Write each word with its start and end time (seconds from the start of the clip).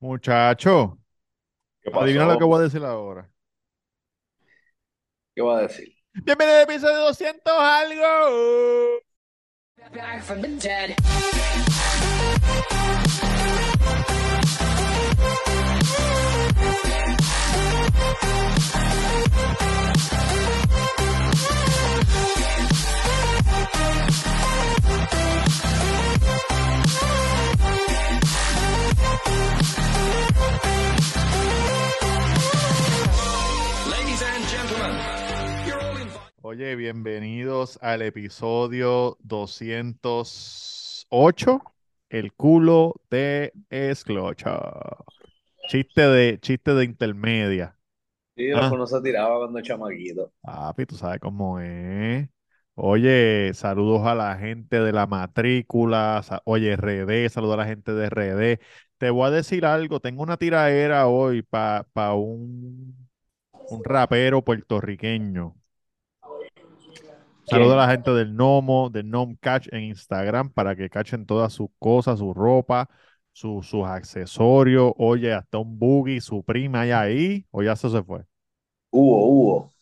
Muchacho, 0.00 0.98
¿Qué 1.80 1.90
adivina 1.94 2.26
lo 2.26 2.38
que 2.38 2.44
voy 2.44 2.60
a 2.60 2.62
decir 2.64 2.82
ahora. 2.84 3.30
¿Qué 5.34 5.42
va 5.42 5.58
a 5.58 5.62
decir? 5.62 5.94
Bienvenido 6.12 6.56
al 6.56 6.62
episodio 6.64 6.98
200 6.98 7.52
algo. 7.58 9.00
Back 30.06 30.34
from 30.34 30.52
the 30.52 30.58
dead. 30.62 30.96
Ladies 33.90 34.22
and 34.22 34.44
gentlemen, 34.48 34.94
you're 35.66 35.80
all 35.80 35.96
invited. 35.96 36.20
Oye, 36.42 36.76
bienvenidos 36.76 37.78
al 37.82 38.02
episodio 38.02 39.16
208, 39.22 41.62
El 42.08 42.32
culo 42.34 42.94
de 43.10 43.52
esclocha. 43.70 44.60
Chiste 45.68 46.02
de, 46.02 46.38
chiste 46.40 46.74
de 46.74 46.84
intermedia. 46.84 47.76
Sí, 48.36 48.50
Ah, 48.52 48.70
no 48.70 48.86
se 48.86 49.00
tiraba 49.00 49.38
cuando 49.38 49.60
chamaquito. 49.60 50.32
papi, 50.42 50.86
tú 50.86 50.94
sabes 50.96 51.18
cómo 51.20 51.58
es. 51.58 52.28
Oye, 52.78 53.52
saludos 53.54 54.06
a 54.06 54.14
la 54.14 54.36
gente 54.36 54.78
de 54.78 54.92
la 54.92 55.06
matrícula. 55.06 56.22
Oye, 56.44 56.76
RD, 56.76 57.28
saludos 57.30 57.54
a 57.54 57.58
la 57.58 57.64
gente 57.66 57.92
de 57.92 58.06
RD. 58.10 58.60
Te 58.98 59.10
voy 59.10 59.26
a 59.28 59.30
decir 59.30 59.66
algo, 59.66 60.00
tengo 60.00 60.22
una 60.22 60.36
tiraera 60.38 61.06
hoy 61.08 61.42
para 61.42 62.14
un, 62.14 62.96
un 63.70 63.84
rapero 63.84 64.42
puertorriqueño. 64.44 65.54
Saludos 67.44 67.74
a 67.74 67.76
la 67.76 67.88
gente 67.90 68.10
del 68.10 68.34
Nomo, 68.34 68.90
del 68.90 69.08
Nom 69.08 69.36
Catch 69.40 69.68
en 69.72 69.84
Instagram 69.84 70.50
para 70.50 70.74
que 70.74 70.90
cachen 70.90 71.26
todas 71.26 71.52
sus 71.52 71.68
cosas, 71.78 72.18
su 72.18 72.34
ropa, 72.34 72.88
su- 73.32 73.62
sus 73.62 73.84
accesorios. 73.86 74.92
Oye, 74.96 75.32
hasta 75.32 75.58
un 75.58 75.78
buggy, 75.78 76.20
su 76.20 76.42
prima 76.42 76.80
hay 76.82 76.90
ahí. 76.90 77.46
O 77.50 77.62
ya 77.62 77.72
eso 77.72 77.88
se 77.90 78.02
fue. 78.02 78.24
Hugo, 78.90 79.26
Hugo, 79.28 79.72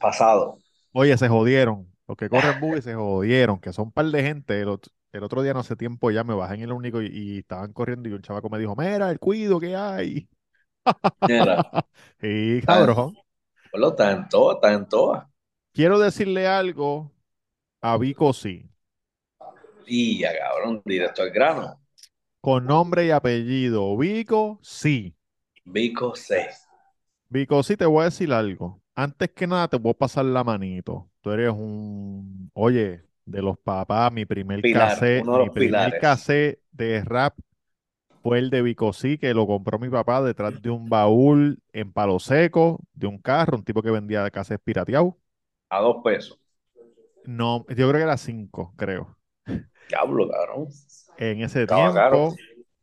pasado. 0.00 0.58
Oye, 0.92 1.16
se 1.16 1.28
jodieron. 1.28 1.90
Los 2.06 2.16
que 2.16 2.28
corren 2.28 2.58
buggy 2.60 2.82
se 2.82 2.94
jodieron, 2.94 3.58
que 3.60 3.72
son 3.72 3.86
un 3.86 3.92
par 3.92 4.06
de 4.06 4.22
gente. 4.22 4.60
El, 4.60 4.68
ot- 4.68 4.88
el 5.14 5.24
otro 5.24 5.42
día, 5.42 5.54
no 5.54 5.60
hace 5.60 5.76
tiempo, 5.76 6.10
ya 6.10 6.24
me 6.24 6.34
bajé 6.34 6.54
en 6.56 6.62
el 6.62 6.72
único 6.72 7.02
y, 7.02 7.06
y 7.08 7.38
estaban 7.40 7.72
corriendo 7.72 8.08
y 8.08 8.12
un 8.12 8.22
chavaco 8.22 8.50
me 8.50 8.58
dijo, 8.58 8.74
mira, 8.76 9.10
el 9.10 9.18
cuido 9.20 9.60
que 9.60 9.76
hay. 9.76 10.28
Mira, 11.28 11.62
Y 12.22 12.60
en, 12.68 12.88
cabrón. 12.88 13.18
bueno, 13.72 13.88
está 13.90 14.12
en 14.12 14.28
todas, 14.28 14.56
está 14.56 14.72
en 14.74 14.88
todas. 14.88 15.26
Quiero 15.72 15.98
decirle 15.98 16.46
algo 16.48 17.12
a 17.82 17.98
Vico 17.98 18.32
sí, 18.34 18.70
Y 19.86 20.18
ya, 20.20 20.32
cabrón, 20.38 20.82
directo 20.84 21.22
al 21.22 21.30
grano. 21.30 21.80
con 22.40 22.66
nombre 22.66 23.06
y 23.06 23.10
apellido. 23.10 23.96
Vico 23.96 24.60
sí. 24.62 25.16
Vico 25.66 26.14
C. 26.16 26.48
Vico, 27.28 27.62
sí 27.62 27.76
te 27.76 27.86
voy 27.86 28.02
a 28.02 28.04
decir 28.06 28.32
algo. 28.32 28.82
Antes 28.94 29.30
que 29.32 29.46
nada, 29.46 29.68
te 29.68 29.76
voy 29.78 29.90
a 29.92 29.94
pasar 29.94 30.24
la 30.24 30.44
manito. 30.44 31.10
Tú 31.20 31.30
eres 31.32 31.50
un, 31.52 32.50
oye, 32.54 33.04
de 33.24 33.42
los 33.42 33.58
papás, 33.58 34.12
mi 34.12 34.26
primer 34.26 34.60
Pilar, 34.60 34.88
cassette, 34.90 35.24
mi 35.24 35.50
primer 35.50 35.98
cassette 35.98 36.60
de 36.72 37.02
rap 37.04 37.36
fue 38.22 38.38
el 38.38 38.50
de 38.50 38.62
Vico 38.62 38.92
sí, 38.92 39.18
que 39.18 39.34
lo 39.34 39.46
compró 39.46 39.78
mi 39.78 39.90
papá 39.90 40.22
detrás 40.22 40.60
de 40.62 40.70
un 40.70 40.88
baúl 40.88 41.58
en 41.72 41.92
Palo 41.92 42.18
Seco, 42.18 42.80
de 42.94 43.06
un 43.06 43.18
carro, 43.18 43.58
un 43.58 43.64
tipo 43.64 43.82
que 43.82 43.90
vendía 43.90 44.30
cassettes 44.30 44.64
pirateados. 44.64 45.14
A 45.68 45.80
dos 45.80 45.96
pesos. 46.02 46.38
No, 47.26 47.66
yo 47.68 47.88
creo 47.88 47.92
que 47.92 48.02
era 48.02 48.16
cinco, 48.16 48.72
creo. 48.76 49.16
Diablo, 49.88 50.28
cabrón. 50.28 50.68
En 51.18 51.42
ese 51.42 51.62
Estaba 51.62 52.08
tiempo, 52.08 52.34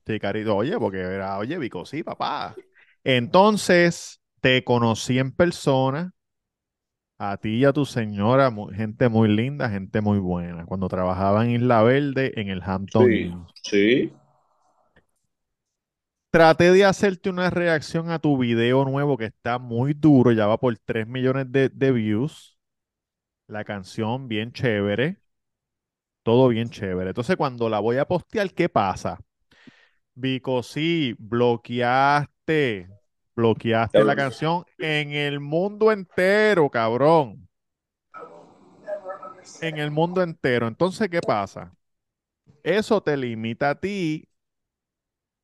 sí, 0.06 0.19
carito, 0.19 0.56
oye, 0.56 0.78
porque 0.78 1.00
era, 1.00 1.38
oye, 1.38 1.58
Vico 1.58 1.85
sí, 1.85 2.03
papá. 2.03 2.56
Entonces, 3.03 4.22
te 4.41 4.63
conocí 4.63 5.18
en 5.18 5.31
persona. 5.31 6.13
A 7.24 7.38
ti 7.38 7.58
y 7.58 7.66
a 7.66 7.72
tu 7.72 7.86
señora, 7.86 8.52
gente 8.74 9.08
muy 9.08 9.30
linda, 9.30 9.70
gente 9.70 10.02
muy 10.02 10.18
buena, 10.18 10.66
cuando 10.66 10.90
trabajaba 10.90 11.46
en 11.46 11.52
Isla 11.52 11.84
Verde, 11.84 12.34
en 12.36 12.50
el 12.50 12.64
Hampton 12.64 13.08
Sí, 13.12 13.32
sí. 13.62 14.14
Traté 16.32 16.72
de 16.72 16.84
hacerte 16.84 17.30
una 17.30 17.52
reacción 17.52 18.09
a 18.09 18.18
tu 18.18 18.40
video 18.40 18.86
nuevo 18.86 19.18
que 19.18 19.26
está 19.26 19.59
muy 19.59 19.94
duro, 19.94 20.32
ya 20.32 20.48
va 20.48 20.58
por 20.58 20.76
3 20.80 21.06
millones 21.06 21.52
de, 21.52 21.70
de 21.70 21.92
views. 21.92 22.58
La 23.46 23.64
canción 23.66 24.28
bien 24.28 24.52
chévere, 24.52 25.18
todo 26.24 26.48
bien 26.48 26.70
chévere. 26.70 27.12
Entonces, 27.12 27.36
cuando 27.36 27.70
la 27.70 27.80
voy 27.80 27.98
a 27.98 28.06
postear, 28.06 28.52
¿qué 28.52 28.68
pasa? 28.68 29.20
Vico, 30.16 30.64
sí, 30.64 31.16
bloqueaste, 31.20 32.90
bloqueaste 33.36 34.03
la 34.03 34.16
canción 34.16 34.66
en 34.78 35.12
el 35.12 35.40
mundo 35.40 35.92
entero, 35.92 36.69
cabrón. 36.69 37.47
En 39.62 39.78
el 39.78 39.92
mundo 39.92 40.22
entero. 40.22 40.68
Entonces, 40.68 41.09
¿qué 41.09 41.22
pasa? 41.22 41.74
Eso 42.64 43.02
te 43.02 43.18
limita 43.18 43.72
a 43.72 43.80
ti 43.80 44.28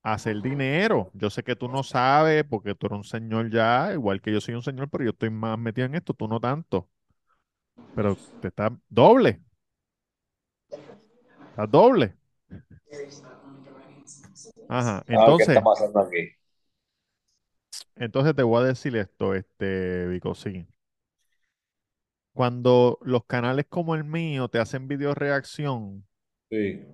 a 0.03 0.14
hacer 0.14 0.42
dinero. 0.42 1.12
Yo 1.14 1.30
sé 1.30 1.44
que 1.44 1.56
tú 1.56 1.68
no 1.68 1.84
sabes 1.84 2.44
porque 2.46 2.74
tú 2.76 2.88
eres 2.88 2.97
un 2.97 3.03
señor 3.03 3.50
ya, 3.52 3.92
igual 3.94 4.22
que 4.22 4.31
yo 4.31 4.42
soy 4.42 4.56
un 4.56 4.64
señor, 4.64 4.90
pero 4.90 5.03
yo 5.03 5.12
estoy 5.12 5.30
más 5.30 5.58
metido 5.59 5.86
en 5.88 5.96
esto, 5.96 6.14
tú 6.14 6.28
no 6.28 6.40
tanto. 6.40 6.90
Pero 7.96 8.16
te 8.40 8.47
estás 8.50 8.72
doble, 8.90 9.42
estás 11.50 11.70
doble. 11.72 12.14
Ajá. 14.70 14.97
Ah, 15.00 15.03
¿qué 15.06 15.14
está 15.16 15.20
Entonces, 15.20 15.59
pasando 15.64 16.00
aquí? 16.00 16.18
Entonces 17.96 18.36
te 18.36 18.44
voy 18.44 18.64
a 18.64 18.68
decir 18.68 18.96
esto, 18.96 19.34
este, 19.34 20.08
Vico, 20.08 20.36
sí. 20.36 20.68
Cuando 22.34 23.00
los 23.02 23.26
canales 23.26 23.66
como 23.68 23.96
el 23.96 24.04
mío 24.04 24.48
te 24.48 24.60
hacen 24.60 24.88
video 24.88 25.14
reacción, 25.16 26.08
Sí. 26.50 26.86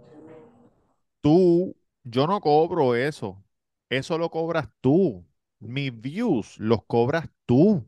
tú, 1.22 1.76
yo 2.04 2.28
no 2.28 2.40
cobro 2.42 2.96
eso. 2.96 3.44
Eso 3.90 4.18
lo 4.18 4.30
cobras 4.30 4.70
tú. 4.82 5.26
Mis 5.60 5.98
views 6.00 6.58
los 6.60 6.84
cobras 6.86 7.30
tú, 7.46 7.88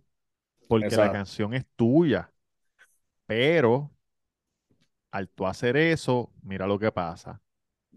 porque 0.67 0.95
la 0.97 1.11
canción 1.11 1.53
es 1.53 1.65
tuya. 1.75 2.31
Pero 3.27 3.91
al 5.11 5.29
tú 5.29 5.47
hacer 5.47 5.77
eso, 5.77 6.31
mira 6.43 6.67
lo 6.67 6.77
que 6.79 6.91
pasa. 6.91 7.41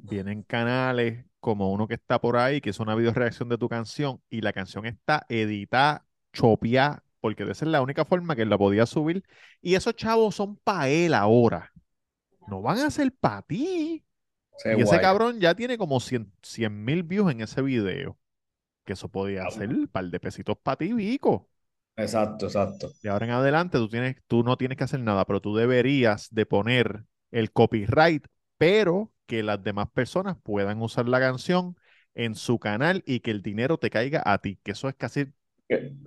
Vienen 0.03 0.43
canales 0.43 1.25
como 1.41 1.73
uno 1.73 1.87
que 1.87 1.95
está 1.95 2.21
por 2.21 2.37
ahí, 2.37 2.61
que 2.61 2.71
es 2.71 2.81
una 2.81 2.95
video 2.95 3.13
reacción 3.13 3.49
de 3.49 3.59
tu 3.59 3.69
canción, 3.69 4.21
y 4.29 4.41
la 4.41 4.53
canción 4.53 4.87
está 4.87 5.25
editada, 5.29 6.07
chopeada, 6.33 7.05
porque 7.21 7.45
esa 7.45 7.65
es 7.65 7.71
la 7.71 7.83
única 7.83 8.05
forma 8.05 8.37
que 8.37 8.45
la 8.45 8.59
podía 8.59 8.87
subir. 8.87 9.25
Y 9.61 9.75
esos 9.75 9.95
chavos 9.95 10.35
son 10.35 10.57
para 10.57 10.89
él 10.89 11.15
ahora. 11.15 11.73
No 12.47 12.63
van 12.63 12.79
a 12.79 12.91
ser 12.91 13.13
para 13.13 13.43
ti. 13.43 14.05
Y 14.65 14.81
ese 14.81 15.01
cabrón 15.01 15.39
ya 15.41 15.55
tiene 15.55 15.79
como 15.79 16.01
100 16.01 16.33
mil 16.85 17.03
views 17.03 17.31
en 17.31 17.41
ese 17.41 17.63
video. 17.63 18.19
Que 18.85 18.95
eso 18.95 19.09
podía 19.09 19.49
ser 19.51 19.69
Diablo. 19.69 19.79
un 19.79 19.89
par 19.89 20.05
de 20.07 20.19
pesitos 20.19 20.57
para 20.63 20.77
ti, 20.77 20.93
Vico. 20.93 21.49
Exacto, 21.97 22.47
exacto. 22.47 22.93
De 23.03 23.11
ahora 23.11 23.27
en 23.27 23.33
adelante 23.33 23.77
tú 23.79 23.89
tienes, 23.89 24.17
tú 24.27 24.43
no 24.43 24.57
tienes 24.57 24.79
que 24.79 24.85
hacer 24.85 25.01
nada, 25.01 25.25
pero 25.25 25.41
tú 25.41 25.55
deberías 25.55 26.29
de 26.31 26.47
poner 26.47 27.05
el 27.31 27.53
copyright, 27.53 28.27
pero 28.59 29.13
que 29.27 29.43
las 29.43 29.63
demás 29.63 29.89
personas 29.93 30.37
puedan 30.43 30.83
usar 30.83 31.09
la 31.09 31.21
canción 31.21 31.77
en 32.15 32.35
su 32.35 32.59
canal 32.59 33.03
y 33.07 33.21
que 33.21 33.31
el 33.31 33.43
dinero 33.43 33.79
te 33.79 33.91
caiga 33.91 34.23
a 34.27 34.39
ti, 34.39 34.59
que 34.65 34.73
eso 34.73 34.89
es 34.89 34.95
casi 34.97 35.27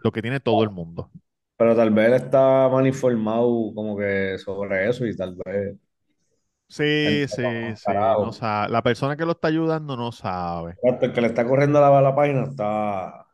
lo 0.03 0.11
que 0.11 0.21
tiene 0.21 0.39
todo 0.39 0.63
el 0.63 0.71
mundo. 0.71 1.11
Pero 1.57 1.75
tal 1.75 1.91
vez 1.91 2.07
él 2.07 2.13
está 2.15 2.67
mal 2.69 2.87
informado 2.87 3.71
como 3.75 3.95
que 3.97 4.37
sobre 4.39 4.89
eso 4.89 5.05
y 5.05 5.15
tal 5.15 5.35
vez 5.45 5.77
Sí, 6.69 7.25
sí, 7.27 7.75
sí, 7.75 7.91
no 8.17 8.31
sabe. 8.31 8.71
La 8.71 8.81
persona 8.81 9.17
que 9.17 9.25
lo 9.25 9.33
está 9.33 9.49
ayudando 9.49 9.97
no 9.97 10.11
sabe. 10.11 10.79
Exacto, 10.83 11.05
El 11.05 11.13
que 11.13 11.21
le 11.21 11.27
está 11.27 11.45
corriendo 11.47 11.79
la, 11.81 12.01
la 12.01 12.15
página 12.15 12.43
está, 12.43 13.25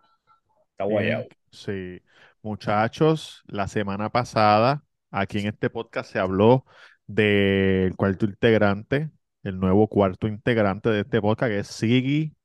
está 0.72 0.86
guayado. 0.86 1.26
Tienen, 1.26 1.38
sí. 1.52 2.02
Muchachos, 2.42 3.44
la 3.48 3.68
semana 3.68 4.10
pasada, 4.12 4.84
aquí 5.12 5.40
en 5.40 5.48
este 5.48 5.70
podcast 5.70 6.12
se 6.12 6.20
habló 6.20 6.66
del 7.08 7.96
cuarto 7.96 8.26
integrante, 8.26 9.12
el 9.44 9.60
nuevo 9.60 9.88
cuarto 9.88 10.28
integrante 10.28 10.90
de 10.90 11.02
este 11.02 11.22
podcast, 11.22 11.52
que 11.52 11.60
es 11.60 11.68
Siggy 11.68 12.36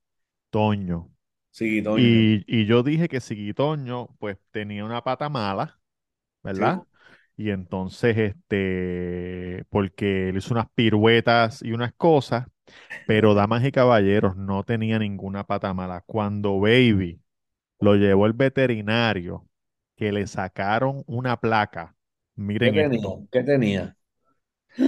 Toño. 0.50 1.11
Sí, 1.50 1.83
Toño. 1.83 2.27
Y, 2.27 2.44
y 2.47 2.67
yo 2.67 2.83
dije 2.83 3.09
que 3.09 3.21
Siggy 3.21 3.55
Toño, 3.55 4.09
pues, 4.19 4.39
tenía 4.53 4.85
una 4.85 5.03
pata 5.05 5.29
mala, 5.29 5.81
¿verdad? 6.43 6.85
Y 7.37 7.50
entonces, 7.50 8.17
este, 8.19 9.65
porque 9.71 10.31
él 10.31 10.37
hizo 10.39 10.55
unas 10.55 10.71
piruetas 10.75 11.62
y 11.62 11.73
unas 11.73 11.93
cosas, 11.94 12.47
Pero 13.06 13.35
damas 13.35 13.65
y 13.65 13.73
caballeros, 13.73 14.37
no 14.37 14.65
tenía 14.65 14.99
ninguna 14.99 15.47
pata 15.47 15.75
mala. 15.75 16.03
Cuando 16.06 16.61
Baby 16.61 17.23
lo 17.81 17.97
llevó 17.97 18.27
el 18.27 18.33
veterinario, 18.35 19.49
que 19.97 20.12
le 20.12 20.27
sacaron 20.27 21.05
una 21.06 21.39
placa, 21.41 21.97
¿Qué 22.61 22.73
miren 22.73 22.79
tenía? 22.81 23.00
esto. 23.00 23.27
¿Qué 23.31 23.43
tenía? 23.43 23.97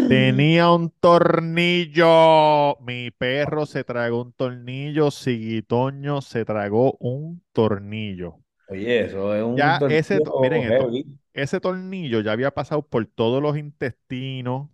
Tenía 0.06 0.70
un 0.70 0.90
tornillo. 0.90 2.76
Mi 2.80 3.10
perro 3.10 3.66
se 3.66 3.84
tragó 3.84 4.22
un 4.22 4.32
tornillo. 4.32 5.10
Siguitoño 5.10 6.20
se 6.22 6.44
tragó 6.44 6.96
un 7.00 7.42
tornillo. 7.52 8.38
Oye, 8.66 9.04
eso 9.04 9.34
es 9.34 9.42
un 9.42 9.56
Ya 9.56 9.84
ese, 9.86 10.20
to- 10.20 10.34
miren 10.36 10.62
tornillo 10.62 10.64
esto, 10.64 10.96
ese 11.32 11.60
tornillo 11.60 12.20
ya 12.20 12.32
había 12.32 12.50
pasado 12.52 12.82
por 12.86 13.06
todos 13.06 13.42
los 13.42 13.56
intestinos, 13.56 14.68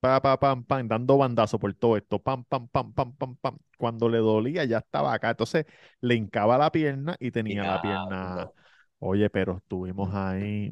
pa, 0.00 0.20
pa, 0.22 0.38
pam, 0.40 0.64
pam, 0.64 0.88
dando 0.88 1.18
bandazo 1.18 1.58
por 1.58 1.74
todo 1.74 1.96
esto, 1.96 2.18
pam, 2.22 2.44
pam, 2.44 2.68
pam, 2.68 2.92
pam, 2.94 3.12
pam, 3.16 3.36
pam. 3.36 3.58
Cuando 3.78 4.08
le 4.08 4.18
dolía 4.18 4.64
ya 4.64 4.78
estaba 4.78 5.12
acá. 5.14 5.30
Entonces 5.30 5.66
le 6.00 6.14
hincaba 6.14 6.56
la 6.58 6.70
pierna 6.72 7.16
y 7.20 7.30
tenía 7.30 7.64
la 7.64 7.78
pierna. 7.80 8.52
Oye, 8.98 9.28
pero 9.30 9.56
estuvimos 9.58 10.14
ahí 10.14 10.70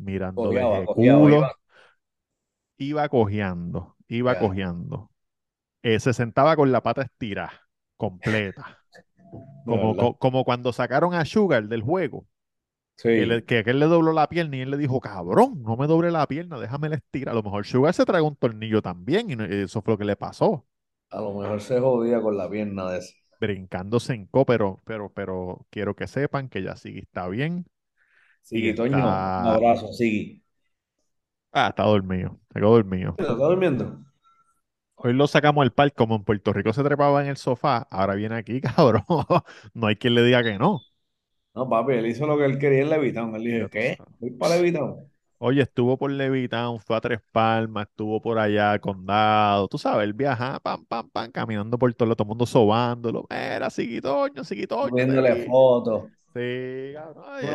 ese 0.69 0.88
cojeaba, 0.88 1.32
culo. 1.32 1.37
iba. 1.37 1.56
Iba 2.81 3.09
cojeando, 3.09 3.97
iba 4.09 4.32
Ya. 4.32 4.38
cojeando. 4.38 5.11
Eh, 5.82 6.00
se 6.00 6.15
sentaba 6.15 6.56
con 6.56 6.73
la 6.73 6.82
pata 6.82 7.03
estirada, 7.03 7.53
completa. 7.97 8.81
Como, 9.65 9.97
co- 9.97 10.19
como 10.19 10.44
cuando 10.44 10.73
sacaron 10.73 11.15
a 11.15 11.25
Sugar 11.27 11.69
del 11.69 11.82
juego, 11.82 12.27
que, 13.15 13.27
Sí. 13.27 13.27
le- 13.27 13.44
que 13.44 13.59
aquel 13.61 13.81
le 13.81 13.87
dobló 13.87 14.12
la 14.12 14.29
pierna 14.29 14.56
y 14.59 14.61
él 14.62 14.71
le 14.73 14.79
dijo, 14.79 15.00
cabrón, 15.00 15.62
no 15.62 15.77
me 15.77 15.87
doble 15.88 16.11
la 16.12 16.27
pierna, 16.29 16.59
déjame 16.61 16.88
la 16.91 16.97
estira. 16.97 17.32
A 17.32 17.35
lo 17.37 17.43
mejor 17.44 17.67
Sugar 17.67 17.94
se 17.94 18.06
tragó 18.06 18.29
un 18.29 18.37
tornillo 18.37 18.83
también 18.83 19.31
y 19.31 19.37
no- 19.37 19.44
eso 19.47 19.83
fue 19.83 19.94
lo 19.94 19.99
que 19.99 20.05
le 20.06 20.17
pasó. 20.17 20.67
A 21.11 21.21
lo 21.21 21.35
mejor 21.35 21.61
se 21.61 21.79
jodía 21.79 22.21
con 22.21 22.37
la 22.37 22.50
pierna 22.50 22.91
de 22.91 22.99
ese. 22.99 23.15
Brincándose 23.41 24.15
en 24.15 24.26
co, 24.26 24.44
pero, 24.47 24.81
pero, 24.85 25.12
pero 25.12 25.67
quiero 25.71 25.97
que 25.97 26.06
sepan 26.06 26.49
que 26.49 26.62
ya 26.62 26.76
Siggy 26.76 27.00
está 27.00 27.26
bien 27.29 27.67
Sigui, 28.43 28.75
Toño, 28.75 29.33
un 29.38 29.47
abrazo, 29.47 29.93
Sigui. 29.93 30.43
Ah, 31.52 31.69
está 31.69 31.85
dormido, 31.85 32.38
se 32.52 32.61
quedó 32.61 32.70
dormido. 32.73 33.17
¿Está 33.17 33.35
durmiendo? 33.35 34.05
Hoy 34.97 35.14
lo 35.14 35.26
sacamos 35.26 35.62
al 35.62 35.73
parque, 35.73 35.94
como 35.97 36.14
en 36.17 36.25
Puerto 36.25 36.52
Rico 36.52 36.73
se 36.73 36.82
trepaba 36.85 37.23
en 37.23 37.29
el 37.31 37.37
sofá, 37.38 37.88
ahora 37.91 38.14
viene 38.14 38.37
aquí, 38.37 38.61
cabrón. 38.76 39.02
No 39.75 39.87
hay 39.87 39.97
quien 39.97 40.14
le 40.14 40.23
diga 40.23 40.43
que 40.43 40.58
no. 40.58 40.81
No, 41.55 41.69
papi, 41.69 41.94
él 41.94 42.06
hizo 42.06 42.26
lo 42.26 42.37
que 42.38 42.44
él 42.44 42.58
quería 42.58 42.82
en 42.82 42.91
Levitown. 42.91 43.35
Él 43.37 43.44
dijo, 43.44 43.69
¿qué? 43.70 43.99
Voy 44.20 44.31
para 44.31 44.56
Levitown. 44.56 45.11
Oye, 45.38 45.62
estuvo 45.62 45.97
por 45.97 46.11
Levitown, 46.11 46.79
fue 46.81 46.97
a 46.97 47.00
Tres 47.00 47.20
Palmas, 47.32 47.87
estuvo 47.88 48.20
por 48.20 48.38
allá, 48.38 48.79
Condado, 48.79 49.69
tú 49.69 49.79
sabes, 49.79 50.05
él 50.05 50.12
viaja, 50.12 50.61
pam, 50.61 50.85
pam, 50.85 51.08
pam, 51.11 51.31
caminando 51.32 51.79
por 51.79 51.93
todo, 51.94 52.14
todo 52.14 52.25
el 52.25 52.29
mundo 52.29 52.44
sobándolo. 52.47 53.26
Era 53.31 53.70
Siguitoño, 53.70 54.44
Siguitoño, 54.44 54.94
Viéndole 54.94 55.35
vi. 55.35 55.47
fotos. 55.47 56.11
Sí, 56.35 56.93
cabrón, 56.94 57.25
ay, 57.26 57.47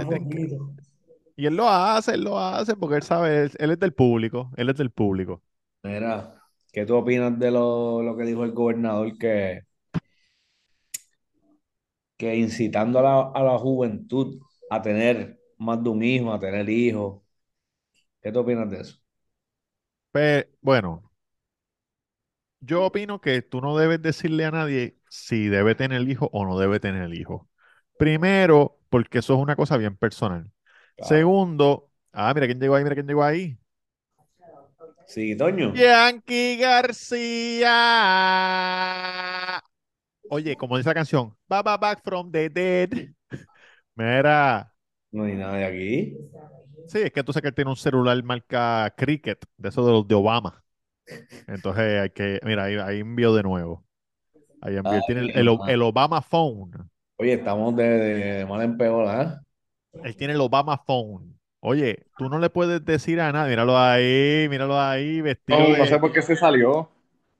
Y 1.38 1.46
él 1.48 1.56
lo 1.56 1.70
hace, 1.70 2.14
él 2.16 2.24
lo 2.24 2.40
hace 2.40 2.76
porque 2.76 2.96
él 2.98 3.04
sabe, 3.04 3.44
él, 3.44 3.52
él 3.60 3.72
es 3.72 3.80
del 3.80 3.94
público, 3.94 4.52
él 4.58 4.70
es 4.70 4.78
del 4.78 4.92
público. 4.92 5.44
Mira, 5.84 6.42
¿qué 6.74 6.86
tú 6.86 6.96
opinas 6.96 7.38
de 7.40 7.50
lo, 7.52 8.02
lo 8.02 8.18
que 8.18 8.24
dijo 8.26 8.44
el 8.44 8.52
gobernador 8.52 9.18
que, 9.18 9.62
que 12.18 12.36
incitando 12.36 13.00
a 13.00 13.02
la, 13.04 13.22
a 13.34 13.44
la 13.44 13.58
juventud 13.58 14.40
a 14.70 14.82
tener 14.82 15.40
más 15.58 15.84
de 15.84 15.90
un 15.90 16.04
hijo, 16.04 16.32
a 16.34 16.40
tener 16.40 16.70
hijos? 16.70 17.22
¿Qué 18.22 18.32
tú 18.32 18.40
opinas 18.40 18.70
de 18.70 18.82
eso? 18.82 18.98
Pero, 20.12 20.50
bueno, 20.62 21.12
yo 22.60 22.84
opino 22.86 23.22
que 23.22 23.42
tú 23.42 23.62
no 23.62 23.78
debes 23.78 24.02
decirle 24.02 24.46
a 24.46 24.52
nadie 24.52 24.98
si 25.10 25.48
debe 25.48 25.76
tener 25.76 26.02
hijo 26.10 26.30
o 26.34 26.46
no 26.46 26.58
debe 26.60 26.80
tener 26.80 27.14
hijo. 27.14 27.50
Primero, 27.98 28.80
porque 28.90 29.20
eso 29.20 29.34
es 29.36 29.40
una 29.40 29.56
cosa 29.56 29.78
bien 29.78 29.96
personal. 29.98 30.52
Claro. 30.96 31.16
Segundo, 31.16 31.92
ah, 32.14 32.34
mira 32.34 32.48
quién 32.48 32.60
llegó 32.60 32.76
ahí, 32.76 32.84
mira 32.84 32.96
quién 32.96 33.08
llegó 33.08 33.24
ahí. 33.24 33.58
Sí, 35.08 35.36
Toño. 35.38 35.74
Yankee 35.74 36.58
García. 36.58 37.72
Oye, 40.28 40.56
como 40.58 40.78
dice 40.78 40.90
la 40.90 40.94
canción, 40.96 41.36
Baba 41.48 41.78
Back 41.78 42.02
from 42.04 42.32
the 42.32 42.50
Dead. 42.50 42.90
Mira, 43.96 44.74
No 45.12 45.24
hay 45.24 45.34
nadie 45.36 45.66
aquí. 45.66 46.18
sí, 46.86 47.00
es 47.00 47.12
que 47.12 47.24
tú 47.24 47.34
sabes 47.34 47.44
que 47.44 47.48
él 47.50 47.56
tiene 47.56 47.72
un 47.72 47.78
celular 47.78 48.22
marca 48.24 48.94
Cricket, 48.98 49.46
de 49.58 49.70
esos 49.70 49.86
de 49.86 49.92
los 49.92 50.08
de 50.08 50.16
Obama. 50.16 50.64
Entonces 51.48 52.02
hay 52.02 52.12
que, 52.12 52.40
mira, 52.44 52.66
ahí, 52.66 52.76
ahí 52.78 53.00
envió 53.02 53.34
de 53.36 53.44
nuevo. 53.44 53.86
Ahí 54.62 54.78
envió, 54.78 55.00
él 55.00 55.06
tiene 55.06 55.22
el, 55.34 55.50
el 55.66 55.82
Obama 55.84 56.22
Phone. 56.22 56.90
Oye, 57.18 57.34
estamos 57.34 57.76
de, 57.76 57.84
de 57.84 58.46
mal 58.46 58.62
en 58.62 58.78
peor, 58.78 59.08
¿ah? 59.08 59.42
Él 60.02 60.16
tiene 60.16 60.34
el 60.34 60.42
Obama 60.42 60.78
Phone. 60.86 61.40
Oye, 61.60 62.06
tú 62.16 62.30
no 62.30 62.40
le 62.40 62.50
puedes 62.50 62.84
decir 62.86 63.20
a 63.22 63.32
nadie, 63.32 63.52
míralo 63.52 63.78
ahí, 63.78 64.48
míralo 64.50 64.80
ahí, 64.80 65.22
vestido 65.22 65.72
No, 65.72 65.76
no 65.76 65.86
sé 65.88 65.98
de, 65.98 66.00
por 66.00 66.12
qué 66.14 66.22
se 66.22 66.36
salió. 66.36 66.88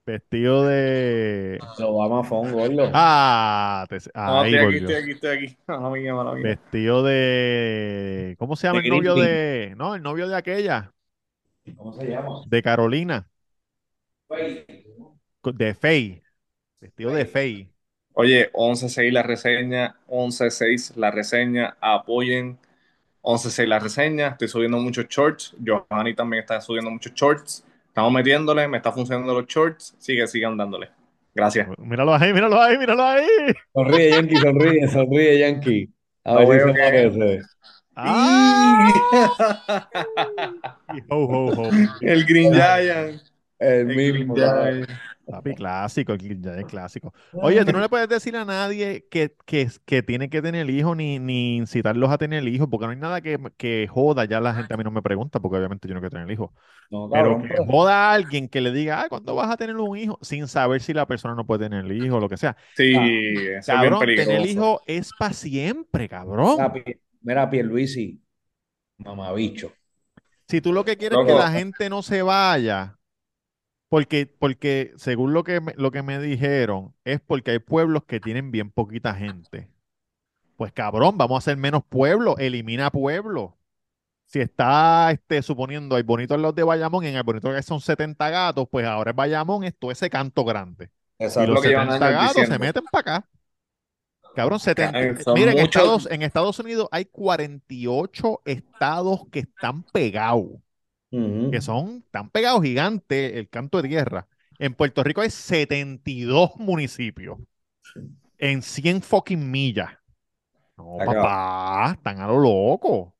vestido 0.06 0.64
de, 0.66 1.70
Lo 1.78 1.94
vamos 1.96 2.26
a 2.26 2.28
fon, 2.28 2.50
gordo. 2.50 2.86
ah, 2.92 3.86
te- 3.88 3.98
No, 4.24 4.42
ahí 4.42 4.56
estoy 4.56 4.58
aquí, 4.60 4.76
volvió. 4.76 4.76
estoy 4.76 4.96
aquí, 4.96 5.10
estoy 5.12 5.30
aquí. 5.36 5.58
Mala 5.66 5.90
mía, 5.90 6.14
mala 6.14 6.34
mía. 6.34 6.58
Vestido 6.68 7.02
de, 7.02 8.36
¿cómo 8.38 8.56
se 8.56 8.66
llama 8.66 8.78
De 8.78 8.80
el 8.80 8.88
novio 8.88 9.16
Green 9.16 9.16
de, 9.16 9.74
no, 9.76 9.94
el 9.94 10.02
novio 10.02 10.28
de 10.28 10.36
aquella, 10.36 10.94
¿Cómo 11.76 11.92
se 11.92 12.06
llama? 12.08 12.44
de 12.44 12.62
Carolina, 12.62 13.28
co- 15.40 15.52
de 15.52 15.74
Faye, 15.74 16.22
vestido 16.80 17.12
de 17.12 17.26
Faye. 17.26 17.72
Oye, 18.18 18.50
11-6 18.54 19.12
la 19.12 19.22
reseña, 19.22 19.94
11-6 20.08 20.96
la 20.96 21.10
reseña, 21.10 21.76
apoyen 21.82 22.58
11-6 23.20 23.66
la 23.66 23.78
reseña, 23.78 24.28
estoy 24.28 24.48
subiendo 24.48 24.78
muchos 24.78 25.06
shorts, 25.06 25.54
Johanny 25.62 26.14
también 26.14 26.40
está 26.40 26.58
subiendo 26.62 26.90
muchos 26.90 27.12
shorts, 27.12 27.62
estamos 27.88 28.10
metiéndole, 28.10 28.68
me 28.68 28.78
está 28.78 28.90
funcionando 28.90 29.34
los 29.34 29.46
shorts, 29.46 29.96
sigue, 29.98 30.26
sigan 30.26 30.56
dándole. 30.56 30.88
Gracias. 31.34 31.68
Míralo 31.76 32.14
ahí, 32.14 32.32
míralo 32.32 32.58
ahí, 32.58 32.78
míralo 32.78 33.04
ahí. 33.04 33.26
Sonríe, 33.74 34.10
Yankee, 34.10 34.36
sonríe, 34.36 34.88
sonríe, 34.88 35.38
Yankee. 35.38 35.90
A 36.24 36.32
No 36.32 36.48
ver 36.48 36.62
si 36.62 36.68
se 36.68 36.74
que-. 36.74 37.40
¡Ah! 37.96 38.88
Ho, 41.10 41.26
ho, 41.26 41.52
ho. 41.52 41.70
El 42.00 42.24
Green 42.24 42.54
Giant. 42.54 43.20
El 43.58 43.90
El 43.90 43.96
mismo. 43.96 44.34
Papi, 45.28 45.54
clásico, 45.54 46.12
el 46.12 46.40
ya 46.40 46.54
es 46.56 46.66
clásico. 46.66 47.12
Oye, 47.40 47.64
tú 47.64 47.72
no 47.72 47.80
le 47.80 47.88
puedes 47.88 48.08
decir 48.08 48.36
a 48.36 48.44
nadie 48.44 49.06
que, 49.10 49.34
que, 49.44 49.68
que 49.84 50.02
tiene 50.02 50.30
que 50.30 50.40
tener 50.40 50.70
hijos 50.70 50.96
ni, 50.96 51.18
ni 51.18 51.56
incitarlos 51.56 52.10
a 52.10 52.18
tener 52.18 52.46
hijos, 52.46 52.68
porque 52.70 52.86
no 52.86 52.92
hay 52.92 52.98
nada 52.98 53.20
que, 53.20 53.38
que 53.56 53.88
joda. 53.90 54.24
Ya 54.24 54.40
la 54.40 54.54
gente 54.54 54.74
a 54.74 54.76
mí 54.76 54.84
no 54.84 54.92
me 54.92 55.02
pregunta, 55.02 55.40
porque 55.40 55.58
obviamente 55.58 55.88
yo 55.88 55.94
no 55.94 56.00
quiero 56.00 56.10
tener 56.12 56.30
hijos. 56.30 56.50
No, 56.90 57.08
Pero 57.10 57.38
que 57.38 57.56
joda 57.66 58.10
a 58.10 58.14
alguien 58.14 58.48
que 58.48 58.60
le 58.60 58.72
diga, 58.72 59.02
ah, 59.02 59.08
¿cuándo 59.08 59.34
vas 59.36 59.50
a 59.50 59.56
tener 59.56 59.76
un 59.76 59.96
hijo? 59.98 60.18
Sin 60.22 60.48
saber 60.48 60.82
si 60.82 60.92
la 60.94 61.06
persona 61.06 61.34
no 61.34 61.46
puede 61.46 61.66
tener 61.66 61.84
el 61.86 61.92
hijo 61.92 62.16
o 62.16 62.20
lo 62.20 62.28
que 62.28 62.36
sea. 62.38 62.56
Sí, 62.74 62.84
Ah, 62.92 63.12
eso 63.58 63.74
es 63.74 63.80
bien 63.80 63.96
Cabrón, 63.96 63.98
peligroso. 63.98 64.14
tener 64.14 64.46
hijo 64.46 64.82
es 64.86 65.12
para 65.14 65.34
siempre, 65.34 66.08
cabrón. 66.08 66.56
Mira, 66.56 66.72
Pi- 66.72 67.00
Mira, 67.22 67.48
Pierluisi, 67.50 68.20
mamabicho. 68.98 69.78
Si 70.48 70.60
tú 70.60 70.72
lo 70.72 70.84
que 70.84 70.96
quieres 70.96 71.18
es 71.20 71.24
que 71.26 71.34
la 71.34 71.50
gente 71.50 71.90
no 71.90 72.02
se 72.02 72.22
vaya, 72.22 72.95
porque, 73.88 74.26
porque 74.26 74.92
según 74.96 75.32
lo 75.32 75.44
que 75.44 75.60
me, 75.60 75.74
lo 75.76 75.90
que 75.90 76.02
me 76.02 76.18
dijeron, 76.18 76.94
es 77.04 77.20
porque 77.20 77.52
hay 77.52 77.58
pueblos 77.58 78.04
que 78.04 78.20
tienen 78.20 78.50
bien 78.50 78.70
poquita 78.70 79.14
gente. 79.14 79.68
Pues 80.56 80.72
cabrón, 80.72 81.18
vamos 81.18 81.36
a 81.36 81.38
hacer 81.38 81.56
menos 81.56 81.84
pueblos, 81.84 82.36
elimina 82.38 82.90
pueblos. 82.90 83.52
Si 84.24 84.40
está 84.40 85.10
este, 85.12 85.40
suponiendo 85.42 85.94
hay 85.94 86.02
bonitos 86.02 86.40
los 86.40 86.54
de 86.54 86.64
Bayamón, 86.64 87.04
y 87.04 87.08
en 87.08 87.16
el 87.16 87.22
bonito 87.22 87.52
que 87.52 87.62
son 87.62 87.80
70 87.80 88.28
gatos, 88.30 88.66
pues 88.70 88.84
ahora 88.86 89.10
es 89.12 89.16
Bayamón, 89.16 89.62
es 89.64 89.76
todo 89.78 89.90
ese 89.92 90.10
canto 90.10 90.44
grande. 90.44 90.90
Y 91.18 91.24
Exacto. 91.24 91.48
lo 91.48 91.54
los 91.54 91.62
que 91.62 91.68
llevan 91.68 91.86
70 91.88 92.06
años 92.08 92.34
gatos 92.34 92.48
se 92.48 92.58
meten 92.58 92.84
para 92.90 93.00
acá. 93.18 93.28
Cabrón, 94.34 94.58
70. 94.60 95.00
Eh, 95.00 95.14
Mira, 95.34 95.52
en 95.52 95.58
muchos- 95.60 95.82
Estados, 95.82 96.08
en 96.10 96.22
Estados 96.22 96.58
Unidos 96.58 96.88
hay 96.90 97.06
48 97.06 98.42
estados 98.44 99.20
que 99.30 99.38
están 99.40 99.82
pegados 99.84 100.50
Que 101.10 101.60
son 101.60 102.04
tan 102.10 102.30
pegados 102.30 102.62
gigantes 102.62 103.34
el 103.34 103.48
canto 103.48 103.80
de 103.80 103.88
tierra. 103.88 104.26
En 104.58 104.74
Puerto 104.74 105.02
Rico 105.02 105.20
hay 105.20 105.30
72 105.30 106.56
municipios 106.56 107.38
en 108.38 108.62
100 108.62 109.02
fucking 109.02 109.50
millas. 109.50 109.90
No, 110.76 111.00
Acá. 111.00 111.14
papá, 111.14 111.92
están 111.96 112.20
a 112.20 112.26
lo 112.26 112.38
loco. 112.38 113.14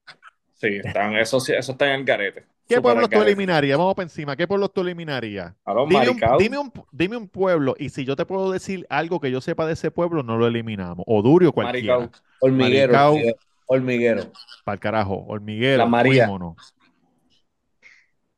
Sí, 0.54 0.80
están, 0.82 1.16
eso, 1.16 1.38
eso 1.38 1.72
está 1.72 1.86
en 1.86 2.00
el 2.00 2.04
garete. 2.04 2.44
¿Qué 2.68 2.80
pueblos 2.80 3.08
tú 3.08 3.22
eliminarías? 3.22 3.78
Vamos 3.78 3.94
para 3.94 4.04
encima. 4.04 4.36
¿Qué 4.36 4.46
pueblos 4.48 4.72
tú 4.72 4.80
eliminarías? 4.80 5.54
A 5.64 5.72
los 5.72 5.88
Dime 5.88 6.10
un, 6.10 6.20
dime, 6.38 6.58
un, 6.58 6.72
dime 6.90 7.16
un 7.16 7.28
pueblo 7.28 7.76
y 7.78 7.90
si 7.90 8.04
yo 8.04 8.16
te 8.16 8.26
puedo 8.26 8.50
decir 8.50 8.86
algo 8.90 9.20
que 9.20 9.30
yo 9.30 9.40
sepa 9.40 9.66
de 9.66 9.74
ese 9.74 9.90
pueblo, 9.90 10.22
no 10.22 10.36
lo 10.36 10.46
eliminamos. 10.46 11.04
O 11.06 11.22
Durio 11.22 11.52
cualquiera. 11.52 11.98
Maricao. 11.98 12.20
Hormiguero. 12.40 12.92
Maricao. 12.92 13.10
hormiguero, 13.12 13.38
Hormiguero. 13.66 14.32
Para 14.64 14.74
el 14.74 14.80
carajo. 14.80 15.24
Hormiguero. 15.28 15.78
La 15.78 15.86
María. 15.86 16.26
fuímonos. 16.26 16.74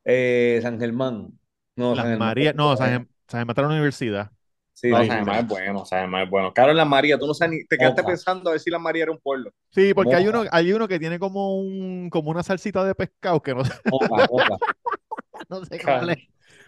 Eh, 0.08 0.60
San 0.62 0.78
Germán. 0.80 1.38
No, 1.76 1.94
Las 1.94 2.08
San 2.08 2.08
Germán. 2.10 2.34
No, 2.54 2.76
San, 2.76 2.90
Gem- 2.90 3.08
San 3.28 3.40
Germán 3.40 3.50
está 3.50 3.62
en 3.62 3.68
la 3.68 3.74
universidad. 3.74 4.32
Sí, 4.72 4.94
No, 4.94 5.04
sí, 5.04 5.04
San 5.04 5.18
sí. 5.22 5.22
Germán 5.26 5.40
es 5.44 5.48
bueno, 5.48 5.84
San 5.84 6.00
Germán 6.00 6.22
es 6.24 6.30
bueno. 6.30 6.52
Claro, 6.54 6.70
en 6.70 6.76
la 6.76 6.84
María, 6.84 7.18
tú 7.18 7.26
no 7.26 7.34
sabes 7.34 7.52
ni, 7.58 7.64
te 7.66 7.78
quedaste 7.78 8.04
pensando 8.04 8.48
a 8.50 8.52
ver 8.52 8.60
si 8.60 8.70
la 8.70 8.78
María 8.78 9.02
era 9.04 9.12
un 9.12 9.18
pueblo. 9.18 9.52
Sí, 9.70 9.94
porque 9.94 10.16
hay 10.16 10.26
uno, 10.26 10.44
hay 10.50 10.72
uno 10.72 10.88
que 10.88 10.98
tiene 10.98 11.18
como 11.18 11.56
un, 11.60 12.08
como 12.10 12.30
una 12.30 12.42
salsita 12.42 12.84
de 12.84 12.94
pescado 12.94 13.42
que 13.42 13.54
no, 13.54 13.64
sé- 13.64 13.72
no 15.48 15.64
sé 15.64 15.80
cuál 15.82 16.10
es. 16.10 16.18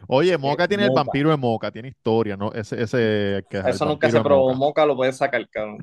Oye, 0.09 0.37
Moca 0.39 0.69
tiene 0.69 0.85
el 0.85 0.91
vampiro 0.91 1.31
de 1.31 1.37
Moca, 1.37 1.71
tiene 1.73 1.89
historia, 1.89 2.37
¿no? 2.37 2.53
Ese, 2.53 2.83
ese 2.83 3.47
que 3.49 3.59
es 3.59 3.67
el 3.67 3.81
Eso 3.81 3.87
nunca 3.87 4.11
se 4.11 4.21
probó. 4.21 4.55
Moca. 4.55 4.55
Moca 4.55 4.85
lo 4.87 4.97
puedes 4.97 5.17
sacar, 5.17 5.49
cabrón. 5.51 5.83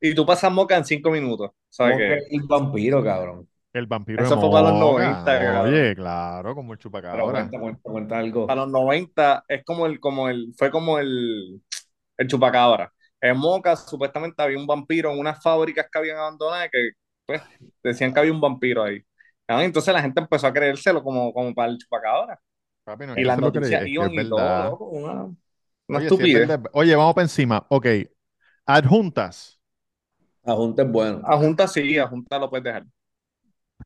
Y 0.00 0.14
tú 0.14 0.26
pasas 0.26 0.52
Moca 0.52 0.76
en 0.76 0.84
cinco 0.84 1.10
minutos. 1.10 1.50
¿Sabes 1.68 1.96
Moca 1.96 2.14
qué? 2.18 2.24
y 2.30 2.40
vampiro, 2.46 3.04
cabrón. 3.04 3.48
El 3.72 3.86
vampiro 3.86 4.24
Eso 4.24 4.36
de 4.36 4.36
fue 4.38 4.50
para 4.50 4.70
los 4.70 4.78
Moca. 4.78 4.78
90, 4.78 5.38
cabrón. 5.40 5.66
Oye, 5.66 5.94
claro, 5.96 6.54
como 6.54 6.72
el 6.72 6.78
chupacabra. 6.78 7.32
cuenta, 7.32 7.58
cuenta, 7.60 7.80
cuenta 7.82 8.18
algo. 8.18 8.46
Para 8.46 8.62
los 8.62 8.70
90 8.70 9.44
es 9.48 9.64
como 9.64 9.86
el, 9.86 10.00
como 10.00 10.28
el, 10.28 10.52
fue 10.56 10.70
como 10.70 10.98
el, 10.98 11.62
el 12.18 12.28
chupacabra. 12.28 12.92
En 13.20 13.36
Moca 13.38 13.76
supuestamente 13.76 14.42
había 14.42 14.58
un 14.58 14.66
vampiro 14.66 15.12
en 15.12 15.18
unas 15.18 15.42
fábricas 15.42 15.86
que 15.92 15.98
habían 15.98 16.18
abandonado 16.18 16.68
que 16.72 16.90
pues, 17.26 17.42
decían 17.82 18.12
que 18.14 18.20
había 18.20 18.32
un 18.32 18.40
vampiro 18.40 18.82
ahí. 18.84 19.00
Ah, 19.48 19.64
Entonces 19.64 19.92
la 19.94 20.02
gente 20.02 20.20
empezó 20.20 20.46
a 20.46 20.52
creérselo 20.52 21.02
como, 21.02 21.32
como 21.32 21.54
para 21.54 21.72
el 21.72 21.78
chupacabra. 21.78 22.40
Papi, 22.84 23.06
no 23.06 23.14
es 23.14 23.20
Y 23.20 23.24
las 23.24 23.40
noticias 23.40 23.82
es 23.84 23.88
que 23.88 23.90
iban 23.90 24.14
es 24.14 24.14
y 24.14 24.28
todo, 24.28 24.78
una, 24.78 25.28
una 25.88 25.98
Oye, 25.98 26.08
es 26.08 26.30
estupidez. 26.30 26.32
verdad. 26.32 26.62
Oye, 26.72 26.94
vamos 26.96 27.14
para 27.14 27.24
encima. 27.24 27.66
Ok. 27.68 27.86
Adjuntas. 28.66 29.60
La 30.42 30.54
junta 30.54 30.82
es 30.82 30.90
bueno. 30.92 31.22
A 31.24 31.36
Junta 31.38 31.66
sí, 31.66 31.96
a 31.98 32.06
Junta 32.06 32.38
lo 32.38 32.50
puedes 32.50 32.64
dejar. 32.64 32.84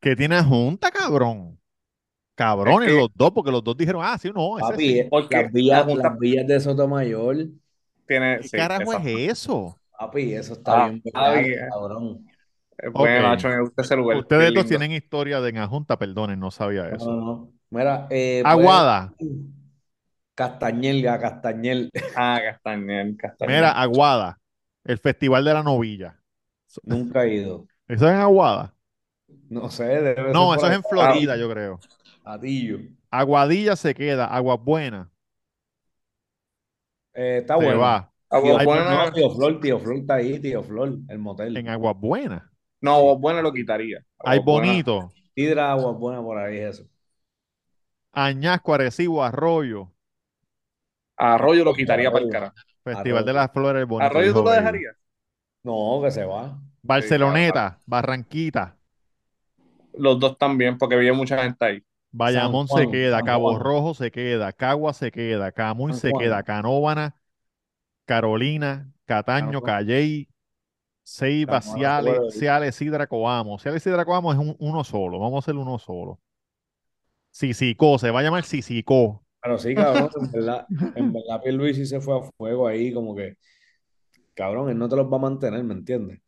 ¿Qué 0.01 0.17
tiene 0.17 0.43
Junta, 0.43 0.91
cabrón? 0.91 1.59
Cabrones 2.35 2.89
Es 2.89 2.95
que- 2.95 3.01
los 3.01 3.11
dos, 3.15 3.31
porque 3.31 3.51
los 3.51 3.63
dos 3.63 3.77
dijeron, 3.77 4.03
ah, 4.05 4.19
sí, 4.19 4.31
no, 4.35 4.59
ese 4.59 4.69
Papi, 4.71 4.85
sí. 4.85 4.99
eh, 4.99 5.09
Porque 5.11 5.37
las 5.37 5.53
villas, 5.53 5.79
la 5.79 5.85
Junta- 5.85 6.09
las 6.11 6.19
villas 6.19 6.47
de 6.47 6.61
Sotomayor, 6.61 7.37
Tiene, 8.07 8.39
¿Qué 8.43 8.49
sí, 8.49 8.57
carajo 8.57 8.83
exacto. 8.83 9.09
es 9.09 9.31
eso? 9.31 9.79
papi, 9.99 10.35
eso 10.35 10.53
está 10.55 10.85
Ah, 10.85 10.89
bien 10.89 11.03
ah, 11.15 11.35
cabrón. 11.71 12.27
Es 12.77 12.93
bueno. 12.93 13.23
Nacho, 13.23 13.49
me 13.49 13.61
gusta 13.61 13.83
ese 13.83 13.97
lugar. 13.97 14.19
Ustedes 14.19 14.53
dos 14.53 14.67
tienen 14.67 14.93
historia 14.93 15.41
de 15.41 15.51
en 15.51 15.67
Junta, 15.67 15.97
perdonen, 15.99 16.39
no 16.41 16.51
sabía 16.51 16.89
No, 16.89 16.97
eso. 16.97 17.11
no, 17.11 17.21
no. 17.25 17.53
Mira, 17.71 18.07
eh, 18.11 18.43
Aguada. 18.45 19.15
pues, 19.17 19.31
Castañel, 20.35 21.01
ya 21.03 21.19
Castañel. 21.19 21.91
Ah, 22.17 22.41
Castañel, 22.43 23.17
Castañel. 23.17 23.57
Mira, 23.57 23.71
Aguada, 23.73 24.41
el 24.85 24.99
Festival 24.99 25.45
de 25.45 25.55
la 25.55 25.63
Novilla. 25.63 26.21
Nunca 26.85 27.25
he 27.25 27.35
ido. 27.37 27.67
¿Eso 27.89 28.07
es 28.09 28.13
en 28.15 28.21
Aguada? 28.21 28.74
No 29.49 29.71
sé, 29.71 29.85
debe 29.85 30.33
No, 30.33 30.51
ser 30.51 30.59
eso 30.59 30.67
es 30.69 30.73
en. 30.77 30.83
Florida, 30.85 31.37
yo 31.37 31.51
creo. 31.51 31.81
Atillo. 32.25 32.79
Aguadilla 33.11 33.77
se 33.77 33.95
queda, 33.95 34.27
Aguas 34.27 34.61
Buenas 34.63 35.09
Eh, 37.15 37.39
está 37.41 37.59
se 37.59 37.65
bueno. 37.65 37.81
va. 37.81 38.11
Agua 38.31 38.65
Buena, 38.65 39.05
No, 39.07 39.13
Tío 39.13 39.31
Flor, 39.31 39.61
Tío 39.61 39.79
Flor 39.79 39.97
está 39.97 40.15
ahí, 40.17 40.41
Tío 40.41 40.63
Flor, 40.63 40.99
el 41.09 41.19
motel. 41.19 41.57
En 41.57 41.69
Aguas 41.69 41.97
Buenas. 41.99 42.43
no, 42.81 42.95
Agua 42.97 43.15
Buena 43.17 43.43
lo 43.43 43.53
quitaría. 43.53 43.99
Hay 44.25 44.39
Agua 44.39 44.45
Buena- 44.45 44.73
Bonito, 44.73 45.13
Sidra, 45.35 45.73
agua 45.73 45.93
buena 45.93 46.23
por 46.23 46.39
ahí, 46.39 46.59
eso. 46.59 46.85
Añasco, 48.13 48.73
Arecibo, 48.73 49.23
Arroyo. 49.23 49.93
Arroyo 51.17 51.65
lo 51.65 51.75
quitaría 51.75 52.11
para 52.11 52.25
el 52.25 52.31
carajo. 52.31 52.55
Festival 52.85 53.19
Arroyo. 53.21 53.25
de 53.25 53.33
las 53.33 53.53
Flores, 53.53 53.87
bonito. 53.87 54.07
Arroyo 54.07 54.33
tú 54.35 54.43
lo 54.43 54.51
dejarías. 54.51 54.97
No, 55.65 56.01
que 56.05 56.11
se 56.13 56.25
va. 56.25 56.61
Barceloneta, 56.83 57.81
Barranquita, 57.87 58.77
Los 59.97 60.19
dos 60.21 60.39
también, 60.39 60.79
porque 60.79 60.95
había 60.97 61.13
mucha 61.15 61.43
gente 61.43 61.65
ahí. 61.65 61.83
Bayamón 62.13 62.69
se 62.69 62.87
queda, 62.89 63.23
San 63.23 63.25
Cabo 63.25 63.55
Juan. 63.57 63.59
Rojo 63.59 63.93
se 63.95 64.11
queda, 64.11 64.53
Cagua 64.53 64.93
se 64.95 65.11
queda, 65.11 65.53
Camuy 65.53 65.93
San 65.93 65.95
se 65.95 66.13
Juan. 66.13 66.15
queda, 66.15 66.43
Canóvana, 66.43 67.17
Carolina, 68.07 68.93
Cataño. 69.07 69.63
Calley, 69.63 70.29
Juan, 71.47 71.61
Ciales. 71.63 72.25
Ciales, 72.29 72.75
Sidra, 72.77 73.07
Coamo. 73.07 73.59
Ciales, 73.59 73.83
Sidra, 73.83 74.05
Coamo 74.05 74.33
es 74.33 74.39
un- 74.39 74.57
uno 74.59 74.85
solo. 74.85 75.19
Vamos 75.19 75.37
a 75.37 75.41
hacer 75.45 75.57
uno 75.57 75.79
solo. 75.79 76.21
Sisico, 77.33 77.99
se 77.99 78.11
va 78.11 78.21
a 78.21 78.23
llamar 78.23 78.45
Sisico. 78.45 79.25
Pero 79.43 79.59
sí, 79.59 79.77
cabrón, 79.77 80.11
en 80.17 80.31
verdad, 80.31 80.69
en 80.95 81.13
verdad 81.13 81.43
Pierluisi 81.43 81.87
se 81.87 82.01
fue 82.01 82.19
a 82.19 82.23
fuego 82.37 82.67
ahí, 82.67 82.93
como 82.93 83.15
que, 83.15 83.37
cabrón, 84.35 84.71
él 84.71 84.79
no 84.79 84.89
te 84.89 84.97
los 84.97 85.13
va 85.13 85.17
a 85.17 85.21
mantener, 85.21 85.65
¿me 85.65 85.75
entiendes? 85.75 86.21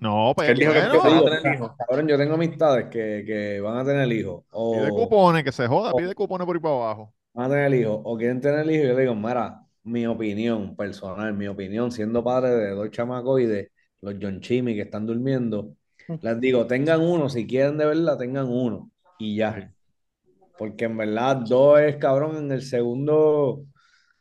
No, 0.00 0.32
pues 0.34 0.48
Él 0.48 0.58
dijo 0.58 0.72
que 0.72 0.80
bueno, 0.80 1.24
tener 1.24 1.46
hijos. 1.46 1.72
cabrón, 1.78 2.08
yo 2.08 2.16
tengo 2.18 2.34
amistades 2.34 2.86
que, 2.90 3.24
que 3.26 3.60
van 3.60 3.78
a 3.78 3.84
tener 3.84 4.10
hijos, 4.12 4.44
pide 4.70 4.92
cupones, 4.92 5.44
que 5.44 5.52
se 5.52 5.66
joda, 5.68 5.92
o- 5.92 5.96
pide 5.96 6.14
cupones 6.14 6.46
por 6.46 6.56
ahí 6.56 6.62
para 6.62 6.74
abajo. 6.74 7.14
van 7.34 7.46
a 7.46 7.54
tener 7.54 7.74
hijos, 7.74 8.00
o 8.04 8.16
quieren 8.16 8.40
tener 8.40 8.66
hijos, 8.70 8.84
y 8.84 8.88
yo 8.88 8.94
le 8.94 9.00
digo, 9.02 9.14
mira, 9.14 9.62
mi 9.84 10.06
opinión 10.06 10.76
personal, 10.76 11.34
mi 11.34 11.46
opinión, 11.48 11.90
siendo 11.92 12.22
padre 12.24 12.50
de 12.50 12.70
dos 12.70 12.90
chamacos 12.90 13.40
y 13.40 13.46
de 13.46 13.70
los 14.00 14.14
John 14.20 14.40
Chimmy 14.40 14.74
que 14.74 14.82
están 14.82 15.06
durmiendo, 15.06 15.74
les 16.20 16.40
digo, 16.40 16.66
tengan 16.66 17.00
uno, 17.00 17.28
si 17.28 17.46
quieren 17.46 17.78
de 17.78 17.86
verdad, 17.86 18.18
tengan 18.18 18.46
uno, 18.48 18.90
y 19.18 19.36
ya. 19.36 19.72
Porque 20.58 20.86
en 20.86 20.96
verdad, 20.96 21.36
dos 21.48 21.80
es, 21.80 21.96
cabrón, 21.96 22.36
en 22.36 22.52
el 22.52 22.62
segundo, 22.62 23.64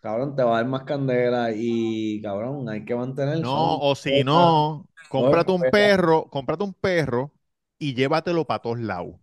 cabrón, 0.01 0.36
te 0.36 0.43
va 0.43 0.53
a 0.53 0.62
dar 0.62 0.67
más 0.67 0.84
candela 0.84 1.51
y, 1.55 2.22
cabrón, 2.22 2.69
hay 2.69 2.86
que 2.86 2.96
mantener. 2.96 3.46
No, 3.46 3.48
son- 3.48 3.84
o 3.91 3.96
si 3.96 4.24
no, 4.24 4.87
cómprate 5.08 5.52
un 5.52 5.66
escopeta. 5.66 5.72
perro, 5.72 6.26
cómprate 6.30 6.64
un 6.64 6.74
perro 6.74 7.32
y 7.78 7.94
llévatelo 7.94 8.46
para 8.46 8.62
todos 8.62 8.80
lados. 8.80 9.16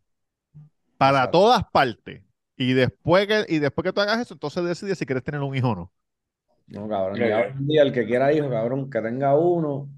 Para 0.97 1.19
Exacto. 1.19 1.38
todas 1.38 1.64
partes. 1.71 2.23
Y 2.57 2.73
después 2.73 3.26
que, 3.26 3.45
y 3.49 3.59
después 3.59 3.85
que 3.85 3.93
tú 3.93 4.00
hagas 4.00 4.21
eso, 4.21 4.35
entonces 4.35 4.64
decides 4.64 4.99
si 4.99 5.07
quieres 5.07 5.25
tener 5.25 5.41
un 5.41 5.55
hijo 5.55 5.71
o 5.71 5.75
no. 5.75 5.93
No, 6.67 6.88
cabrón, 6.88 7.19
ya 7.19 7.38
hoy 7.38 7.50
en 7.50 7.67
día 7.67 7.83
el 7.83 7.93
que 7.93 8.07
quiera 8.07 8.33
hijo, 8.33 8.49
cabrón, 8.49 8.88
que 8.88 9.00
tenga 9.00 9.37
uno. 9.37 9.88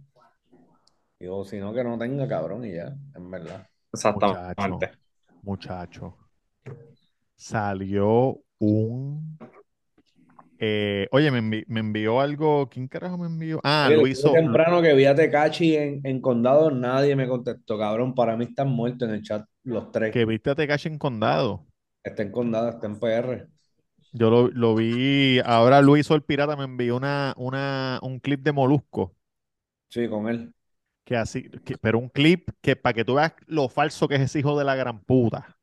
Y 1.18 1.26
o 1.28 1.44
si 1.44 1.58
no, 1.58 1.72
que 1.72 1.84
no 1.84 1.96
tenga, 1.98 2.26
cabrón, 2.26 2.64
y 2.64 2.74
ya, 2.74 2.94
en 3.14 3.30
verdad. 3.30 3.66
Exactamente. 3.92 4.90
Muchacho. 5.42 6.16
Salió 7.36 8.40
un. 8.58 9.38
Eh, 10.58 11.08
oye, 11.12 11.30
me, 11.30 11.40
envi- 11.40 11.64
me 11.68 11.80
envió 11.80 12.20
algo. 12.20 12.68
¿Quién 12.68 12.88
carajo 12.88 13.18
me 13.18 13.26
envió? 13.26 13.60
Ah, 13.64 13.86
Oye, 13.88 13.96
Luis. 13.96 14.16
después 14.18 14.34
temprano 14.42 14.82
que 14.82 14.94
vi 14.94 15.04
a 15.04 15.14
Tecachi 15.14 15.76
en, 15.76 16.00
en 16.04 16.20
Condado, 16.20 16.70
nadie 16.70 17.16
me 17.16 17.28
contestó, 17.28 17.78
cabrón. 17.78 18.14
Para 18.14 18.36
mí 18.36 18.44
están 18.44 18.68
muertos 18.68 19.08
en 19.08 19.14
el 19.14 19.22
chat 19.22 19.44
los 19.64 19.90
tres. 19.92 20.12
Que 20.12 20.24
viste 20.24 20.50
a 20.50 20.54
Tekashi 20.54 20.88
en 20.88 20.98
Condado. 20.98 21.66
Está 22.02 22.22
en 22.22 22.32
Condado, 22.32 22.70
está 22.70 22.86
en 22.86 22.98
PR. 22.98 23.48
Yo 24.12 24.30
lo, 24.30 24.48
lo 24.48 24.74
vi. 24.74 25.40
Ahora 25.44 25.80
Luis 25.82 26.10
el 26.10 26.22
Pirata 26.22 26.56
me 26.56 26.64
envió 26.64 26.96
una, 26.96 27.34
una, 27.36 27.98
un 28.02 28.18
clip 28.20 28.40
de 28.42 28.52
Molusco. 28.52 29.14
Sí, 29.88 30.08
con 30.08 30.28
él. 30.28 30.52
Que 31.04 31.16
así, 31.16 31.48
que- 31.64 31.78
pero 31.78 31.98
un 31.98 32.08
clip 32.08 32.50
que 32.60 32.74
para 32.76 32.92
que 32.94 33.04
tú 33.04 33.14
veas 33.14 33.32
lo 33.46 33.68
falso 33.68 34.08
que 34.08 34.16
es 34.16 34.22
ese 34.22 34.40
hijo 34.40 34.58
de 34.58 34.64
la 34.64 34.74
gran 34.74 35.00
puta. 35.04 35.56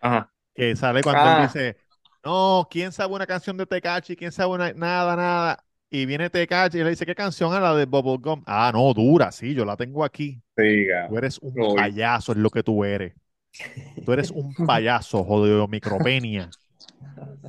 Ajá. 0.00 0.32
Que 0.54 0.76
sale 0.76 1.02
cuando 1.02 1.22
Ah. 1.22 1.36
él 1.42 1.46
dice, 1.48 1.76
no, 2.24 2.68
¿quién 2.70 2.92
sabe 2.92 3.14
una 3.14 3.26
canción 3.26 3.56
de 3.56 3.66
Tecachi? 3.66 4.16
¿Quién 4.16 4.32
sabe 4.32 4.50
una, 4.52 4.72
nada, 4.72 5.16
nada? 5.16 5.64
Y 5.90 6.06
viene 6.06 6.30
Tecachi 6.30 6.78
y 6.78 6.84
le 6.84 6.90
dice, 6.90 7.04
¿qué 7.04 7.14
canción 7.14 7.52
es 7.54 7.60
la 7.60 7.74
de 7.74 7.84
Bubblegum? 7.84 8.42
Ah, 8.46 8.70
no, 8.72 8.92
dura, 8.94 9.30
sí, 9.32 9.54
yo 9.54 9.64
la 9.64 9.76
tengo 9.76 10.04
aquí. 10.04 10.40
Sí, 10.56 10.86
Tú 11.08 11.18
eres 11.18 11.38
un 11.38 11.54
payaso, 11.74 12.32
es 12.32 12.38
lo 12.38 12.50
que 12.50 12.62
tú 12.62 12.84
eres. 12.84 13.14
Tú 14.04 14.12
eres 14.12 14.30
un 14.30 14.54
payaso, 14.66 15.24
jodido, 15.24 15.68
micropenia. 15.68 16.48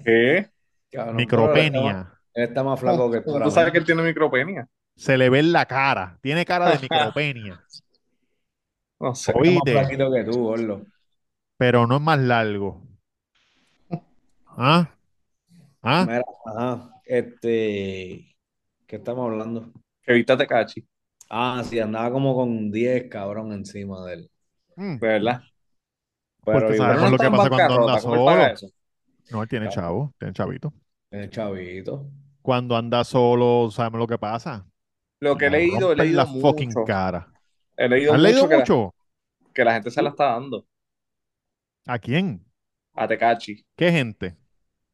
¿Qué? 0.04 0.50
Cabrón, 0.92 1.26
pero 1.30 1.54
él 1.54 1.66
está 1.66 1.82
más- 1.82 1.96
Micropenia. 1.96 2.20
Él 2.34 2.44
está 2.44 2.64
más 2.64 2.80
flaco 2.80 3.12
que 3.12 3.22
tú. 3.22 3.40
Tú 3.40 3.52
sabes 3.52 3.72
que 3.72 3.78
él 3.78 3.86
tiene 3.86 4.04
micropenia. 4.04 4.68
Se 4.96 5.18
le 5.18 5.30
ve 5.30 5.40
en 5.40 5.52
la 5.52 5.66
cara. 5.66 6.18
Tiene 6.22 6.46
cara 6.46 6.70
de 6.72 6.80
micropenia. 6.80 7.62
No 9.00 9.14
sé. 9.16 9.34
Más 9.34 9.60
flaquito 9.66 10.12
que 10.14 10.24
tú, 10.24 10.44
gordo. 10.44 10.82
pero 11.58 11.86
no 11.88 11.98
es 11.98 12.02
más 12.02 12.20
largo. 12.20 12.82
¿Ah? 14.58 14.88
¿Ah? 15.84 16.08
Mira, 16.08 16.24
ajá, 16.46 16.92
este, 17.06 18.36
¿qué 18.88 18.96
estamos 18.98 19.30
hablando? 19.32 19.72
Que 20.02 20.14
viste 20.14 20.34
a 20.34 20.38
Tecachi, 20.38 20.88
Ah, 21.30 21.64
sí, 21.66 21.80
andaba 21.80 22.12
como 22.12 22.36
con 22.36 22.72
10 22.72 23.10
cabrón 23.10 23.54
encima 23.54 24.06
de 24.06 24.14
él. 24.14 24.32
Mm. 24.78 25.00
de 25.00 25.08
verdad. 25.08 25.42
Pero 26.46 26.68
Porque 26.68 26.76
igual 26.76 26.98
sabemos 26.98 27.12
lo 27.12 27.20
que 27.20 27.30
pasa 27.32 27.50
cuando 27.50 27.76
anda 27.76 27.94
bancarrota, 27.94 28.02
¿cómo 28.02 28.16
él 28.16 28.24
paga 28.24 28.56
solo. 28.56 28.74
No, 29.30 29.42
él 29.44 29.50
tiene 29.50 29.66
Claro. 29.66 29.70
chavo, 29.70 30.14
tiene 30.20 30.34
chavito. 30.34 30.74
el 31.12 31.30
chavito. 31.30 32.12
Cuando 32.42 32.76
anda 32.78 33.04
solo, 33.04 33.72
sabemos 33.72 34.00
lo 34.00 34.08
que 34.08 34.18
pasa. 34.18 34.68
Lo 35.22 35.36
que 35.38 35.48
he 35.48 35.50
Le 35.50 35.58
leído, 35.58 35.92
he 35.92 35.96
leído 35.96 36.18
la 36.18 36.26
fucking 36.28 36.76
mucho. 36.76 36.84
cara. 36.84 37.34
He 37.78 37.90
leído 37.90 38.14
¿Has 38.14 38.20
leído 38.22 38.44
mucho 38.44 38.50
que 38.50 38.58
la, 38.58 38.66
mucho? 38.66 38.96
que 39.54 39.66
la 39.66 39.74
gente 39.76 39.92
se 39.92 40.02
la 40.04 40.10
está 40.12 40.26
dando 40.34 40.66
¿A 41.88 41.98
quién? 42.00 42.44
a 42.96 43.08
Tecachi. 43.08 43.64
¿Qué 43.76 43.92
gente? 43.92 44.36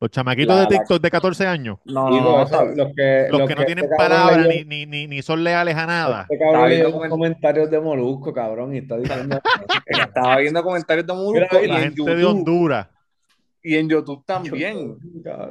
Los 0.01 0.11
chamaquitos 0.11 0.55
La- 0.55 0.61
de 0.65 0.75
la- 0.75 0.79
TikTok 0.79 1.01
de 1.01 1.11
14 1.11 1.45
años. 1.47 1.77
No, 1.83 2.09
los 2.09 2.49
que, 2.95 3.27
Los 3.29 3.39
los 3.39 3.47
que 3.49 3.55
no 3.55 3.65
tienen 3.65 3.83
este 3.83 3.97
palabra 3.97 4.43
ni, 4.47 4.63
ni, 4.63 4.85
ni, 4.85 5.07
ni 5.07 5.21
son 5.21 5.43
leales 5.43 5.75
a 5.75 5.85
nada. 5.85 6.21
Este 6.29 6.39
cabrón 6.39 6.69
leyó 6.69 6.85
viendo 6.91 7.09
comentarios 7.09 7.69
de 7.69 7.79
Molusco, 7.81 8.33
cabrón, 8.33 8.73
y 8.73 8.77
está 8.77 8.97
diciendo. 8.97 9.41
Estaba 9.85 10.37
viendo 10.37 10.63
comentarios 10.63 11.05
de 11.05 11.13
Molusco 11.13 11.61
y 11.61 11.67
La 11.67 11.75
en 11.75 11.81
gente 11.81 12.01
de 12.03 12.21
YouTube, 12.21 12.29
Honduras. 12.29 12.87
Y 13.61 13.75
en 13.75 13.89
YouTube 13.89 14.23
también. 14.25 14.95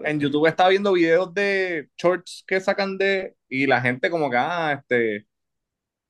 En 0.05 0.19
YouTube 0.19 0.47
estaba 0.47 0.71
viendo 0.71 0.95
videos 0.95 1.33
de 1.35 1.89
shorts 1.99 2.43
que 2.47 2.59
sacan 2.59 2.97
de. 2.97 3.35
Y 3.51 3.67
la 3.67 3.83
gente, 3.83 4.09
como 4.09 4.31
que, 4.31 4.37
ah, 4.39 4.79
este. 4.81 5.27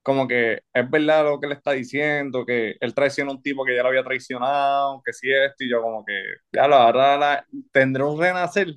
Como 0.08 0.26
que 0.26 0.62
es 0.72 0.90
verdad 0.90 1.22
lo 1.22 1.38
que 1.38 1.48
le 1.48 1.52
está 1.54 1.72
diciendo, 1.72 2.46
que 2.46 2.76
él 2.80 2.94
traiciona 2.94 3.30
a 3.30 3.34
un 3.34 3.42
tipo 3.42 3.62
que 3.62 3.76
ya 3.76 3.82
lo 3.82 3.90
había 3.90 4.02
traicionado, 4.02 5.02
que 5.04 5.12
sí 5.12 5.30
esto, 5.30 5.64
y 5.64 5.68
yo, 5.70 5.82
como 5.82 6.02
que, 6.02 6.14
ya 6.50 6.66
lo 6.66 6.76
ahora 6.76 7.18
la- 7.18 7.46
tendré 7.70 8.02
un 8.04 8.18
renacer. 8.18 8.68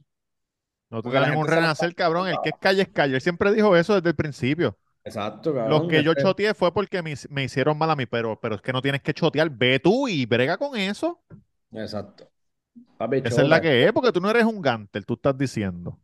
La 0.90 1.02
tenemos 1.02 1.38
un 1.38 1.48
renacer, 1.48 1.88
está- 1.92 2.04
cabrón. 2.04 2.28
El 2.28 2.36
que 2.44 2.50
es 2.50 2.56
calle 2.60 2.82
es 2.82 2.90
calle. 2.90 3.16
Él 3.16 3.22
siempre 3.22 3.54
dijo 3.54 3.78
eso 3.78 3.96
desde 3.96 4.10
el 4.10 4.16
principio. 4.18 4.78
Exacto, 5.06 5.54
cabrón. 5.54 5.70
Los 5.70 5.88
que 5.88 6.04
yo 6.04 6.14
choteé 6.16 6.54
fue 6.54 6.74
porque 6.74 7.02
me, 7.02 7.14
me 7.30 7.46
hicieron 7.46 7.78
mal 7.78 7.90
a 7.92 7.96
mí, 7.96 8.06
pero, 8.06 8.38
pero 8.38 8.56
es 8.56 8.62
que 8.62 8.74
no 8.74 8.82
tienes 8.82 9.02
que 9.02 9.14
chotear. 9.14 9.50
Ve 9.50 9.80
tú 9.80 10.10
y 10.10 10.26
brega 10.26 10.58
con 10.58 10.78
eso. 10.78 11.24
Exacto. 11.72 12.30
Papi, 12.98 13.22
Esa 13.24 13.44
es 13.44 13.48
la 13.48 13.62
que 13.62 13.86
es, 13.86 13.94
porque 13.94 14.12
tú 14.12 14.20
no 14.20 14.30
eres 14.30 14.44
un 14.44 14.62
gantel, 14.62 15.06
tú 15.06 15.14
estás 15.14 15.38
diciendo. 15.38 15.98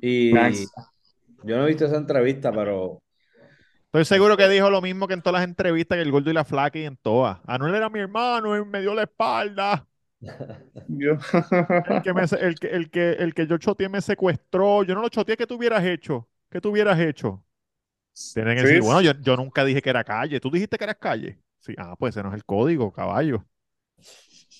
Y 0.00 0.32
Nice. 0.32 0.66
yo 1.44 1.56
no 1.56 1.62
he 1.64 1.68
visto 1.68 1.84
esa 1.86 1.98
entrevista, 1.98 2.50
pero 2.50 3.00
Estoy 3.94 4.04
seguro 4.06 4.36
que 4.36 4.48
dijo 4.48 4.70
lo 4.70 4.82
mismo 4.82 5.06
que 5.06 5.14
en 5.14 5.22
todas 5.22 5.40
las 5.40 5.48
entrevistas, 5.48 5.96
que 5.96 6.02
el 6.02 6.10
gordo 6.10 6.28
y 6.28 6.34
la 6.34 6.44
flaca 6.44 6.76
y 6.80 6.84
en 6.84 6.96
todas. 6.96 7.38
Anuel 7.46 7.76
era 7.76 7.88
mi 7.88 8.00
hermano 8.00 8.56
y 8.56 8.64
me 8.64 8.80
dio 8.80 8.92
la 8.92 9.02
espalda. 9.04 9.86
El 11.86 12.00
que, 12.00 12.12
me, 12.14 12.22
el 12.22 12.58
que, 12.58 12.66
el 12.68 12.90
que, 12.90 13.12
el 13.12 13.34
que 13.34 13.46
yo 13.46 13.58
choteé 13.58 13.88
me 13.88 14.00
secuestró. 14.00 14.82
Yo 14.84 14.94
no 14.94 15.02
lo 15.02 15.08
choteé, 15.08 15.36
¿qué 15.36 15.46
tú 15.46 15.56
hubieras 15.56 15.84
hecho? 15.84 16.28
¿Qué 16.50 16.60
tú 16.60 16.70
hubieras 16.70 16.98
hecho? 16.98 17.44
Tienen 18.32 18.56
que 18.56 18.62
Sí, 18.62 18.66
decir, 18.66 18.82
bueno, 18.82 19.00
yo, 19.00 19.12
yo 19.20 19.36
nunca 19.36 19.64
dije 19.64 19.82
que 19.82 19.90
era 19.90 20.04
calle. 20.04 20.40
¿Tú 20.40 20.50
dijiste 20.50 20.78
que 20.78 20.84
eras 20.84 20.96
calle? 21.00 21.38
Sí, 21.58 21.74
ah, 21.78 21.96
pues 21.98 22.14
ese 22.16 22.22
no 22.22 22.30
es 22.30 22.34
el 22.36 22.44
código, 22.44 22.92
caballo. 22.92 23.44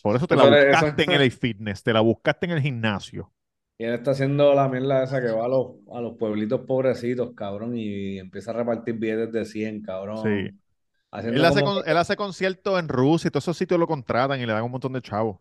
Por 0.02 0.16
eso 0.16 0.26
te 0.28 0.36
la 0.36 0.44
buscaste 0.44 1.02
en 1.04 1.12
el 1.12 1.30
fitness, 1.32 1.82
te 1.82 1.92
la 1.92 2.00
buscaste 2.00 2.46
en 2.46 2.52
el 2.52 2.60
gimnasio. 2.62 3.32
Y 3.78 3.84
él 3.84 3.94
está 3.94 4.12
haciendo 4.12 4.54
la 4.54 4.68
mierda 4.68 5.02
esa 5.04 5.20
que 5.20 5.30
va 5.32 5.46
a 5.46 5.48
los, 5.48 5.72
a 5.92 6.00
los 6.00 6.16
pueblitos 6.16 6.60
pobrecitos, 6.62 7.32
cabrón, 7.34 7.76
y 7.76 8.18
empieza 8.18 8.50
a 8.52 8.54
repartir 8.54 8.94
billetes 8.94 9.32
de 9.32 9.44
100, 9.44 9.82
cabrón. 9.82 10.18
Sí. 10.22 10.50
Haciendo 11.10 11.38
Él 11.40 11.44
hace, 11.46 11.60
como 11.60 11.74
con- 11.80 11.88
él 11.88 11.96
hace 11.96 12.16
conciertos 12.16 12.78
en 12.80 12.88
Rusia 12.88 13.28
y 13.28 13.30
todos 13.30 13.44
esos 13.44 13.56
sitios 13.56 13.78
lo 13.80 13.86
contratan 13.86 14.40
y 14.40 14.46
le 14.46 14.52
dan 14.52 14.64
un 14.64 14.70
montón 14.72 14.92
de 14.92 15.00
chavos. 15.02 15.38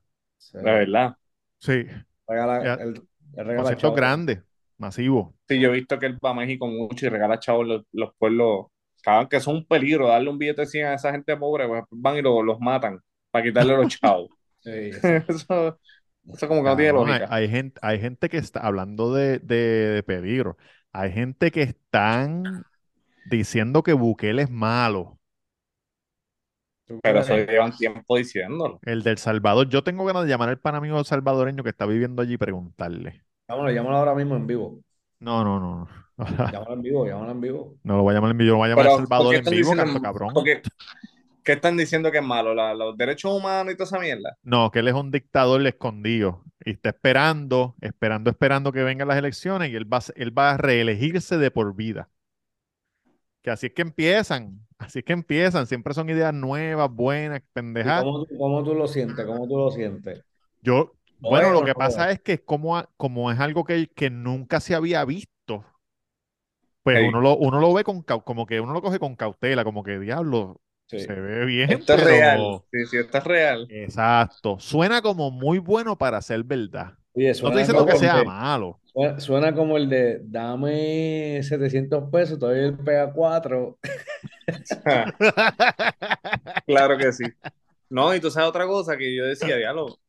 que- 0.52 0.58
La 0.62 0.74
verdad. 0.74 1.16
Sí, 1.60 1.86
regala, 2.28 2.64
Ya. 2.64 2.74
él, 2.76 2.90
él 2.90 3.04
regala 3.36 3.56
conciertos 3.58 3.82
chavos. 3.82 3.96
grandes, 3.96 4.40
masivos. 4.78 5.34
Sí, 5.48 5.60
yo 5.60 5.70
he 5.70 5.74
visto 5.74 5.98
que 6.00 6.06
él 6.08 6.18
va 6.24 6.32
a 6.32 6.34
México 6.34 6.68
mucho 6.68 7.06
y 7.06 7.10
regala 7.10 7.40
chavos 7.40 7.66
los, 7.68 7.84
los 7.92 8.12
pueblos, 8.18 8.68
cabrón, 9.02 9.30
que 9.30 9.40
son 9.40 9.56
un 9.58 9.66
peligro, 9.66 10.08
darle 10.10 10.30
un 10.30 10.38
billete 10.38 10.62
de 10.62 10.68
100 10.68 10.86
a 10.88 10.94
esa 10.96 11.12
gente 11.12 11.36
pobre, 11.38 11.68
pues 11.68 11.84
van 11.92 12.18
y 12.18 12.22
lo- 12.22 12.44
los 12.44 12.60
matan 12.60 13.00
para 13.32 13.46
quitarle 13.46 13.76
los 13.78 13.88
chavos. 14.02 14.30
Sí, 14.60 14.70
Eso, 14.92 15.08
eso 15.28 15.80
como 16.48 16.64
que 16.64 16.70
no 16.70 16.76
tiene 16.76 16.92
Cabrón, 16.94 17.22
hay, 17.30 17.50
gente, 17.50 17.80
hay 17.84 18.00
gente 18.00 18.30
que 18.30 18.38
está 18.38 18.62
hablando 18.62 19.14
de, 19.14 19.40
de, 19.40 19.56
de 19.56 20.04
peligro. 20.04 20.58
Hay 20.92 21.12
gente 21.12 21.52
que 21.52 21.64
están 21.64 22.66
diciendo 23.30 23.84
que 23.84 23.94
Bukele 23.94 24.44
es 24.44 24.50
malo. 24.50 25.20
¿Tú 26.86 27.00
Pero 27.02 27.20
eso 27.20 27.36
llevan 27.38 27.76
tiempo 27.76 28.18
diciéndolo. 28.18 28.80
El 28.84 29.04
del 29.04 29.18
Salvador. 29.18 29.70
Yo 29.70 29.84
tengo 29.84 30.06
ganas 30.06 30.24
de 30.24 30.30
llamar 30.30 30.50
al 30.50 30.60
pan 30.60 30.76
amigo 30.76 31.02
salvadoreño 31.04 31.64
que 31.64 31.70
está 31.70 31.86
viviendo 31.86 32.22
allí 32.22 32.34
y 32.34 32.38
preguntarle. 32.38 33.24
Llámalo, 33.48 33.72
llámalo 33.72 33.98
ahora 33.98 34.16
mismo 34.16 34.36
en 34.36 34.48
vivo. 34.48 34.80
No, 35.20 35.44
no, 35.44 35.60
no. 35.60 35.88
no. 36.18 36.26
Llámalo 36.52 36.74
en 36.74 36.82
vivo, 36.82 37.06
llámalo 37.08 37.32
en 37.32 37.42
vivo. 37.42 37.76
No 37.84 37.98
lo 37.98 38.04
voy 38.04 38.12
a 38.12 38.16
llamar 38.16 38.32
en 38.32 38.38
vivo, 38.38 38.52
lo 38.52 38.58
voy 38.58 38.68
a 38.68 38.70
llamar 38.72 38.86
Pero, 38.86 38.96
a 38.96 38.98
Salvador 39.00 39.26
¿por 39.26 39.34
qué 39.34 39.38
en 39.40 39.56
vivo, 39.56 39.72
diciendo- 39.72 39.84
canto 39.84 40.02
cabrón. 40.02 40.34
Qué- 41.44 41.52
¿Qué 41.52 41.52
están 41.54 41.78
diciendo 41.78 42.12
que 42.12 42.20
es 42.20 42.24
malo? 42.24 42.54
La- 42.54 42.74
los 42.74 42.98
derechos 42.98 43.32
humanos 43.32 43.74
y 43.74 43.78
toda 43.78 43.86
esa 43.88 44.00
mierda. 44.00 44.38
No, 44.44 44.72
que 44.72 44.80
él 44.80 44.88
es 44.88 44.94
un 44.94 45.12
dictador 45.12 45.66
escondido 45.66 46.44
y 46.66 46.72
está 46.72 46.90
esperando, 46.90 47.76
esperando, 47.82 48.30
esperando 48.30 48.72
que 48.72 48.84
vengan 48.84 49.08
las 49.08 49.18
elecciones 49.18 49.70
y 49.72 49.76
él 49.76 49.92
va, 49.92 50.00
él 50.16 50.38
va 50.38 50.52
a 50.52 50.58
reelegirse 50.58 51.38
de 51.38 51.52
por 51.52 51.76
vida. 51.76 52.10
Que 53.42 53.52
así 53.52 53.68
es 53.68 53.74
que 53.74 53.82
empiezan, 53.82 54.66
así 54.78 55.00
es 55.00 55.06
que 55.06 55.14
empiezan, 55.14 55.68
siempre 55.68 55.94
son 55.94 56.10
ideas 56.10 56.34
nuevas, 56.34 56.90
buenas, 56.90 57.40
¿Y 57.40 57.44
pendejadas. 57.54 58.04
cómo, 58.04 58.26
tú- 58.26 58.38
cómo 58.38 58.64
tú 58.64 58.74
lo 58.74 58.88
sientes? 58.88 59.26
¿Cómo 59.26 59.48
tú 59.48 59.58
lo 59.58 59.72
sientes? 59.72 60.24
Yo, 60.62 60.94
¿Lo 61.20 61.30
bueno, 61.30 61.52
lo 61.52 61.66
que 61.66 61.74
pasa 61.76 62.12
es 62.12 62.22
que 62.22 62.44
como, 62.44 62.82
como 62.98 63.32
es 63.32 63.40
algo 63.40 63.66
que, 63.66 63.88
que 63.88 64.10
nunca 64.10 64.60
se 64.62 64.76
había 64.76 65.04
visto, 65.04 65.66
pues 66.84 67.08
uno 67.08 67.22
lo, 67.22 67.38
uno 67.38 67.60
lo 67.60 67.74
ve 67.74 67.84
con, 67.84 68.02
como 68.04 68.46
que 68.46 68.60
uno 68.60 68.74
lo 68.74 68.82
coge 68.82 69.00
con 69.00 69.16
cautela, 69.16 69.64
como 69.64 69.84
que 69.84 70.00
diablo, 70.00 70.62
Sí. 70.88 71.00
se 71.00 71.14
ve 71.14 71.46
bien, 71.46 71.72
Esto 71.72 71.94
es 71.96 72.04
real. 72.04 72.62
Sí, 72.72 72.86
sí, 72.86 72.98
esto 72.98 73.18
es 73.18 73.24
real. 73.24 73.68
Exacto. 73.70 74.58
Suena 74.60 75.02
como 75.02 75.32
muy 75.32 75.58
bueno 75.60 75.98
para 75.98 76.22
ser 76.22 76.44
verdad. 76.44 76.94
Oye, 77.14 77.28
No 77.28 77.32
estoy 77.32 77.58
diciendo 77.58 77.86
que 77.86 77.98
sea 77.98 78.14
el 78.14 78.20
de- 78.20 78.26
malo. 78.26 78.80
suena, 78.86 79.20
suena 79.20 79.56
como 79.56 79.78
el 79.78 79.90
de 79.90 80.20
dame 80.24 81.42
700 81.44 82.10
pesos, 82.12 82.38
todavía 82.40 82.66
él 82.66 82.78
pega 82.78 83.12
4. 83.12 83.78
Claro 86.66 86.98
que 86.98 87.12
sí. 87.14 87.24
No, 87.90 88.14
y 88.16 88.20
tú 88.20 88.32
sabes 88.32 88.50
otra 88.50 88.66
cosa 88.66 88.98
que 88.98 89.16
yo 89.16 89.26
decía, 89.26 89.56
diálogo. 89.58 90.00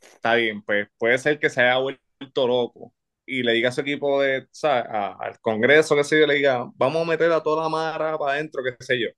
Está 0.00 0.34
bien, 0.34 0.62
pues 0.62 0.88
puede 0.98 1.18
ser 1.18 1.38
que 1.38 1.50
se 1.50 1.60
haya 1.62 1.76
vuelto 1.78 2.46
loco 2.48 2.92
y 3.26 3.42
le 3.42 3.52
diga 3.52 3.68
a 3.68 3.72
su 3.72 3.82
equipo 3.82 4.20
de, 4.22 4.46
¿sabes? 4.50 4.84
A- 4.90 5.16
al 5.20 5.38
Congreso, 5.40 5.94
que 5.94 6.04
sé 6.04 6.18
yo, 6.20 6.26
le 6.26 6.34
diga, 6.34 6.68
vamos 6.74 7.02
a 7.02 7.10
meter 7.10 7.30
a 7.32 7.42
toda 7.42 7.62
la 7.64 7.68
mara 7.68 8.18
para 8.18 8.32
adentro, 8.32 8.62
qué 8.64 8.74
sé 8.84 8.98
yo. 9.00 9.08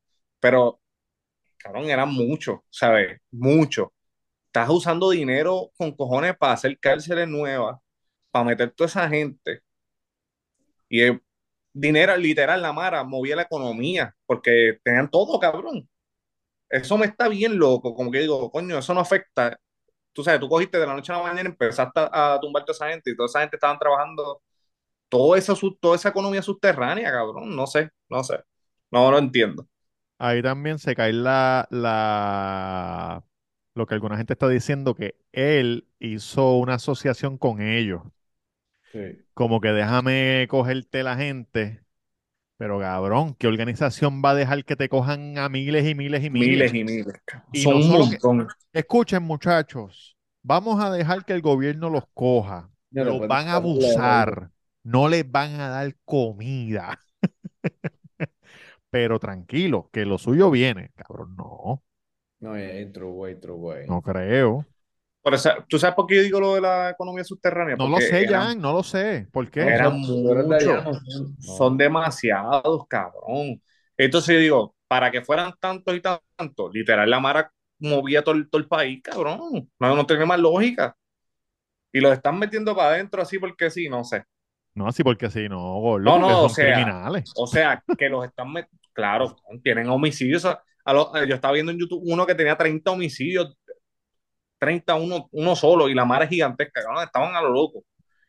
Pero, 0.40 0.80
cabrón, 1.62 1.90
eran 1.90 2.12
muchos, 2.12 2.61
¿sabes? 2.70 3.20
Muchos. 3.31 3.88
Estás 4.46 4.68
usando 4.70 5.11
dinero 5.11 5.70
con 5.77 5.92
cojones 5.92 6.37
para 6.37 6.55
hacer 6.55 6.79
cárceles 6.79 7.29
nuevas, 7.29 7.79
para 8.31 8.44
meter 8.46 8.70
toda 8.72 8.88
esa 8.88 9.09
gente. 9.09 9.62
Y 10.88 11.01
el 11.03 11.22
dinero, 11.72 12.16
literal, 12.16 12.62
la 12.62 12.72
mara 12.72 13.05
movía 13.05 13.37
la 13.37 13.42
economía, 13.42 14.14
porque 14.27 14.79
tenían 14.85 15.11
todo, 15.11 15.38
cabrón. 15.40 15.88
Eso 16.68 16.98
me 16.98 17.07
está 17.07 17.29
bien 17.29 17.59
loco, 17.59 17.94
como 17.94 18.11
que 18.11 18.20
digo, 18.20 18.51
coño, 18.51 18.79
eso 18.79 18.94
no 18.94 19.01
afecta. 19.01 19.59
Tú 20.12 20.25
sabes, 20.25 20.40
tú 20.40 20.48
cogiste 20.48 20.79
de 20.79 20.87
la 20.87 20.94
noche 20.94 21.12
a 21.12 21.16
la 21.18 21.22
mañana 21.22 21.42
y 21.44 21.46
empezaste 21.53 22.01
a, 22.12 22.38
tumbar 22.40 22.64
toda 22.64 22.75
esa 22.75 22.88
gente 22.90 23.11
y 23.11 23.16
toda 23.16 23.27
esa 23.27 23.40
gente 23.40 23.57
estaban 23.57 23.79
trabajando 23.79 24.42
todo 25.09 25.37
eso, 25.37 25.57
toda 25.81 25.96
esa 25.96 26.11
economía 26.11 26.42
subterránea, 26.42 27.11
cabrón. 27.12 27.55
No 27.57 27.66
sé, 27.66 27.90
no 28.09 28.25
sé. 28.25 28.40
No 28.90 29.11
lo 29.11 29.18
entiendo. 29.18 29.66
Ahí 30.24 30.40
también 30.40 30.78
se 30.78 30.94
cae 30.94 31.12
la, 31.12 31.66
la, 31.70 33.24
lo 33.74 33.87
que 33.87 33.94
alguna 33.94 34.16
gente 34.16 34.35
está 34.35 34.48
diciendo, 34.48 34.94
que 34.94 35.16
él 35.32 35.88
hizo 35.98 36.58
una 36.58 36.74
asociación 36.74 37.38
con 37.38 37.61
ellos. 37.61 38.02
Sí. 38.92 39.18
Como 39.35 39.61
que 39.61 39.68
déjame 39.72 40.46
cogerte 40.48 41.02
la 41.02 41.16
gente. 41.16 41.82
Pero 42.56 42.78
cabrón, 42.78 43.35
¿qué 43.35 43.48
organización 43.48 44.22
va 44.24 44.30
a 44.30 44.35
dejar 44.37 44.64
que 44.64 44.76
te 44.76 44.88
cojan 44.88 45.38
a 45.38 45.48
miles 45.48 45.85
y 45.88 45.96
miles 45.96 46.22
y 46.22 46.30
miles? 46.30 46.72
Miles 46.72 46.74
y 46.74 46.85
miles. 46.85 47.20
cabrón. 47.24 47.48
Y 47.52 47.62
Son 47.62 47.72
no 47.72 47.78
un 47.78 47.82
solo 47.85 48.04
que- 48.04 48.18
montón. 48.28 48.48
Escuchen, 48.72 49.22
muchachos, 49.24 50.16
vamos 50.44 50.80
a 50.85 50.92
dejar 50.92 51.24
que 51.24 51.32
el 51.32 51.42
gobierno 51.42 51.90
los 51.90 52.04
coja. 52.14 52.70
Ya 52.90 53.02
Los 53.02 53.26
van 53.26 53.48
a 53.48 53.54
abusar. 53.54 54.50
No 54.85 55.08
les 55.08 55.28
van 55.28 55.58
a 55.61 55.68
dar 55.68 55.96
comida. 56.04 57.00
Pero 58.92 59.18
tranquilo, 59.18 59.88
que 59.92 60.05
lo 60.05 60.18
suyo 60.18 60.52
viene. 60.52 60.90
Cabrón, 60.94 61.35
no, 61.37 61.83
No, 62.40 62.57
yeah, 62.57 62.85
true 62.92 63.11
way, 63.11 63.35
true 63.40 63.55
way. 63.57 63.87
no 63.88 64.02
creo. 64.02 64.66
Por 65.22 65.35
eso, 65.35 65.50
¿tú 65.68 65.78
sabes 65.78 65.94
por 65.94 66.07
qué 66.07 66.16
yo 66.16 66.22
digo 66.22 66.40
lo 66.40 66.55
de 66.57 66.61
la 66.61 66.90
economía 66.90 67.24
subterránea? 67.24 67.76
No 67.76 67.88
lo 67.88 68.00
sé, 68.00 68.24
eran- 68.24 68.42
Jan, 68.48 68.61
no 68.61 68.72
lo 68.72 68.83
sé. 68.83 69.28
¿Por 69.33 69.48
qué? 69.50 69.61
Eran 69.62 70.00
muchos. 70.00 70.85
Son 71.38 71.78
demasiados, 71.78 72.87
cabrón. 72.88 73.62
Entonces 73.96 74.35
yo 74.35 74.40
digo, 74.40 74.74
para 74.88 75.11
que 75.11 75.22
fueran 75.22 75.55
tantos 75.61 75.94
y 75.94 76.00
tantos, 76.00 76.70
literal, 76.74 77.09
la 77.09 77.20
Mara 77.20 77.52
movía 77.78 78.22
todo, 78.22 78.35
el- 78.35 78.50
todo 78.50 78.61
el 78.61 78.68
país, 78.68 79.00
cabrón. 79.02 79.70
No, 79.78 79.96
no 79.96 80.07
tiene 80.07 80.26
más 80.26 80.40
lógica. 80.40 80.96
Y 81.92 82.00
los 82.00 82.12
están 82.12 82.38
metiendo 82.38 82.74
para 82.74 82.90
adentro 82.90 83.22
así 83.22 83.38
porque 83.38 83.70
sí, 83.70 83.88
no 83.88 84.05
sé. 84.05 84.24
No, 84.74 84.88
así 84.88 85.05
porque 85.05 85.31
sí, 85.31 85.48
no, 85.48 85.59
gordo, 85.81 86.05
No, 86.05 86.18
no, 86.18 86.44
o 86.44 86.48
sea, 86.48 86.74
criminales. 86.74 87.33
O 87.37 87.46
sea, 87.46 87.85
que 87.98 88.09
los 88.09 88.24
están 88.24 88.52
metiendo, 88.52 88.81
claro, 88.92 89.37
tienen 89.62 89.88
homicidios. 89.90 90.44
A 90.46 90.92
lo- 90.92 91.12
yo 91.26 91.35
estaba 91.35 91.55
viendo 91.55 91.72
en 91.72 91.78
YouTube 91.78 92.02
uno 92.05 92.26
que 92.26 92.35
tenía 92.35 92.57
30 92.57 92.90
homicidios, 92.92 93.57
30 94.59 94.94
uno, 94.94 95.28
uno 95.33 95.57
solo, 95.57 95.88
y 95.88 95.94
la 95.94 96.05
Mara 96.05 96.24
es 96.24 96.31
gigantesca, 96.31 96.83
cabrón, 96.83 97.05
estaban 97.05 97.35
a 97.37 97.42
lo 97.42 97.50
loco. 97.50 97.85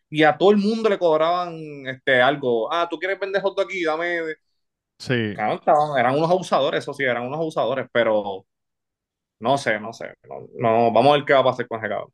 Y 0.10 0.24
a 0.24 0.38
todo 0.38 0.52
el 0.52 0.58
mundo 0.58 0.90
le 0.90 1.00
cobraban 1.00 1.56
este, 1.88 2.22
algo. 2.22 2.72
Ah, 2.74 2.88
¿tú 2.90 3.00
quieres 3.00 3.20
vender 3.20 3.42
hot 3.44 3.60
aquí? 3.62 3.84
Dame, 3.84 4.20
Sí. 5.00 5.34
Cabrón, 5.36 5.58
estaban- 5.60 6.00
eran 6.00 6.16
unos 6.18 6.30
abusadores, 6.32 6.80
eso 6.84 6.94
sí, 6.94 7.04
eran 7.04 7.24
unos 7.26 7.40
abusadores, 7.40 7.88
pero 7.92 8.46
no 9.40 9.58
sé, 9.58 9.80
no 9.80 9.94
sé. 9.94 10.16
No, 10.30 10.48
no, 10.60 10.92
vamos 10.94 11.14
a 11.14 11.18
ver 11.18 11.26
qué 11.26 11.34
va 11.34 11.40
a 11.42 11.44
pasar 11.46 11.68
con 11.68 11.80
ese 11.80 11.90
cabrón. 11.90 12.12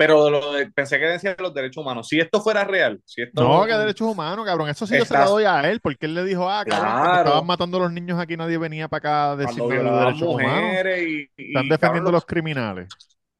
Pero 0.00 0.30
lo 0.30 0.52
de- 0.54 0.70
pensé 0.70 0.98
que 0.98 1.04
decía 1.04 1.34
de 1.34 1.42
los 1.42 1.52
derechos 1.52 1.82
humanos. 1.82 2.08
Si 2.08 2.18
esto 2.18 2.40
fuera 2.40 2.64
real, 2.64 3.00
si 3.04 3.20
esto. 3.20 3.42
No, 3.42 3.66
que 3.66 3.72
derechos 3.74 4.08
humanos, 4.08 4.46
cabrón. 4.46 4.70
Eso 4.70 4.86
sí 4.86 4.94
yo 4.96 5.04
se 5.04 5.12
Estás- 5.12 5.28
doy 5.28 5.44
a 5.44 5.60
él, 5.70 5.80
porque 5.80 6.06
él 6.06 6.14
le 6.14 6.24
dijo, 6.24 6.48
ah, 6.48 6.64
cabrón, 6.66 6.90
Claro. 7.02 7.18
estaban 7.18 7.46
matando 7.46 7.76
a 7.76 7.80
los 7.80 7.92
niños 7.92 8.18
aquí, 8.18 8.34
nadie 8.34 8.56
venía 8.56 8.88
para 8.88 8.98
acá 8.98 9.32
a 9.32 9.36
decirme 9.36 9.68
de 9.68 9.82
violaban 9.82 10.04
derechos 10.14 10.28
humanos. 10.34 10.86
y, 10.98 11.30
y, 11.36 11.48
Están 11.48 11.68
defendiendo 11.68 12.08
a 12.08 12.12
los- 12.12 12.22
los 12.22 12.24
criminales. 12.26 12.88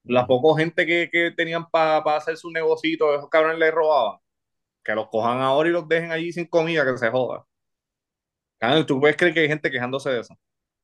La 0.05 0.27
poca 0.27 0.61
gente 0.61 0.85
que, 0.85 1.09
que 1.11 1.31
tenían 1.31 1.64
para 1.70 1.99
hacer 2.16 2.37
su 2.37 2.51
negocito, 2.51 3.14
esos 3.14 3.31
cabrones 3.31 3.59
les 3.59 3.73
robaban. 3.73 4.18
Que 4.85 4.94
los 4.94 5.09
cojan 5.09 5.40
ahora 5.40 5.68
y 5.68 5.73
los 5.73 5.88
dejen 5.88 6.12
allí 6.12 6.31
sin 6.33 6.44
comida, 6.46 6.85
que 6.85 6.99
se 6.99 7.09
joda. 7.11 7.44
Cabrón, 8.59 8.85
¿Tú 8.85 9.01
puedes 9.01 9.16
creer 9.16 9.33
que 9.33 9.40
hay 9.40 9.49
gente 9.49 9.70
quejándose 9.70 10.11
de 10.11 10.20
eso? 10.20 10.35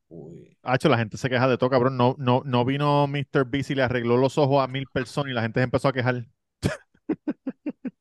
Uy. 0.09 0.57
Hacho, 0.63 0.89
la 0.89 0.99
gente 0.99 1.17
se 1.17 1.29
queja 1.29 1.49
de 1.49 1.59
todo, 1.59 1.71
cabrón. 1.71 1.97
No, 1.97 2.15
no, 2.19 2.43
no 2.45 2.65
vino 2.65 3.07
Mr. 3.07 3.45
Beast 3.47 3.71
y 3.71 3.75
le 3.75 3.83
arregló 3.83 4.17
los 4.17 4.39
ojos 4.39 4.63
a 4.63 4.69
mil 4.69 4.87
personas 4.87 5.31
y 5.31 5.35
la 5.35 5.43
gente 5.43 5.61
se 5.61 5.65
empezó 5.65 5.89
a 5.89 5.93
quejar. 5.93 6.27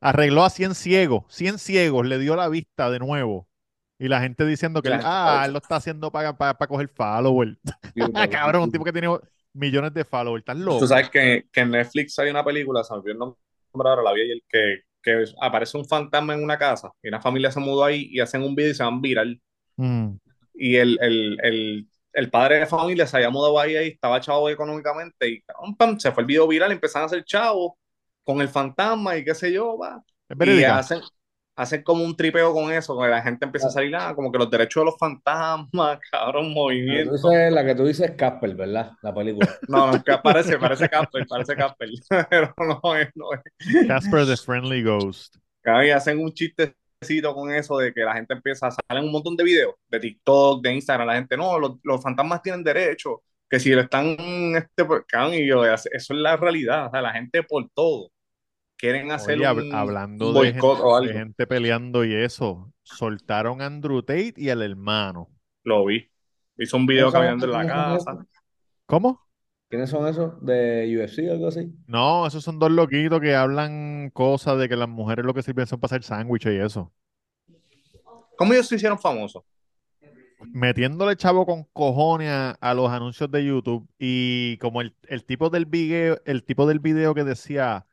Arregló 0.00 0.44
a 0.44 0.50
100 0.50 0.74
ciegos, 0.74 1.24
100 1.28 1.58
ciegos, 1.58 2.06
le 2.06 2.18
dio 2.18 2.34
la 2.36 2.48
vista 2.48 2.90
de 2.90 2.98
nuevo. 2.98 3.46
Y 3.98 4.08
la 4.08 4.22
gente 4.22 4.46
diciendo 4.46 4.80
que 4.80 4.88
ah, 4.90 5.42
él 5.44 5.52
lo 5.52 5.58
está 5.58 5.76
haciendo 5.76 6.10
para, 6.10 6.34
para, 6.34 6.54
para 6.54 6.68
coger 6.68 6.88
follower. 6.88 7.58
cabrón, 8.30 8.62
un 8.62 8.72
tipo 8.72 8.82
que 8.82 8.92
tiene 8.92 9.08
millones 9.52 9.92
de 9.92 10.04
followers. 10.06 10.40
¿Estás 10.40 10.56
loco? 10.56 10.78
Tú 10.78 10.86
sabes 10.86 11.10
que, 11.10 11.44
que 11.52 11.60
en 11.60 11.70
Netflix 11.72 12.18
hay 12.18 12.30
una 12.30 12.42
película, 12.42 12.82
se 12.82 12.94
me 12.94 13.00
olvidó 13.00 13.12
el 13.12 13.18
nombre 13.18 13.90
ahora, 13.90 14.02
la 14.02 14.14
vi 14.14 14.22
ayer, 14.22 14.38
que, 14.48 14.84
que 15.02 15.24
aparece 15.42 15.76
un 15.76 15.84
fantasma 15.84 16.32
en 16.32 16.42
una 16.42 16.56
casa 16.56 16.90
y 17.02 17.08
una 17.08 17.20
familia 17.20 17.50
se 17.50 17.60
mudó 17.60 17.84
ahí 17.84 18.08
y 18.10 18.20
hacen 18.20 18.42
un 18.42 18.54
video 18.54 18.70
y 18.70 18.74
se 18.74 18.82
van 18.82 19.02
viral. 19.02 19.38
Mm. 19.76 20.14
Y 20.54 20.76
el, 20.76 20.98
el, 21.00 21.38
el, 21.42 21.88
el 22.12 22.30
padre 22.30 22.58
de 22.60 22.66
familia 22.66 23.06
se 23.06 23.16
había 23.16 23.30
mudado 23.30 23.58
ahí, 23.58 23.76
ahí 23.76 23.88
estaba 23.88 24.20
chavo 24.20 24.48
económicamente 24.50 25.28
y 25.28 25.40
pam, 25.42 25.76
pam, 25.76 25.98
se 26.00 26.12
fue 26.12 26.22
el 26.22 26.26
video 26.26 26.46
viral, 26.48 26.72
empezaron 26.72 27.04
a 27.04 27.06
hacer 27.06 27.24
chavos 27.24 27.72
con 28.24 28.40
el 28.40 28.48
fantasma 28.48 29.16
y 29.16 29.24
qué 29.24 29.34
sé 29.34 29.52
yo, 29.52 29.78
va. 29.78 30.02
¿Es 30.28 30.36
Y 30.38 30.64
hacen, 30.64 31.00
hacen 31.56 31.82
como 31.82 32.04
un 32.04 32.16
tripeo 32.16 32.52
con 32.54 32.72
eso, 32.72 32.98
que 33.00 33.08
la 33.08 33.22
gente 33.22 33.44
empieza 33.46 33.68
a 33.68 33.70
salir, 33.70 33.94
ah, 33.96 34.14
como 34.14 34.30
que 34.32 34.38
los 34.38 34.50
derechos 34.50 34.82
de 34.82 34.84
los 34.86 34.98
fantasmas, 34.98 35.98
cabrón, 36.10 36.52
La 36.84 36.94
que 36.94 37.04
tú 37.04 37.12
movimiento. 37.12 37.12
dices, 37.12 37.52
la 37.52 37.64
que 37.64 37.74
tú 37.74 37.86
dices 37.86 38.10
es 38.10 38.16
Casper, 38.16 38.54
¿verdad? 38.54 38.92
La 39.02 39.14
película. 39.14 39.48
No, 39.66 39.86
no, 39.92 40.02
que 40.02 40.18
parece, 40.18 40.58
parece 40.58 40.88
Casper, 40.88 41.26
parece 41.26 41.56
Casper, 41.56 41.88
pero 42.30 42.54
no 42.58 42.96
es, 42.96 43.08
no 43.14 43.26
es. 43.34 43.42
Casper 43.86 44.24
the 44.24 44.36
Friendly 44.38 44.82
Ghost. 44.82 45.36
Cada 45.62 45.80
vez 45.80 45.94
hacen 45.94 46.18
un 46.18 46.32
chistecito 46.32 46.78
con 47.34 47.52
eso 47.52 47.78
de 47.78 47.92
que 47.94 48.02
la 48.02 48.14
gente 48.14 48.34
empieza 48.34 48.66
a 48.66 48.70
salir 48.70 49.02
un 49.04 49.10
montón 49.10 49.34
de 49.36 49.44
videos 49.44 49.74
de 49.88 50.00
TikTok, 50.00 50.62
de 50.62 50.74
Instagram, 50.74 51.06
la 51.06 51.14
gente, 51.14 51.36
no, 51.36 51.58
los, 51.58 51.78
los 51.82 52.02
fantasmas 52.02 52.42
tienen 52.42 52.62
derecho, 52.62 53.22
que 53.48 53.58
si 53.58 53.70
lo 53.70 53.80
están, 53.80 54.16
este, 54.54 54.84
pues, 54.84 55.02
y 55.32 55.46
yo, 55.46 55.64
eso 55.64 55.88
es 55.92 56.10
la 56.10 56.36
realidad, 56.36 56.86
o 56.86 56.90
sea, 56.90 57.00
la 57.00 57.12
gente 57.12 57.42
por 57.42 57.68
todo 57.74 58.10
quieren 58.76 59.10
hacer 59.12 59.38
Oye, 59.38 59.46
hab- 59.46 59.66
un, 59.68 59.74
hablando 59.74 60.26
de 60.32 60.52
boicot 60.52 60.76
gente, 60.76 60.82
o 60.86 61.00
de 61.00 61.06
algo. 61.08 61.18
gente 61.18 61.46
peleando 61.46 62.04
y 62.04 62.14
eso, 62.14 62.70
soltaron 62.82 63.62
a 63.62 63.66
Andrew 63.66 64.02
Tate 64.02 64.34
y 64.36 64.50
al 64.50 64.62
hermano. 64.62 65.28
Lo 65.64 65.86
vi. 65.86 66.06
Hizo 66.58 66.76
un 66.76 66.84
video 66.86 67.10
¿Quiénes 67.10 67.30
son- 67.40 67.40
caminando 67.50 67.60
en 67.60 67.66
la 67.66 67.94
casa. 67.96 68.26
¿Cómo? 68.86 69.26
¿Quiénes 69.70 69.88
son 69.88 70.06
esos? 70.06 70.44
¿De 70.44 70.84
UFC 70.98 71.30
o 71.30 71.32
algo 71.32 71.48
así? 71.48 71.72
No, 71.86 72.26
esos 72.26 72.44
son 72.44 72.58
dos 72.58 72.70
loquitos 72.70 73.20
que 73.20 73.34
hablan 73.34 74.10
cosas 74.10 74.58
de 74.58 74.68
que 74.68 74.76
las 74.76 74.88
mujeres 74.88 75.24
lo 75.24 75.32
que 75.32 75.42
sirven 75.42 75.66
son 75.66 75.80
para 75.80 75.96
hacer 75.96 76.02
sándwiches 76.02 76.52
y 76.52 76.58
eso. 76.58 76.92
¿Cómo 78.36 78.52
ellos 78.52 78.68
se 78.68 78.76
hicieron 78.76 78.98
famosos? 78.98 79.44
Metiéndole 80.52 81.16
chavo 81.16 81.44
con 81.46 81.64
cojones 81.72 82.28
a, 82.30 82.50
a 82.52 82.74
los 82.74 82.90
anuncios 82.90 83.30
de 83.30 83.44
YouTube 83.44 83.88
y 83.98 84.56
como 84.58 84.80
el, 84.80 84.96
el 85.08 85.24
tipo 85.24 85.50
del 85.50 85.66
video, 85.66 86.18
el 86.24 86.42
tipo 86.44 86.66
del 86.66 86.78
video 86.80 87.14
que 87.14 87.24
decía 87.24 87.86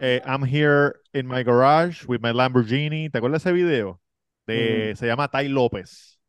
eh, 0.00 0.22
I'm 0.26 0.44
here 0.44 0.94
in 1.12 1.26
my 1.28 1.42
garage 1.42 2.06
with 2.06 2.20
my 2.22 2.32
Lamborghini. 2.32 3.10
¿Te 3.10 3.18
acuerdas 3.18 3.44
de 3.44 3.50
ese 3.50 3.54
video? 3.54 4.00
De, 4.46 4.94
Se 4.96 5.06
llama 5.06 5.28
Tai 5.28 5.48
López. 5.48 6.20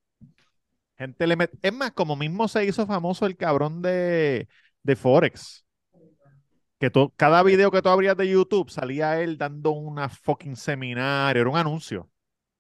Gente 0.98 1.26
le 1.28 1.36
met- 1.38 1.58
Es 1.62 1.74
más, 1.74 1.92
como 1.92 2.16
mismo 2.16 2.48
se 2.48 2.66
hizo 2.66 2.86
famoso 2.86 3.26
el 3.26 3.36
cabrón 3.36 3.82
de, 3.82 4.48
de 4.84 4.96
Forex. 4.96 5.66
Que 6.80 6.90
tú- 6.90 7.14
cada 7.16 7.44
video 7.44 7.70
que 7.70 7.82
tú 7.82 7.90
abrías 7.90 8.18
de 8.18 8.28
YouTube 8.28 8.70
salía 8.72 9.22
él 9.22 9.38
dando 9.38 9.72
una 9.72 10.10
fucking 10.10 10.56
seminario, 10.56 11.42
era 11.42 11.50
un 11.50 11.58
anuncio. 11.58 12.10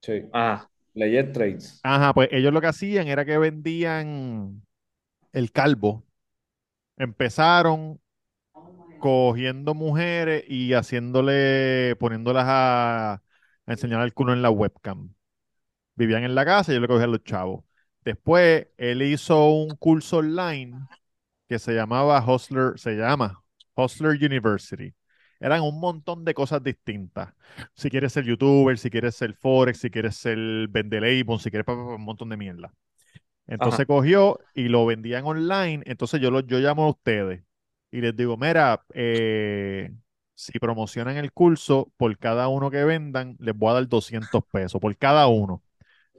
Sí. 0.02 0.24
Ah, 0.34 0.68
Legend 0.94 1.34
Trades. 1.34 1.80
Ajá, 1.84 2.14
pues 2.14 2.30
ellos 2.32 2.54
lo 2.54 2.62
que 2.62 2.68
hacían 2.68 3.08
era 3.08 3.26
que 3.26 3.38
vendían 3.38 4.62
el 5.34 5.52
calvo. 5.52 6.06
Empezaron 6.98 8.00
cogiendo 9.00 9.74
mujeres 9.74 10.44
y 10.48 10.74
haciéndole, 10.74 11.96
poniéndolas 12.00 12.46
a, 12.48 13.14
a 13.14 13.22
enseñar 13.66 14.02
el 14.04 14.14
culo 14.14 14.34
en 14.34 14.42
la 14.42 14.50
webcam. 14.52 15.14
Vivían 15.96 16.24
en 16.24 16.36
la 16.36 16.46
casa 16.46 16.72
y 16.72 16.76
yo 16.76 16.82
le 16.82 16.88
cogía 16.88 17.06
a 17.06 17.08
los 17.08 17.24
chavos. 17.24 17.64
Después, 18.06 18.68
él 18.78 19.02
hizo 19.04 19.50
un 19.52 19.76
curso 19.76 20.18
online 20.18 20.76
que 21.52 21.60
se 21.60 21.74
llamaba 21.74 22.24
Hustler, 22.26 22.80
se 22.80 22.94
llama 22.96 23.44
Hustler 23.76 24.12
University. 24.24 24.94
Eran 25.38 25.62
un 25.64 25.82
montón 25.82 26.24
de 26.24 26.34
cosas 26.34 26.64
distintas. 26.64 27.34
Si 27.76 27.90
quieres 27.90 28.14
ser 28.14 28.24
youtuber, 28.24 28.78
si 28.78 28.90
quieres 28.90 29.16
ser 29.16 29.34
forex, 29.34 29.80
si 29.80 29.90
quieres 29.90 30.16
ser 30.16 30.38
vendelabon, 30.70 31.40
si 31.40 31.52
quieres 31.52 31.68
un 31.68 32.02
montón 32.04 32.30
de 32.30 32.38
mierda. 32.38 32.74
Entonces 33.48 33.82
Ajá. 33.82 33.86
cogió 33.86 34.40
y 34.54 34.70
lo 34.70 34.86
vendían 34.86 35.26
online. 35.26 35.84
Entonces 35.86 36.22
yo, 36.22 36.32
lo, 36.32 36.42
yo 36.42 36.60
llamo 36.60 36.86
a 36.86 36.90
ustedes 36.92 37.44
y 37.92 38.02
les 38.02 38.16
digo, 38.16 38.38
mira, 38.38 38.86
eh, 38.94 39.92
si 40.36 40.60
promocionan 40.60 41.18
el 41.18 41.34
curso, 41.34 41.92
por 41.98 42.18
cada 42.18 42.48
uno 42.48 42.72
que 42.72 42.84
vendan, 42.86 43.36
les 43.40 43.56
voy 43.58 43.72
a 43.72 43.74
dar 43.74 43.88
200 43.90 44.44
pesos, 44.52 44.80
por 44.82 44.96
cada 44.98 45.28
uno. 45.28 45.62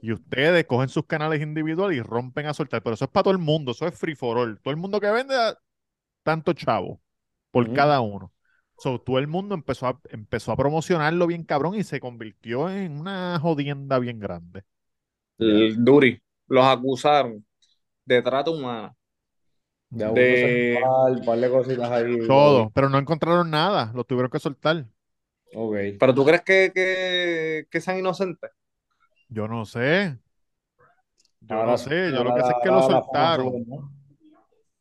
Y 0.03 0.11
ustedes 0.11 0.65
cogen 0.65 0.89
sus 0.89 1.05
canales 1.05 1.41
individuales 1.41 1.97
y 1.97 2.01
rompen 2.01 2.45
a 2.47 2.53
soltar. 2.53 2.83
Pero 2.83 2.95
eso 2.95 3.05
es 3.05 3.11
para 3.11 3.23
todo 3.23 3.31
el 3.31 3.37
mundo, 3.39 3.71
eso 3.71 3.87
es 3.87 3.97
free 3.97 4.15
for 4.15 4.37
all. 4.37 4.59
Todo 4.61 4.71
el 4.73 4.77
mundo 4.77 4.99
que 4.99 5.09
vende, 5.09 5.33
tanto 6.23 6.51
chavo, 6.51 6.99
por 7.51 7.71
cada 7.71 8.01
uno. 8.01 8.33
So, 8.77 8.99
todo 8.99 9.17
el 9.17 9.27
mundo 9.27 9.55
empezó 9.55 9.87
a, 9.87 10.01
empezó 10.09 10.51
a 10.51 10.57
promocionarlo 10.57 11.25
bien 11.25 11.45
cabrón 11.45 11.75
y 11.75 11.85
se 11.85 12.01
convirtió 12.01 12.69
en 12.69 12.99
una 12.99 13.39
jodienda 13.39 13.97
bien 13.97 14.19
grande. 14.19 14.65
el 15.37 15.81
Duri. 15.85 16.19
Los 16.47 16.65
acusaron 16.65 17.45
de 18.03 18.21
trata 18.21 18.51
humana. 18.51 18.93
De 19.89 20.03
abuso 20.03 20.21
De- 20.21 20.73
sexual, 20.73 21.15
un 21.17 21.25
par 21.25 21.39
de 21.39 21.49
cositas 21.49 21.91
ahí. 21.91 22.27
Todo, 22.27 22.71
pero 22.71 22.89
no 22.89 22.97
encontraron 22.97 23.49
nada, 23.49 23.91
lo 23.95 24.03
tuvieron 24.03 24.29
que 24.29 24.39
soltar. 24.39 24.85
Ok. 25.55 25.75
¿Pero 25.97 26.13
tú 26.13 26.25
crees 26.25 26.41
que, 26.41 26.71
que, 26.75 27.67
que 27.69 27.79
sean 27.79 27.99
inocentes? 27.99 28.51
Yo 29.29 29.47
no 29.47 29.65
sé. 29.65 30.19
Yo 31.41 31.55
Ahora 31.55 31.71
no 31.71 31.77
sé, 31.77 32.11
yo 32.11 32.17
ahora 32.17 32.23
lo 32.23 32.33
que 32.33 32.41
sé 32.43 32.51
es 32.51 32.55
que 32.63 32.71
lo 32.71 32.79
ahora 32.79 33.01
soltaron. 33.01 33.63
¿no? 33.67 33.91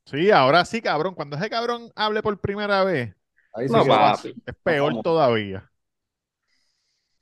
Sí, 0.06 0.30
ahora 0.30 0.64
sí, 0.64 0.80
cabrón. 0.82 1.14
Cuando 1.14 1.36
ese 1.36 1.48
cabrón 1.50 1.90
hable 1.94 2.22
por 2.22 2.40
primera 2.40 2.84
vez, 2.84 3.14
Ahí 3.54 3.68
sí 3.68 3.74
No, 3.74 3.84
papi. 3.86 4.34
es 4.46 4.54
peor 4.62 4.90
Vamos. 4.90 5.02
todavía. 5.02 5.70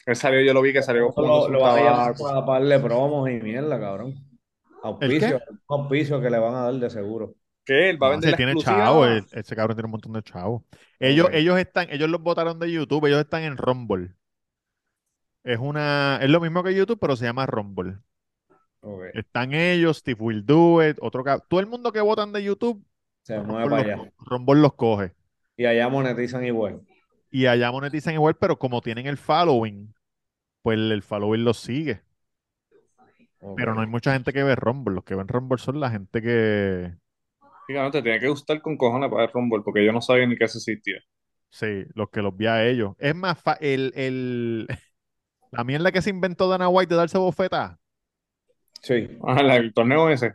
Él 0.07 0.17
salió, 0.17 0.41
yo 0.41 0.53
lo 0.55 0.63
vi 0.63 0.73
que 0.73 0.83
salió 0.83 1.13
fumando 1.13 1.49
lo, 1.49 1.59
lo 1.61 1.67
a 1.67 2.13
para 2.15 2.41
darle 2.47 2.79
promos 2.81 3.29
y 3.31 3.35
mierda, 3.35 3.79
cabrón. 3.79 4.15
Auspicio, 4.83 5.41
auspicio 5.69 6.21
que 6.21 6.31
le 6.31 6.39
van 6.39 6.55
a 6.55 6.63
dar 6.65 6.75
de 6.75 6.91
seguro. 6.91 7.35
¿Qué? 7.65 7.91
Él 7.91 8.03
va 8.03 8.09
a 8.09 8.11
No, 8.11 8.13
vender 8.13 8.29
ese 8.29 8.31
la 8.33 8.37
tiene 8.37 8.57
chavo, 8.57 9.07
ese 9.07 9.57
cabrón 9.57 9.77
tiene 9.77 9.87
un 9.87 9.91
montón 9.93 10.13
de 10.15 10.23
chavos. 10.23 10.63
Ellos, 10.99 11.29
ellos 11.33 11.59
están, 11.59 11.89
ellos 11.91 12.09
los 12.09 12.21
votaron 12.23 12.59
de 12.59 12.73
YouTube, 12.73 13.07
ellos 13.07 13.21
están 13.21 13.43
en 13.43 13.57
Rumble. 13.57 14.15
Es 15.45 15.59
una, 15.59 16.19
es 16.23 16.31
lo 16.31 16.41
mismo 16.41 16.63
que 16.63 16.75
YouTube, 16.75 16.99
pero 16.99 17.15
se 17.17 17.27
llama 17.27 17.45
Rumble. 17.47 17.99
Están 19.13 19.53
ellos, 19.55 19.99
Steve 19.99 20.19
Will 20.23 20.45
Do 20.47 20.87
It, 20.87 20.99
otro 21.01 21.23
todo 21.49 21.61
el 21.61 21.67
mundo 21.67 21.93
que 21.93 22.01
votan 22.01 22.33
de 22.33 22.43
YouTube, 22.45 22.85
Se 23.23 23.41
mueve 23.41 23.67
Rumble 23.67 23.71
para 23.71 23.83
los, 23.85 23.87
allá. 23.95 24.13
Rumble 24.19 24.61
los 24.61 24.75
coge. 24.75 25.15
Y 25.57 25.65
allá 25.67 25.89
monetizan 25.89 26.45
igual. 26.45 26.81
Y 27.31 27.47
allá 27.47 27.71
monetizan 27.73 28.15
igual, 28.15 28.37
pero 28.37 28.59
como 28.59 28.81
tienen 28.83 29.07
el 29.07 29.17
following, 29.19 29.95
pues 30.63 30.79
el, 30.79 31.03
following 31.03 31.45
los 31.45 31.59
sigue. 31.61 32.03
Pero 33.55 33.75
no 33.75 33.81
hay 33.83 33.87
mucha 33.87 34.13
gente 34.13 34.33
que 34.33 34.43
ve 34.43 34.57
Rumble. 34.57 34.95
Los 34.95 35.05
que 35.05 35.15
ven 35.15 35.29
Rumble 35.29 35.59
son 35.59 35.81
la 35.81 35.91
gente 35.91 36.21
que, 36.23 36.95
Fíjate, 37.67 37.91
te 37.93 38.03
tiene 38.03 38.21
que 38.21 38.29
gustar 38.29 38.61
con 38.61 38.77
cojones 38.77 39.09
para 39.09 39.23
ver 39.23 39.31
Rumble, 39.33 39.63
porque 39.65 39.83
yo 39.83 39.93
no 39.93 40.03
sabía 40.03 40.27
ni 40.27 40.37
que 40.37 40.45
eso 40.45 40.59
existía. 40.59 40.99
sí, 41.51 41.85
los 41.95 42.11
que 42.11 42.23
los 42.23 42.37
ve 42.37 42.49
a 42.49 42.67
ellos. 42.67 42.95
Es 42.99 43.15
más, 43.15 43.41
fa- 43.41 43.59
el, 43.61 43.93
el, 43.97 44.69
la 45.53 45.65
mierda 45.65 45.93
que 45.93 46.03
se 46.03 46.11
inventó 46.11 46.49
Dana 46.49 46.69
White 46.69 46.95
de 46.95 46.99
darse 46.99 47.19
bofeta, 47.19 47.79
Sí. 48.83 49.09
Ah, 49.23 49.43
la- 49.43 49.57
el 49.57 49.73
torneo 49.75 50.09
ese. 50.11 50.35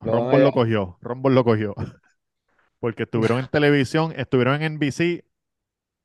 Rumble 0.00 0.36
allá. 0.36 0.44
lo 0.44 0.52
cogió, 0.52 0.98
Rumble 1.00 1.34
lo 1.34 1.44
cogió. 1.44 1.74
Porque 2.80 3.04
estuvieron 3.04 3.40
en 3.40 3.48
televisión, 3.50 4.12
estuvieron 4.16 4.62
en 4.62 4.74
NBC, 4.74 5.24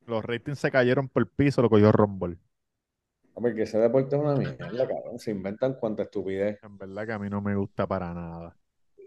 los 0.06 0.24
ratings 0.24 0.58
se 0.58 0.70
cayeron 0.70 1.08
por 1.08 1.22
el 1.22 1.28
piso, 1.28 1.62
lo 1.62 1.70
cogió 1.70 1.92
Rumble. 1.92 2.38
Porque 3.34 3.62
ese 3.62 3.78
deporte 3.78 4.16
es 4.16 4.22
una 4.22 4.34
mierda, 4.34 4.86
cabrón. 4.86 5.18
Se 5.18 5.30
inventan 5.32 5.74
cuanta 5.74 6.04
estupidez. 6.04 6.58
En 6.62 6.78
verdad 6.78 7.06
que 7.06 7.12
a 7.12 7.18
mí 7.18 7.28
no 7.28 7.40
me 7.40 7.56
gusta 7.56 7.86
para 7.86 8.14
nada. 8.14 8.56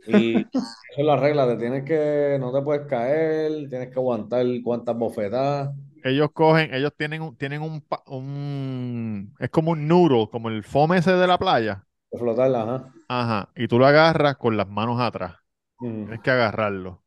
Y 0.06 0.36
eso 0.54 0.60
es 0.98 1.06
la 1.06 1.16
regla, 1.18 1.48
te 1.48 1.58
tienes 1.58 1.84
que, 1.84 2.38
no 2.40 2.54
te 2.54 2.62
puedes 2.62 2.88
caer, 2.88 3.70
tienes 3.70 3.88
que 3.90 3.96
aguantar 4.00 4.46
cuantas 4.64 4.98
bofetadas. 4.98 5.76
Ellos 6.04 6.32
cogen, 6.34 6.74
ellos 6.74 6.94
tienen 6.98 7.22
un, 7.22 7.36
tienen 7.38 7.62
un, 7.62 9.36
es 9.40 9.50
como 9.50 9.72
un 9.72 9.88
noodle, 9.88 10.30
como 10.32 10.50
el 10.50 10.64
fome 10.64 10.98
ese 10.98 11.12
de 11.14 11.28
la 11.28 11.38
playa. 11.38 11.86
De 12.12 12.18
flotarla, 12.20 12.64
ajá. 12.64 12.94
Ajá, 13.08 13.52
y 13.56 13.68
tú 13.68 13.80
lo 13.80 13.86
agarras 13.88 14.38
con 14.38 14.58
las 14.58 14.68
manos 14.68 15.00
atrás. 15.00 15.36
Mm. 15.80 16.06
Tienes 16.06 16.22
que 16.22 16.32
agarrarlo. 16.32 17.04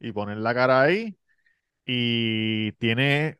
y 0.00 0.12
ponen 0.12 0.42
la 0.44 0.54
cara 0.54 0.82
ahí 0.82 1.18
y 1.86 2.72
tiene 2.74 3.38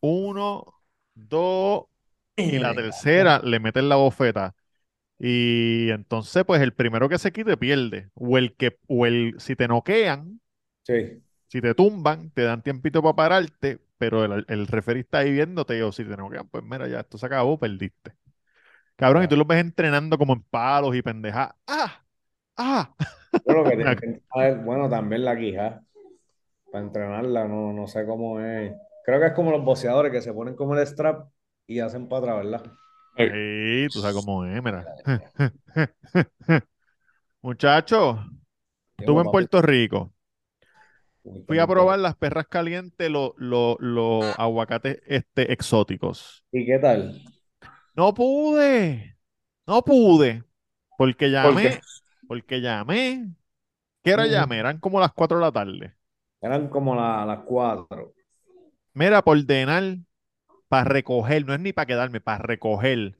uno, 0.00 0.64
dos 1.14 1.84
y 2.36 2.58
la 2.58 2.74
tercera 2.74 3.40
le 3.44 3.60
meten 3.60 3.88
la 3.88 3.96
bofeta. 3.96 4.54
Y 5.18 5.90
entonces, 5.90 6.44
pues 6.46 6.62
el 6.62 6.74
primero 6.74 7.08
que 7.08 7.18
se 7.18 7.32
quite 7.32 7.56
pierde. 7.56 8.10
O 8.14 8.38
el 8.38 8.56
que, 8.56 8.78
o 8.88 9.06
el, 9.06 9.34
si 9.38 9.56
te 9.56 9.68
noquean, 9.68 10.40
Sí. 10.86 11.22
Si 11.50 11.62
te 11.62 11.74
tumban, 11.74 12.30
te 12.32 12.44
dan 12.44 12.62
tiempito 12.62 13.02
para 13.02 13.16
pararte, 13.16 13.80
pero 13.98 14.24
el, 14.24 14.46
el 14.48 14.68
referee 14.68 15.02
está 15.02 15.20
ahí 15.20 15.32
viéndote, 15.32 15.82
o 15.84 15.92
si 15.92 16.04
te 16.06 16.16
noquean, 16.16 16.48
pues 16.48 16.64
mira, 16.64 16.88
ya 16.88 17.00
esto 17.02 17.18
se 17.18 17.26
acabó, 17.26 17.58
perdiste. 17.60 18.14
Cabrón, 18.96 19.24
y 19.24 19.28
tú 19.28 19.36
los 19.36 19.46
ves 19.46 19.60
entrenando 19.60 20.18
como 20.18 20.34
en 20.34 20.42
palos 20.42 20.94
y 20.96 21.02
pendejas. 21.02 21.50
¡Ah! 21.66 22.04
¡Ah! 22.56 22.94
Bueno, 23.44 23.64
que 23.64 23.76
que 23.98 24.06
entrenar, 24.06 24.64
bueno, 24.64 24.88
también 24.88 25.24
la 25.24 25.36
quija. 25.38 25.82
Para 26.72 26.84
entrenarla, 26.84 27.48
no, 27.48 27.72
no 27.72 27.86
sé 27.88 28.06
cómo 28.06 28.40
es. 28.40 28.72
Creo 29.04 29.20
que 29.20 29.28
es 29.28 29.32
como 29.34 29.52
los 29.52 29.64
boxeadores 29.64 30.12
que 30.12 30.22
se 30.22 30.32
ponen 30.34 30.56
como 30.56 30.76
el 30.76 30.86
strap 30.86 31.30
y 31.66 31.80
hacen 31.80 32.08
para 32.08 32.20
atrás, 32.34 32.36
¿verdad? 32.46 32.72
Sí, 33.16 33.88
tú 33.92 34.00
sabes 34.00 34.14
cómo 34.14 34.44
es, 34.46 34.62
mira. 34.62 34.88
Muchacho, 37.42 38.18
estuve 38.98 39.22
en. 39.22 39.30
Puerto 39.30 39.62
Rico. 39.62 40.14
Fui 41.46 41.58
a 41.58 41.66
¿cómo 41.66 41.66
probar 41.66 41.98
las 41.98 42.16
perras 42.16 42.46
calientes, 42.48 43.10
los 43.10 43.32
los- 43.36 43.76
los 43.80 44.34
aguacates 44.38 45.02
este, 45.06 45.52
exóticos. 45.52 46.44
¿Y 46.52 46.64
qué 46.66 46.78
tal? 46.78 47.20
No 47.94 48.14
pude, 48.14 49.16
no 49.66 49.82
pude, 49.84 50.44
porque 50.96 51.30
¿Por 51.40 51.54
llamé, 51.54 51.86
porque 52.26 52.60
llamé. 52.60 53.34
¿Qué 54.02 54.14
hora 54.14 54.26
Ujú. 54.26 54.28
llamé? 54.28 54.58
Eran 54.58 54.80
como 54.80 55.00
las 55.00 55.12
4 55.14 55.38
de 55.38 55.44
la 55.44 55.52
tarde. 55.52 55.96
Eran 56.42 56.68
como 56.68 56.94
la- 56.94 57.24
las 57.24 57.40
cuatro. 57.46 58.12
Mira, 58.94 59.22
por 59.22 59.36
ordenar, 59.38 59.98
para 60.68 60.84
recoger, 60.84 61.46
no 61.46 61.54
es 61.54 61.60
ni 61.60 61.72
para 61.74 61.86
quedarme, 61.86 62.20
para 62.22 62.38
recoger. 62.44 63.18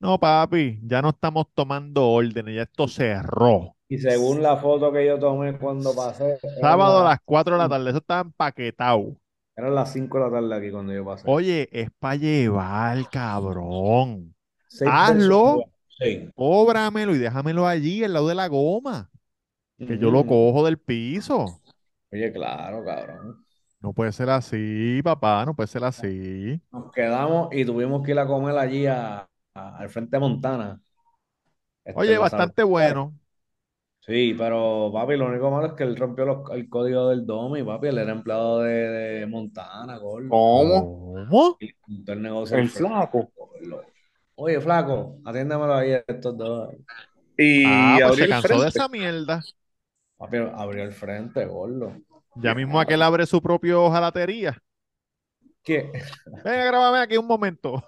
No, 0.00 0.18
papi, 0.20 0.80
ya 0.84 1.02
no 1.02 1.10
estamos 1.10 1.46
tomando 1.54 2.08
órdenes, 2.10 2.56
ya 2.56 2.62
esto 2.64 2.88
cerró. 2.88 3.75
Y 3.88 3.98
según 3.98 4.42
la 4.42 4.56
foto 4.56 4.92
que 4.92 5.06
yo 5.06 5.18
tomé 5.18 5.56
cuando 5.58 5.94
pasé, 5.94 6.38
Sábado 6.60 7.00
a 7.00 7.04
las, 7.04 7.12
las 7.12 7.18
4 7.24 7.54
de 7.54 7.58
la 7.62 7.68
tarde, 7.68 7.90
eso 7.90 7.98
estaba 7.98 8.20
empaquetado. 8.22 9.16
eran 9.56 9.74
las 9.74 9.92
5 9.92 10.18
de 10.18 10.24
la 10.24 10.30
tarde 10.30 10.54
aquí 10.56 10.70
cuando 10.70 10.92
yo 10.92 11.04
pasé. 11.04 11.28
Oye, 11.28 11.68
es 11.72 11.88
para 11.98 12.16
llevar, 12.16 13.08
cabrón. 13.10 14.34
Seis 14.68 14.90
hazlo. 14.92 15.64
Sí. 15.98 16.28
Cóbramelo 16.34 17.14
y 17.14 17.18
déjamelo 17.18 17.66
allí, 17.66 18.04
al 18.04 18.12
lado 18.12 18.28
de 18.28 18.34
la 18.34 18.48
goma, 18.48 19.08
que 19.78 19.98
yo 19.98 20.10
lo 20.10 20.20
Ujú. 20.20 20.28
cojo 20.28 20.64
del 20.66 20.78
piso. 20.78 21.60
Oye, 22.12 22.32
claro, 22.32 22.84
cabrón. 22.84 23.44
No 23.80 23.92
puede 23.92 24.12
ser 24.12 24.28
así, 24.30 25.00
papá, 25.02 25.44
no 25.46 25.54
puede 25.54 25.68
ser 25.68 25.84
así. 25.84 26.60
Nos 26.72 26.92
quedamos 26.92 27.48
y 27.52 27.64
tuvimos 27.64 28.02
que 28.02 28.10
ir 28.12 28.18
a 28.18 28.26
comer 28.26 28.56
allí 28.58 28.86
a, 28.86 29.26
a- 29.54 29.76
al 29.78 29.88
frente 29.88 30.16
de 30.16 30.20
Montana. 30.20 30.80
Este, 31.84 31.98
Oye, 32.00 32.18
bastante 32.18 32.62
bueno. 32.62 33.14
Sí, 34.06 34.34
pero 34.38 34.90
papi, 34.92 35.16
lo 35.16 35.26
único 35.26 35.50
malo 35.50 35.66
es 35.68 35.72
que 35.72 35.82
él 35.82 35.96
rompió 35.96 36.24
los- 36.24 36.50
el 36.52 36.68
código 36.68 37.08
del 37.08 37.26
domo 37.26 37.56
y 37.56 37.64
papi, 37.64 37.88
él 37.88 37.98
era 37.98 38.12
empleado 38.12 38.60
de, 38.60 38.72
de 38.72 39.26
Montana, 39.26 39.96
gordo. 39.98 40.44
¿Cómo? 40.48 40.96
¿Cómo? 41.28 41.60
Y 41.60 41.70
montó 41.86 42.12
el 42.12 42.22
negocio 42.22 42.58
El 42.58 42.68
al 42.68 42.70
frente, 42.70 42.90
flaco. 42.90 43.32
gordo. 43.36 43.82
Oye, 44.36 44.60
flaco, 44.60 45.20
atiéndamelo 45.24 45.74
ahí 45.74 45.92
a 45.92 46.04
estos 46.06 46.36
dos. 46.38 46.74
Y 47.36 47.60
Ah, 47.62 48.00
pues 48.02 48.14
abrí 48.14 48.16
se 48.16 48.26
el 48.26 48.34
cansó 48.34 48.60
de 48.62 48.68
frente. 48.68 48.68
esa 48.68 48.88
mierda. 48.88 49.46
Papi, 50.18 50.36
abrió 50.36 50.82
el 50.84 50.92
frente, 50.92 51.46
gordo. 51.46 51.96
Ya 52.34 52.54
mismo 52.54 52.78
aquel 52.78 53.02
abre 53.02 53.26
su 53.26 53.42
propio 53.42 53.90
jalatería. 53.90 54.62
¿Qué? 55.62 55.90
Venga, 56.44 56.64
grábame 56.66 56.98
aquí 57.00 57.16
un 57.18 57.26
momento. 57.26 57.82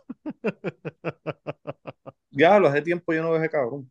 Diablo, 2.30 2.68
hace 2.68 2.82
tiempo 2.82 3.12
yo 3.12 3.22
no 3.22 3.30
veo 3.30 3.40
ese 3.40 3.50
cabrón. 3.50 3.90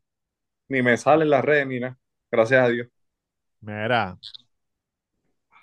Ni 0.70 0.82
me 0.84 0.98
sale 0.98 1.24
en 1.26 1.32
las 1.32 1.46
redes 1.46 1.68
ni 1.68 1.80
nada. 1.82 2.00
Gracias 2.32 2.64
a 2.64 2.70
Dios. 2.70 2.88
Mira, 3.62 4.18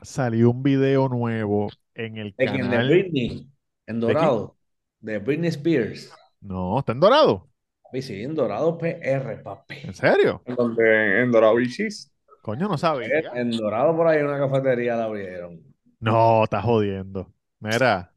salió 0.03 0.51
un 0.51 0.63
video 0.63 1.09
nuevo 1.09 1.69
en 1.95 2.17
el 2.19 2.35
¿De 2.37 2.47
quién? 2.47 2.57
De 2.57 2.63
canal. 2.63 2.89
Britney, 2.89 3.49
en 3.87 4.01
Dorado. 4.01 4.57
De 5.01 5.19
Britney 5.19 5.49
Spears. 5.49 6.13
No, 6.41 6.79
está 6.79 6.93
en 6.93 7.01
dorado. 7.01 7.49
Papi, 7.83 8.03
sí, 8.03 8.23
en 8.23 8.35
Dorado 8.35 8.77
PR, 8.79 9.43
papi. 9.43 9.77
¿En 9.85 9.95
serio? 9.95 10.43
En 10.45 10.55
donde 10.55 11.23
en 11.23 11.31
Dorado 11.31 11.57
Cheese. 11.61 12.11
Coño, 12.43 12.69
no 12.69 12.77
sabía. 12.77 13.09
En 13.35 13.51
Dorado 13.51 13.97
por 13.97 14.07
ahí 14.07 14.23
una 14.23 14.39
cafetería 14.39 14.97
la 14.97 15.05
abrieron. 15.05 15.63
No, 16.01 16.45
estás 16.45 16.65
jodiendo. 16.65 17.33
Mira, 17.61 18.13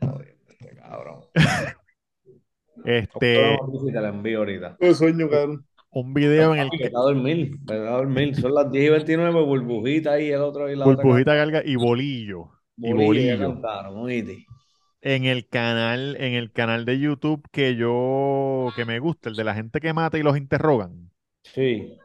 este 0.00 0.76
cabrón. 0.76 1.24
este, 2.84 3.58
la 3.92 4.08
envío 4.08 4.38
ahorita. 4.38 4.76
Qué 4.78 4.94
sueño, 4.94 5.28
cabrón. 5.28 5.66
Un 5.96 6.12
video 6.12 6.54
en 6.54 6.60
el 6.60 6.70
que 6.70 6.84
vete 6.84 6.96
a 6.96 7.00
dormir, 7.00 7.56
vete 7.60 7.88
a 7.88 7.92
dormir. 7.92 8.36
Son 8.36 8.52
las 8.52 8.70
10 8.70 8.84
y 8.84 8.90
29, 8.90 9.42
burbujita 9.42 10.12
ahí, 10.12 10.28
el 10.28 10.42
otro 10.42 10.70
y 10.70 10.76
la 10.76 10.84
otra. 10.86 11.02
Burbujita 11.02 11.34
Galga 11.34 11.62
y 11.64 11.76
Bolillo. 11.76 12.50
Y 12.76 12.92
Bolillo, 12.92 13.38
cantaron. 13.38 14.10
En 14.10 15.24
el 15.24 15.48
canal, 15.48 16.16
en 16.16 16.34
el 16.34 16.52
canal 16.52 16.84
de 16.84 17.00
YouTube 17.00 17.48
que 17.50 17.76
yo, 17.76 18.68
que 18.76 18.84
me 18.84 18.98
gusta, 18.98 19.30
el 19.30 19.36
de 19.36 19.44
la 19.44 19.54
gente 19.54 19.80
que 19.80 19.94
mata 19.94 20.18
y 20.18 20.22
los 20.22 20.36
interrogan. 20.36 21.10
Sí. 21.44 21.96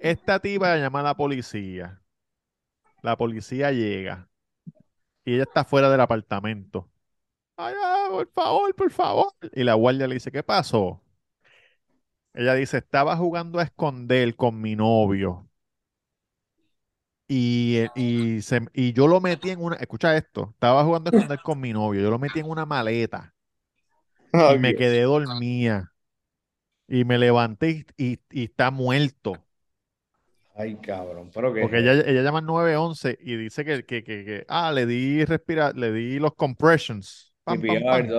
Esta 0.00 0.38
tipa 0.40 0.78
llama 0.78 1.00
a 1.00 1.02
la 1.02 1.14
policía. 1.14 2.00
La 3.02 3.18
policía 3.18 3.70
llega 3.70 4.30
y 5.26 5.34
ella 5.34 5.42
está 5.42 5.62
fuera 5.62 5.90
del 5.90 6.00
apartamento. 6.00 6.88
Ay, 7.58 7.74
ay, 7.84 8.10
por 8.10 8.30
favor, 8.32 8.74
por 8.74 8.90
favor. 8.90 9.32
Y 9.52 9.62
la 9.62 9.74
guardia 9.74 10.06
le 10.06 10.14
dice, 10.14 10.32
¿qué 10.32 10.42
pasó? 10.42 11.02
Ella 12.38 12.54
dice, 12.54 12.78
estaba 12.78 13.16
jugando 13.18 13.58
a 13.58 13.64
esconder 13.64 14.34
con 14.34 14.58
mi 14.62 14.74
novio. 14.76 15.50
Y, 17.30 17.76
eh, 17.78 17.92
y, 17.94 18.40
se- 18.42 18.60
y 18.72 18.92
yo 18.94 19.06
lo 19.06 19.20
metí 19.20 19.50
en 19.50 19.60
una, 19.62 19.76
escucha 19.76 20.16
esto, 20.16 20.50
estaba 20.54 20.82
jugando 20.84 21.08
a 21.08 21.12
esconder 21.12 21.40
con 21.42 21.60
mi 21.60 21.72
novio, 21.72 22.00
yo 22.02 22.10
lo 22.10 22.18
metí 22.18 22.38
en 22.40 22.46
una 22.48 22.64
maleta 22.66 23.34
y 24.44 24.56
Ay, 24.56 24.58
me 24.58 24.74
Dios. 24.74 24.76
quedé 24.76 25.02
dormida. 25.02 25.92
Y 26.88 27.04
me 27.04 27.18
levanté 27.18 27.86
y, 27.98 28.12
y- 28.14 28.20
y 28.30 28.44
está 28.44 28.70
muerto. 28.70 29.46
Ay, 30.54 30.76
cabrón. 30.80 31.30
Pero 31.32 31.52
que. 31.54 31.60
Porque 31.60 31.78
ella, 31.78 31.92
ella 31.94 32.22
llama 32.22 32.38
al 32.38 32.46
911 32.46 33.18
y 33.20 33.36
dice 33.36 33.64
que, 33.64 33.84
que, 33.84 34.04
que, 34.04 34.24
que, 34.24 34.44
ah, 34.48 34.70
le 34.72 34.86
di 34.86 35.24
respira, 35.24 35.72
le 35.72 35.92
di 35.92 36.18
los 36.20 36.34
compressions. 36.34 37.32
Pam, 37.44 37.64
pam, 37.64 37.84
CPR, 37.88 37.88
pam. 37.88 38.14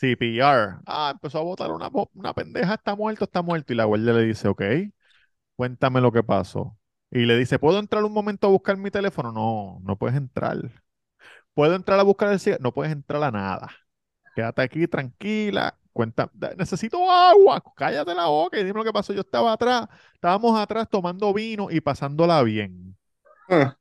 CPR. 0.00 0.78
Ah, 0.86 1.10
empezó 1.14 1.38
a 1.38 1.42
botar 1.42 1.70
una, 1.72 1.90
una 2.14 2.34
pendeja, 2.34 2.74
está 2.74 2.96
muerto, 2.96 3.24
está 3.24 3.42
muerto. 3.42 3.72
Y 3.72 3.76
la 3.76 3.84
guardia 3.84 4.12
le 4.14 4.24
dice, 4.24 4.48
ok, 4.48 4.62
cuéntame 5.56 6.00
lo 6.00 6.12
que 6.12 6.22
pasó. 6.22 6.76
Y 7.10 7.26
le 7.26 7.36
dice, 7.38 7.58
¿puedo 7.58 7.78
entrar 7.78 8.04
un 8.04 8.12
momento 8.12 8.46
a 8.46 8.50
buscar 8.50 8.76
mi 8.76 8.90
teléfono? 8.90 9.32
No, 9.32 9.80
no 9.84 9.96
puedes 9.98 10.16
entrar. 10.16 10.58
¿Puedo 11.54 11.74
entrar 11.74 11.98
a 12.00 12.02
buscar 12.04 12.32
el 12.32 12.40
cigarro? 12.40 12.62
No 12.62 12.72
puedes 12.74 12.92
entrar 12.92 13.22
a 13.24 13.30
nada. 13.30 13.70
Quédate 14.34 14.62
aquí 14.62 14.88
tranquila. 14.88 15.76
Cuenta, 15.92 16.30
necesito 16.58 17.10
agua. 17.10 17.62
Cállate 17.76 18.14
la 18.14 18.26
boca 18.28 18.58
y 18.60 18.64
dime 18.64 18.78
lo 18.80 18.84
que 18.84 18.92
pasó. 18.92 19.12
Yo 19.12 19.22
estaba 19.22 19.52
atrás, 19.54 19.88
estábamos 20.14 20.58
atrás 20.58 20.88
tomando 20.90 21.34
vino 21.34 21.68
y 21.70 21.80
pasándola 21.80 22.42
bien. 22.44 22.96
Ah, 23.48 23.76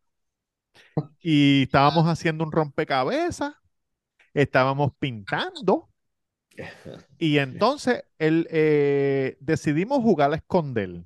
Y 1.22 1.64
estábamos 1.64 2.06
haciendo 2.08 2.44
un 2.44 2.52
rompecabezas, 2.52 3.54
estábamos 4.34 4.94
pintando. 5.00 5.89
Y 7.18 7.38
entonces 7.40 8.04
él, 8.18 8.48
eh, 8.52 9.38
decidimos 9.42 10.02
jugar 10.02 10.32
a 10.32 10.36
esconder. 10.38 11.04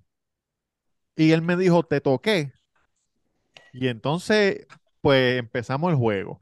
Y 1.16 1.32
él 1.32 1.42
me 1.42 1.58
dijo, 1.58 1.82
te 1.84 2.02
toqué. 2.02 2.54
Y 3.72 3.88
entonces, 3.88 4.68
pues 5.02 5.40
empezamos 5.40 5.92
el 5.92 5.98
juego. 5.98 6.40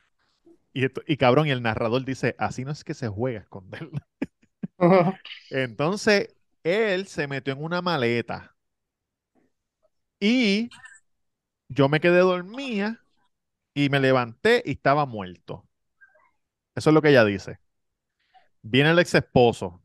Y, 0.74 0.86
esto- 0.86 1.04
y 1.08 1.18
cabrón, 1.18 1.48
y 1.48 1.52
el 1.52 1.62
narrador 1.64 2.06
dice, 2.06 2.36
así 2.40 2.66
no 2.66 2.72
es 2.72 2.84
que 2.84 2.94
se 2.94 3.10
juega 3.10 3.40
a 3.42 3.44
esconder. 3.44 3.90
Entonces, 5.50 6.30
él 6.64 7.08
se 7.08 7.28
metió 7.28 7.54
en 7.54 7.64
una 7.64 7.82
maleta. 7.82 8.56
Y 10.20 10.72
yo 11.70 11.90
me 11.90 12.00
quedé 12.02 12.20
dormida 12.20 13.06
y 13.76 13.90
me 13.90 14.00
levanté 14.00 14.64
y 14.66 14.72
estaba 14.74 15.06
muerto. 15.08 15.68
Eso 16.76 16.90
es 16.90 16.94
lo 16.94 17.02
que 17.02 17.10
ella 17.10 17.26
dice. 17.26 17.60
Viene 18.64 18.90
el 18.92 19.00
ex 19.00 19.14
esposo, 19.16 19.82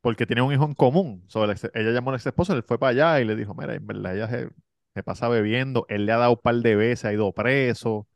porque 0.00 0.26
tiene 0.26 0.42
un 0.42 0.52
hijo 0.52 0.64
en 0.64 0.74
común. 0.74 1.24
So, 1.28 1.44
el 1.44 1.50
ex- 1.52 1.70
ella 1.74 1.90
llamó 1.90 2.10
al 2.10 2.16
ex 2.16 2.26
esposo, 2.26 2.52
él 2.54 2.62
fue 2.62 2.78
para 2.78 2.90
allá 2.90 3.20
y 3.20 3.24
le 3.24 3.36
dijo, 3.36 3.54
mira, 3.54 3.74
en 3.74 3.86
verdad 3.86 4.16
ella 4.16 4.28
se, 4.28 4.50
se 4.94 5.02
pasa 5.02 5.28
bebiendo, 5.28 5.86
él 5.88 6.06
le 6.06 6.12
ha 6.12 6.18
dado 6.18 6.32
un 6.32 6.38
par 6.42 6.56
de 6.56 6.76
veces, 6.76 7.04
ha 7.04 7.12
ido 7.12 7.32
preso, 7.32 8.08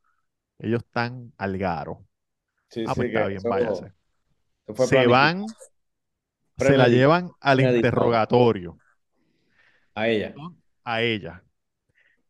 ellos 0.59 0.83
están 0.83 1.33
al 1.37 1.57
garo. 1.57 2.05
Sí, 2.69 2.85
Ah, 2.85 2.95
pues 2.95 3.07
sí, 3.07 3.07
está 3.07 3.21
que 3.21 3.27
bien, 3.27 3.39
eso- 3.39 3.49
váyase. 3.49 3.93
eso 4.67 4.85
Se 4.87 5.07
van, 5.07 5.45
se 6.57 6.77
la 6.77 6.87
llevan 6.89 7.31
al 7.39 7.61
interrogatorio 7.61 8.77
A 9.95 10.07
ella. 10.07 10.33
a 10.83 11.01
ella. 11.01 11.43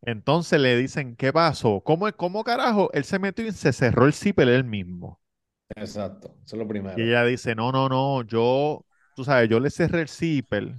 Entonces 0.04 0.60
le 0.62 0.78
dicen, 0.78 1.16
¿qué 1.16 1.34
pasó? 1.34 1.82
¿Cómo, 1.84 2.12
cómo 2.14 2.44
carajo? 2.44 2.92
Él 2.94 3.06
se 3.06 3.20
metió 3.20 3.46
y 3.48 3.52
se 3.54 3.74
cerró 3.74 4.06
el 4.06 4.14
zipper 4.14 4.50
él 4.50 4.64
mismo. 4.66 5.20
Exacto, 5.76 6.36
eso 6.46 6.56
es 6.56 6.60
lo 6.60 6.68
Y 6.96 7.04
primero. 7.08 7.10
ella 7.10 7.24
dice, 7.26 7.56
no, 7.56 7.72
no, 7.72 7.90
no, 7.90 8.24
yo, 8.24 8.86
tú 9.14 9.24
sabes, 9.24 9.50
yo 9.50 9.60
le 9.60 9.70
cerré 9.70 10.02
el 10.02 10.08
zipper, 10.10 10.76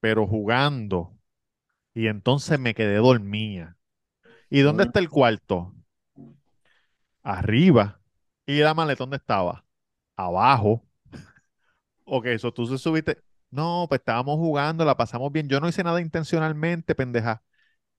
pero 0.00 0.26
jugando. 0.26 1.18
Y 1.94 2.08
entonces 2.08 2.58
me 2.60 2.74
quedé 2.74 2.96
dormida. 2.96 3.78
¿Y 4.50 4.60
dónde 4.62 4.84
está 4.84 5.00
el 5.00 5.10
cuarto? 5.10 5.74
Arriba. 7.22 8.00
¿Y 8.46 8.58
la 8.60 8.74
maleta 8.74 9.04
dónde 9.04 9.16
estaba? 9.18 9.64
Abajo. 10.16 10.84
Ok, 12.04 12.26
eso 12.26 12.52
tú 12.52 12.66
se 12.66 12.78
subiste. 12.78 13.18
No, 13.50 13.86
pues 13.88 14.00
estábamos 14.00 14.36
jugando, 14.36 14.84
la 14.84 14.96
pasamos 14.96 15.32
bien. 15.32 15.48
Yo 15.48 15.60
no 15.60 15.68
hice 15.68 15.84
nada 15.84 16.00
intencionalmente, 16.00 16.94
pendeja. 16.94 17.42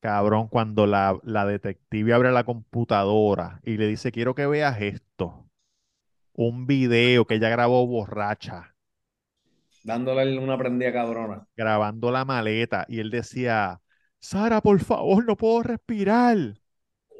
Cabrón, 0.01 0.49
cuando 0.49 0.87
la, 0.87 1.19
la 1.23 1.45
detective 1.47 2.13
abre 2.13 2.31
la 2.33 2.45
computadora 2.45 3.61
y 3.65 3.77
le 3.77 3.87
dice, 3.87 4.11
quiero 4.13 4.35
que 4.35 4.47
veas 4.47 4.81
esto. 4.81 5.48
Un 6.33 6.65
video 6.65 7.25
que 7.25 7.35
ella 7.35 7.49
grabó 7.49 7.85
borracha, 7.87 8.73
Dándole 9.83 10.37
una 10.37 10.57
prendida 10.57 10.91
cabrona. 10.93 11.47
grabando 11.55 12.11
la 12.11 12.25
maleta. 12.25 12.85
Y 12.87 12.99
él 12.99 13.09
decía, 13.09 13.81
Sara, 14.19 14.61
por 14.61 14.79
favor, 14.79 15.25
no 15.25 15.35
puedo 15.37 15.63
respirar. 15.63 16.37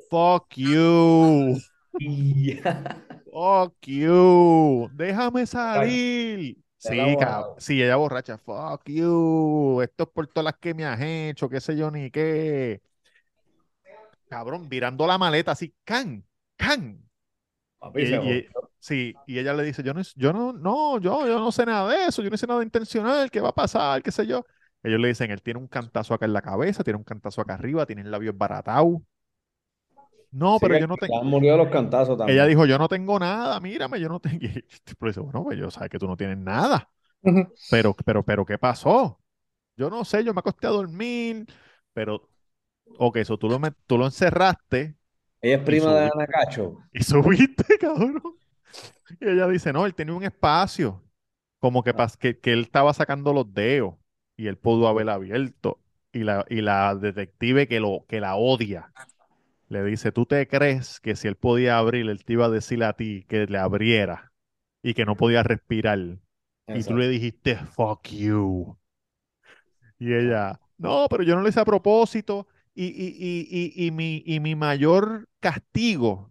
Fuck 0.10 0.54
you. 0.56 1.58
Fuck 3.32 3.76
you. 3.86 4.89
Déjame 4.93 5.45
salir. 5.45 6.58
Sí, 6.78 6.89
cab- 6.89 6.93
enamorado. 6.93 7.56
sí, 7.60 7.82
ella 7.84 7.95
borracha. 7.98 8.38
Fuck 8.38 8.84
you. 8.89 9.82
Esto 9.84 10.04
es 10.04 10.10
por 10.10 10.28
todas 10.28 10.45
las 10.45 10.58
que 10.58 10.74
me 10.74 10.86
has 10.86 11.00
hecho, 11.02 11.50
qué 11.50 11.60
sé 11.60 11.76
yo 11.76 11.91
ni 11.91 12.10
qué. 12.12 12.82
Cabrón, 14.30 14.69
virando 14.69 15.08
la 15.08 15.17
maleta 15.17 15.52
así, 15.52 15.74
can, 15.84 16.24
can. 16.56 17.04
Papi, 17.80 18.02
Y, 18.02 18.06
se 18.08 18.15
y- 18.15 18.17
jodió. 18.17 18.59
Sí, 18.80 19.22
y 19.26 19.39
ella 19.39 19.54
le 19.54 19.63
dice, 19.63 19.84
yo 19.84 19.94
no, 19.94 20.02
yo 20.15 20.34
no, 20.34 20.54
no, 20.54 21.00
yo, 21.00 21.28
yo 21.28 21.39
no 21.39 21.52
sé 21.52 21.65
nada 21.65 21.89
de 21.92 22.06
eso, 22.08 22.22
yo 22.22 22.30
no 22.30 22.36
hice 22.36 22.48
nada 22.48 22.63
intencional, 22.63 23.30
¿qué 23.32 23.42
va 23.42 23.50
a 23.50 23.56
pasar? 23.56 24.02
¿Qué 24.04 24.12
sé 24.12 24.26
yo? 24.28 24.46
Ellos 24.84 25.00
le 25.00 25.10
dicen, 25.10 25.32
él 25.32 25.42
tiene 25.42 25.60
un 25.60 25.68
cantazo 25.68 26.13
acá 26.13 26.26
en 26.26 26.34
la 26.34 26.42
cabeza, 26.42 26.84
tiene 26.84 26.98
un 26.98 27.04
cantazo 27.04 27.42
acá 27.42 27.56
arriba, 27.56 27.86
tiene 27.86 28.02
el 28.04 28.12
labio 28.12 28.32
embaratado. 28.32 29.02
No, 30.32 30.60
Sí, 30.60 30.62
pero 30.62 30.76
yo 30.76 30.88
no 30.88 30.98
tengo. 30.98 31.22
han 31.22 31.28
murido 31.28 31.58
los 31.58 31.70
cantazos 31.70 32.18
Ella 32.26 32.46
también. 32.46 32.48
dijo, 32.48 32.65
yo 32.65 32.78
no 32.78 32.88
tengo 32.88 33.20
nada, 33.20 33.60
mírame, 33.60 34.00
yo 34.00 34.10
no 34.10 34.20
tengo. 34.20 34.39
Y 34.42 34.48
el 34.48 34.63
tipo 34.84 35.06
le 35.06 35.12
dice, 35.12 35.20
bueno, 35.22 35.44
pues 35.44 35.58
yo 35.58 35.72
sé 35.72 35.89
que 35.89 36.00
tú 36.00 36.08
no 36.08 36.18
tienes 36.18 36.38
nada, 36.38 36.89
pero, 37.70 37.96
pero, 38.06 38.24
pero, 38.26 38.46
¿qué 38.46 38.58
pasó? 38.58 39.22
Yo 39.78 39.89
no 39.89 40.06
sé, 40.06 40.24
yo 40.24 40.34
me 40.34 40.39
acosté 40.42 40.68
a 40.68 40.72
dormir, 40.72 41.48
pero, 41.94 42.30
ok, 43.00 43.18
eso 43.18 43.38
tú 43.38 43.50
lo, 43.50 43.60
tú 43.88 43.98
lo 43.98 44.06
encerraste 44.06 44.98
Ella 45.42 45.58
es 45.58 45.63
prima 45.63 45.94
de 45.94 46.06
Ana 46.13 46.26
Cacho. 46.28 46.78
y 46.94 47.04
subiste, 47.04 47.78
cabrón. 47.80 48.22
Y 49.20 49.28
ella 49.30 49.48
dice, 49.48 49.74
no, 49.74 49.86
él 49.86 49.96
tenía 49.96 50.14
un 50.16 50.24
espacio, 50.24 51.04
como 51.60 51.84
que, 51.84 51.96
pas- 51.96 52.18
que, 52.18 52.40
que 52.40 52.54
él 52.54 52.62
estaba 52.62 52.94
sacando 52.94 53.34
los 53.34 53.54
dedos 53.54 53.96
y 54.38 54.48
él 54.48 54.58
pudo 54.58 54.88
haber 54.88 55.10
abierto. 55.10 55.82
Y 56.12 56.20
la, 56.24 56.46
y 56.50 56.62
la 56.62 56.96
detective 56.96 57.68
que, 57.68 57.80
lo, 57.80 58.06
que 58.08 58.20
la 58.20 58.36
odia 58.36 58.94
le 59.70 59.84
dice, 59.84 60.12
¿tú 60.12 60.26
te 60.26 60.48
crees 60.48 61.00
que 61.02 61.16
si 61.16 61.28
él 61.28 61.36
podía 61.38 61.78
abrir, 61.80 62.10
él 62.10 62.24
te 62.26 62.34
iba 62.34 62.46
a 62.48 62.50
decir 62.50 62.84
a 62.84 62.94
ti 62.94 63.26
que 63.30 63.46
le 63.48 63.58
abriera 63.60 64.34
y 64.84 64.94
que 64.96 65.06
no 65.06 65.18
podía 65.18 65.44
respirar? 65.44 66.20
Y 66.74 66.84
tú 66.86 66.98
le 66.98 67.10
dijiste, 67.10 67.58
fuck 67.58 68.08
you. 68.10 68.78
Y 70.00 70.14
ella, 70.14 70.60
no, 70.78 71.08
pero 71.10 71.24
yo 71.24 71.36
no 71.36 71.42
lo 71.42 71.50
hice 71.50 71.60
a 71.60 71.66
propósito. 71.66 72.48
Y, 72.74 72.86
y, 72.88 73.74
y, 73.76 73.88
y 73.88 73.92
mi, 73.92 74.24
y 74.26 74.40
mi 74.40 74.56
mayor 74.56 75.28
castigo 75.40 76.29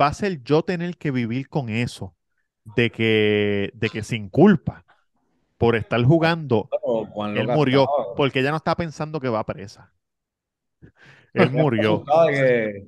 va 0.00 0.08
a 0.08 0.14
ser 0.14 0.42
yo 0.44 0.62
tener 0.64 0.96
que 0.98 1.10
vivir 1.10 1.48
con 1.48 1.68
eso, 1.68 2.16
de 2.64 2.90
que, 2.90 3.70
de 3.74 3.90
que 3.90 4.02
sin 4.02 4.28
culpa, 4.28 4.86
por 5.58 5.76
estar 5.76 6.02
jugando, 6.04 6.72
él 7.34 7.48
murió, 7.48 7.90
estaba. 7.90 8.16
porque 8.16 8.40
ella 8.40 8.52
no 8.52 8.58
está 8.58 8.76
pensando 8.76 9.20
que 9.20 9.28
va 9.30 9.44
presa. 9.46 9.92
Él 11.34 11.50
murió. 11.50 12.04
que 12.30 12.86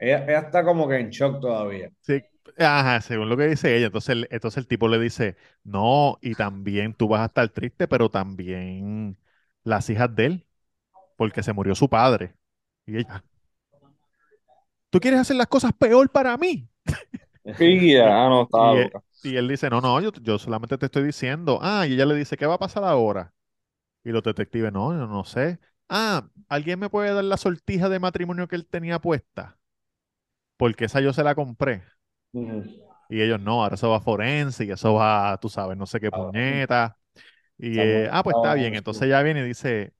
ella 0.00 0.40
está 0.40 0.64
como 0.64 0.88
que 0.88 0.98
en 1.00 1.10
shock 1.10 1.40
todavía. 1.40 1.90
Sí, 2.00 2.22
ajá, 2.58 3.00
según 3.00 3.28
lo 3.30 3.36
que 3.36 3.46
dice 3.48 3.76
ella. 3.76 3.86
Entonces, 3.86 4.10
el- 4.10 4.28
entonces 4.30 4.58
el 4.58 4.66
tipo 4.66 4.88
le 4.88 4.98
dice, 4.98 5.36
no, 5.62 6.18
y 6.20 6.34
también 6.34 6.94
tú 6.94 7.08
vas 7.08 7.22
a 7.22 7.24
estar 7.26 7.48
triste, 7.50 7.88
pero 7.88 8.10
también 8.10 9.18
las 9.62 9.88
hijas 9.90 10.14
de 10.14 10.26
él, 10.26 10.46
porque 11.16 11.42
se 11.42 11.52
murió 11.54 11.74
su 11.74 11.90
padre. 11.90 12.34
Y 12.86 12.98
ella, 12.98 13.24
¿tú 14.94 15.00
quieres 15.00 15.20
hacer 15.20 15.36
las 15.36 15.48
cosas 15.48 15.72
peor 15.74 16.10
para 16.10 16.36
mí? 16.38 16.68
Ya, 17.92 18.24
ah, 18.26 18.28
no, 18.28 18.42
estaba 18.44 18.72
Y, 18.72 18.76
él- 18.76 18.92
loca. 18.92 19.02
y 19.22 19.36
él 19.36 19.48
dice, 19.48 19.70
no, 19.70 19.80
no, 19.80 20.00
yo, 20.00 20.12
yo 20.22 20.38
solamente 20.38 20.78
te 20.78 20.86
estoy 20.86 21.04
diciendo. 21.04 21.58
Ah, 21.62 21.86
y 21.86 21.94
ella 21.94 22.06
le 22.06 22.14
dice, 22.14 22.36
¿qué 22.36 22.46
va 22.46 22.54
a 22.54 22.58
pasar 22.58 22.84
ahora? 22.84 23.34
Y 24.04 24.10
los 24.10 24.22
detectives, 24.22 24.72
no, 24.72 24.92
yo 24.92 25.06
no 25.08 25.24
sé. 25.24 25.60
Ah, 25.88 26.28
¿alguien 26.48 26.78
me 26.80 26.90
puede 26.90 27.12
dar 27.14 27.24
la 27.24 27.36
sortija 27.38 27.88
de 27.90 28.00
matrimonio 28.00 28.48
que 28.48 28.56
él 28.56 28.66
tenía 28.66 29.00
puesta? 29.00 29.58
Porque 30.56 30.86
esa 30.86 31.00
yo 31.00 31.12
se 31.12 31.24
la 31.24 31.34
compré. 31.36 31.84
Y 33.08 33.20
ellos, 33.22 33.40
no, 33.40 33.62
ahora 33.62 33.74
eso 33.76 33.90
va 33.90 33.98
a 33.98 34.00
forense 34.00 34.64
y 34.64 34.70
eso 34.70 34.94
va, 34.94 35.38
tú 35.40 35.48
sabes, 35.48 35.76
no 35.76 35.86
sé 35.86 36.00
qué 36.00 36.10
Cabrón. 36.10 36.34
puñeta. 36.34 36.98
Y, 37.58 37.78
eh, 37.80 38.08
ah, 38.12 38.22
pues 38.24 38.36
está 38.36 38.54
bien. 38.54 38.74
en 38.74 38.76
Entonces 38.76 39.02
ella 39.04 39.22
viene 39.22 39.40
y 39.42 39.44
dice, 39.48 39.94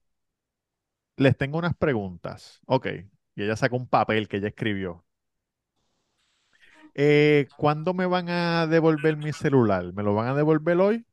les 1.17 1.35
tengo 1.37 1.57
unas 1.57 1.75
preguntas. 1.75 2.59
Ok. 2.67 2.87
Y 3.35 3.43
ella 3.43 3.55
saca 3.55 3.75
un 3.75 3.87
papel 3.87 4.27
que 4.27 4.37
ella 4.37 4.49
escribió. 4.49 5.05
Eh, 6.93 7.47
¿cuándo 7.57 7.93
me 7.93 8.05
van 8.05 8.29
a 8.29 8.67
devolver 8.67 9.17
mi 9.17 9.33
celular? 9.33 9.91
¿Me 9.93 10.03
lo 10.03 10.15
van 10.15 10.27
a 10.29 10.33
devolver 10.35 10.77
hoy? 10.79 11.05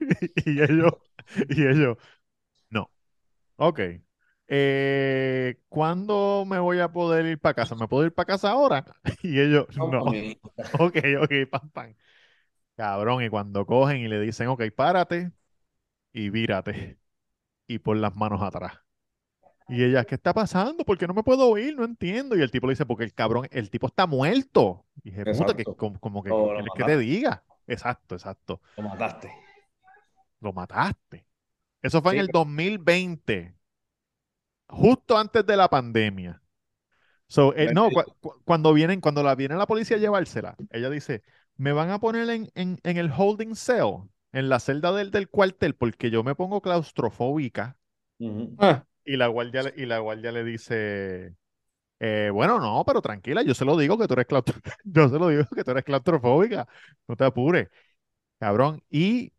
Y 0.46 0.62
ellos, 0.62 0.92
y 1.48 1.66
ellos, 1.66 1.96
no. 2.70 2.90
Ok. 3.56 3.80
Eh, 4.48 5.60
¿cuándo 5.68 6.44
me 6.46 6.58
voy 6.60 6.80
a 6.80 6.92
poder 6.92 7.26
ir 7.26 7.40
para 7.40 7.54
casa? 7.54 7.74
¿Me 7.76 7.88
puedo 7.88 8.06
ir 8.06 8.14
para 8.14 8.26
casa 8.26 8.50
ahora? 8.50 8.84
Y 9.22 9.40
ellos, 9.40 9.66
no. 9.76 10.02
Ok, 10.80 10.98
ok, 11.22 11.32
pam, 11.50 11.70
pam. 11.70 11.96
Cabrón, 12.76 13.22
y 13.24 13.28
cuando 13.30 13.66
cogen 13.66 13.98
y 13.98 14.08
le 14.08 14.20
dicen, 14.20 14.48
ok, 14.48 14.64
párate 14.76 15.32
y 16.12 16.30
vírate 16.30 16.98
y 17.68 17.78
pon 17.80 18.00
las 18.02 18.16
manos 18.16 18.42
atrás. 18.42 18.74
Y 19.68 19.82
ella, 19.82 20.04
¿qué 20.04 20.14
está 20.14 20.32
pasando? 20.32 20.84
¿Por 20.84 20.96
qué 20.96 21.06
no 21.08 21.14
me 21.14 21.24
puedo 21.24 21.56
ir? 21.58 21.76
No 21.76 21.84
entiendo. 21.84 22.36
Y 22.36 22.42
el 22.42 22.50
tipo 22.50 22.66
le 22.66 22.72
dice, 22.72 22.86
porque 22.86 23.04
el 23.04 23.14
cabrón, 23.14 23.48
el 23.50 23.68
tipo 23.70 23.88
está 23.88 24.06
muerto. 24.06 24.86
Y 25.02 25.10
dije, 25.10 25.26
puta, 25.26 25.54
que, 25.54 25.66
como, 25.66 25.98
como 26.00 26.22
que, 26.22 26.30
Lo- 26.30 26.36
¿qué 26.36 26.44
lo 26.44 26.52
quieres 26.54 26.72
que 26.74 26.84
te 26.84 26.98
diga? 26.98 27.44
Exacto, 27.66 28.14
exacto. 28.14 28.60
Lo 28.76 28.84
mataste. 28.84 29.32
Lo 30.40 30.52
mataste. 30.52 31.26
Eso 31.82 32.02
fue 32.02 32.12
en 32.14 32.18
el 32.20 32.30
2020, 32.32 33.56
justo 34.68 35.16
antes 35.18 35.46
de 35.46 35.56
la 35.56 35.68
pandemia. 35.68 36.42
So, 37.28 37.54
eh, 37.56 37.70
no, 37.70 37.92
cu- 37.92 38.02
cu- 38.20 38.42
cuando 38.44 38.72
vienen, 38.74 39.00
cuando 39.00 39.22
la 39.22 39.34
viene 39.34 39.56
la 39.56 39.66
policía 39.66 39.96
a 39.98 40.00
llevársela, 40.00 40.60
ella 40.70 40.90
dice, 40.90 41.22
me 41.56 41.72
van 41.72 41.90
a 41.90 42.00
poner 42.00 42.28
en, 42.30 42.50
en, 42.54 42.80
en 42.84 42.96
el 42.98 43.10
holding 43.16 43.54
cell, 43.56 44.08
en 44.32 44.48
la 44.48 44.60
celda 44.60 44.92
del, 44.92 45.10
del 45.10 45.28
cuartel, 45.30 45.74
porque 45.76 46.10
yo 46.10 46.24
me 46.24 46.34
pongo 46.36 46.60
claustrofóbica. 46.62 47.78
Ah, 48.58 48.86
Y 49.06 49.16
la 49.16 49.28
guardia, 49.28 49.64
le- 49.64 49.74
y 49.76 49.86
la 49.86 50.00
guardia 50.00 50.32
le 50.32 50.44
dice, 50.44 51.36
eh, 52.00 52.30
bueno, 52.32 52.60
no, 52.60 52.84
pero 52.86 53.02
tranquila, 53.02 53.42
yo 53.42 53.54
se 53.54 53.64
lo 53.64 53.76
digo 53.78 53.98
que 53.98 54.08
tú 54.08 54.14
eres 54.14 54.26
claustro- 54.28 54.60
yo 54.84 55.08
se 55.08 55.18
lo 55.18 55.28
digo 55.28 55.44
que 55.54 55.64
tú 55.64 55.72
eres 55.72 55.84
claustrofóbica, 55.84 56.68
no 57.08 57.16
te 57.16 57.24
apures, 57.24 57.68
cabrón. 58.40 58.82
Y 58.90 59.32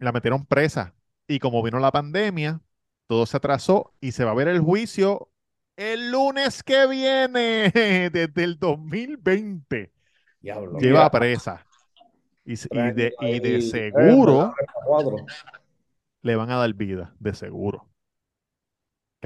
la 0.00 0.12
metieron 0.12 0.46
presa. 0.46 0.94
Y 1.26 1.38
como 1.38 1.62
vino 1.62 1.78
la 1.78 1.90
pandemia, 1.92 2.60
todo 3.06 3.26
se 3.26 3.36
atrasó 3.36 3.94
y 4.00 4.12
se 4.12 4.24
va 4.24 4.30
a 4.32 4.34
ver 4.34 4.48
el 4.48 4.60
juicio 4.60 5.30
el 5.76 6.10
lunes 6.10 6.62
que 6.62 6.86
viene, 6.86 7.70
desde 8.12 8.44
el 8.44 8.58
2020. 8.58 9.92
Diablo. 10.40 10.78
Lleva 10.78 11.10
presa. 11.10 11.66
Y, 12.44 12.56
de, 12.92 13.14
y 13.20 13.40
de 13.40 13.60
seguro 13.60 14.54
le 16.22 16.36
van 16.36 16.50
a 16.50 16.56
dar 16.56 16.74
vida, 16.74 17.14
de 17.18 17.34
seguro. 17.34 17.88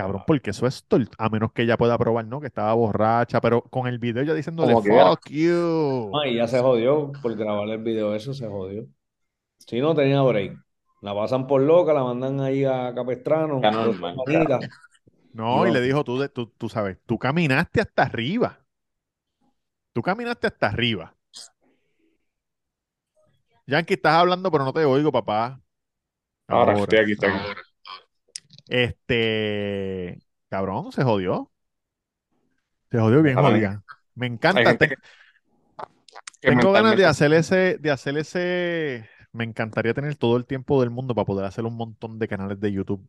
Cabrón, 0.00 0.22
porque 0.26 0.50
eso 0.50 0.66
es 0.66 0.86
tor- 0.88 1.08
a 1.18 1.28
menos 1.28 1.52
que 1.52 1.62
ella 1.62 1.76
pueda 1.76 1.98
probar, 1.98 2.24
¿no? 2.26 2.40
Que 2.40 2.46
estaba 2.46 2.72
borracha, 2.74 3.40
pero 3.40 3.62
con 3.62 3.86
el 3.86 3.98
video 3.98 4.22
ya 4.22 4.34
diciéndole 4.34 4.74
fuck 4.76 5.28
you. 5.28 6.10
Ah, 6.14 6.26
y 6.26 6.36
ya 6.36 6.46
se 6.46 6.60
jodió 6.60 7.12
por 7.22 7.36
grabar 7.36 7.68
el 7.68 7.82
video, 7.82 8.14
eso 8.14 8.32
se 8.34 8.46
jodió. 8.46 8.86
Si 9.58 9.80
no 9.80 9.94
tenía 9.94 10.22
break. 10.22 10.58
La 11.02 11.14
pasan 11.14 11.46
por 11.46 11.62
loca, 11.62 11.92
la 11.92 12.04
mandan 12.04 12.40
ahí 12.40 12.64
a 12.64 12.92
Capestrano, 12.94 13.60
normal. 13.60 14.16
No, 15.32 15.66
y 15.66 15.70
le 15.72 15.80
dijo, 15.80 16.02
tú, 16.04 16.18
de- 16.18 16.28
tú, 16.28 16.46
tú 16.46 16.68
sabes, 16.68 16.98
tú 17.06 17.18
caminaste 17.18 17.80
hasta 17.80 18.02
arriba. 18.02 18.58
Tú 19.92 20.02
caminaste 20.02 20.46
hasta 20.46 20.66
arriba. 20.68 21.14
Yankee, 23.66 23.94
estás 23.94 24.14
hablando, 24.14 24.50
pero 24.50 24.64
no 24.64 24.72
te 24.72 24.84
oigo, 24.84 25.12
papá. 25.12 25.60
Ahora 26.48 26.72
Ahora, 26.72 26.82
estoy 26.82 26.98
aquí, 26.98 27.12
estoy 27.12 27.30
aquí. 27.30 27.69
Este, 28.70 30.20
cabrón, 30.48 30.92
se 30.92 31.02
jodió. 31.02 31.50
Se 32.90 32.98
jodió 32.98 33.22
bien 33.22 33.36
jodida. 33.36 33.82
Me 34.14 34.26
encanta. 34.26 34.76
te- 34.76 34.96
tengo 36.40 36.72
ganas 36.72 36.96
de 36.96 37.04
hacer 37.06 37.32
ese, 37.32 37.78
de 37.78 37.90
hacer 37.90 38.16
ese. 38.18 39.08
Me 39.32 39.44
encantaría 39.44 39.94
tener 39.94 40.16
todo 40.16 40.36
el 40.36 40.46
tiempo 40.46 40.80
del 40.80 40.90
mundo 40.90 41.14
para 41.14 41.24
poder 41.26 41.44
hacer 41.46 41.64
un 41.64 41.76
montón 41.76 42.18
de 42.18 42.28
canales 42.28 42.58
de 42.60 42.72
YouTube. 42.72 43.06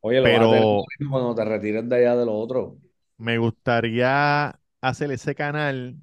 Oye, 0.00 0.18
lo 0.18 0.24
Pero- 0.24 0.48
vas 0.48 0.48
a 0.48 0.50
tener 0.50 0.62
lo 0.64 0.84
mismo 0.98 1.12
cuando 1.12 1.34
te 1.34 1.44
retires 1.44 1.88
de 1.88 1.96
allá 1.96 2.16
de 2.16 2.26
lo 2.26 2.34
otro. 2.34 2.76
Me 3.16 3.38
gustaría 3.38 4.58
hacer 4.80 5.12
ese 5.12 5.34
canal 5.34 5.96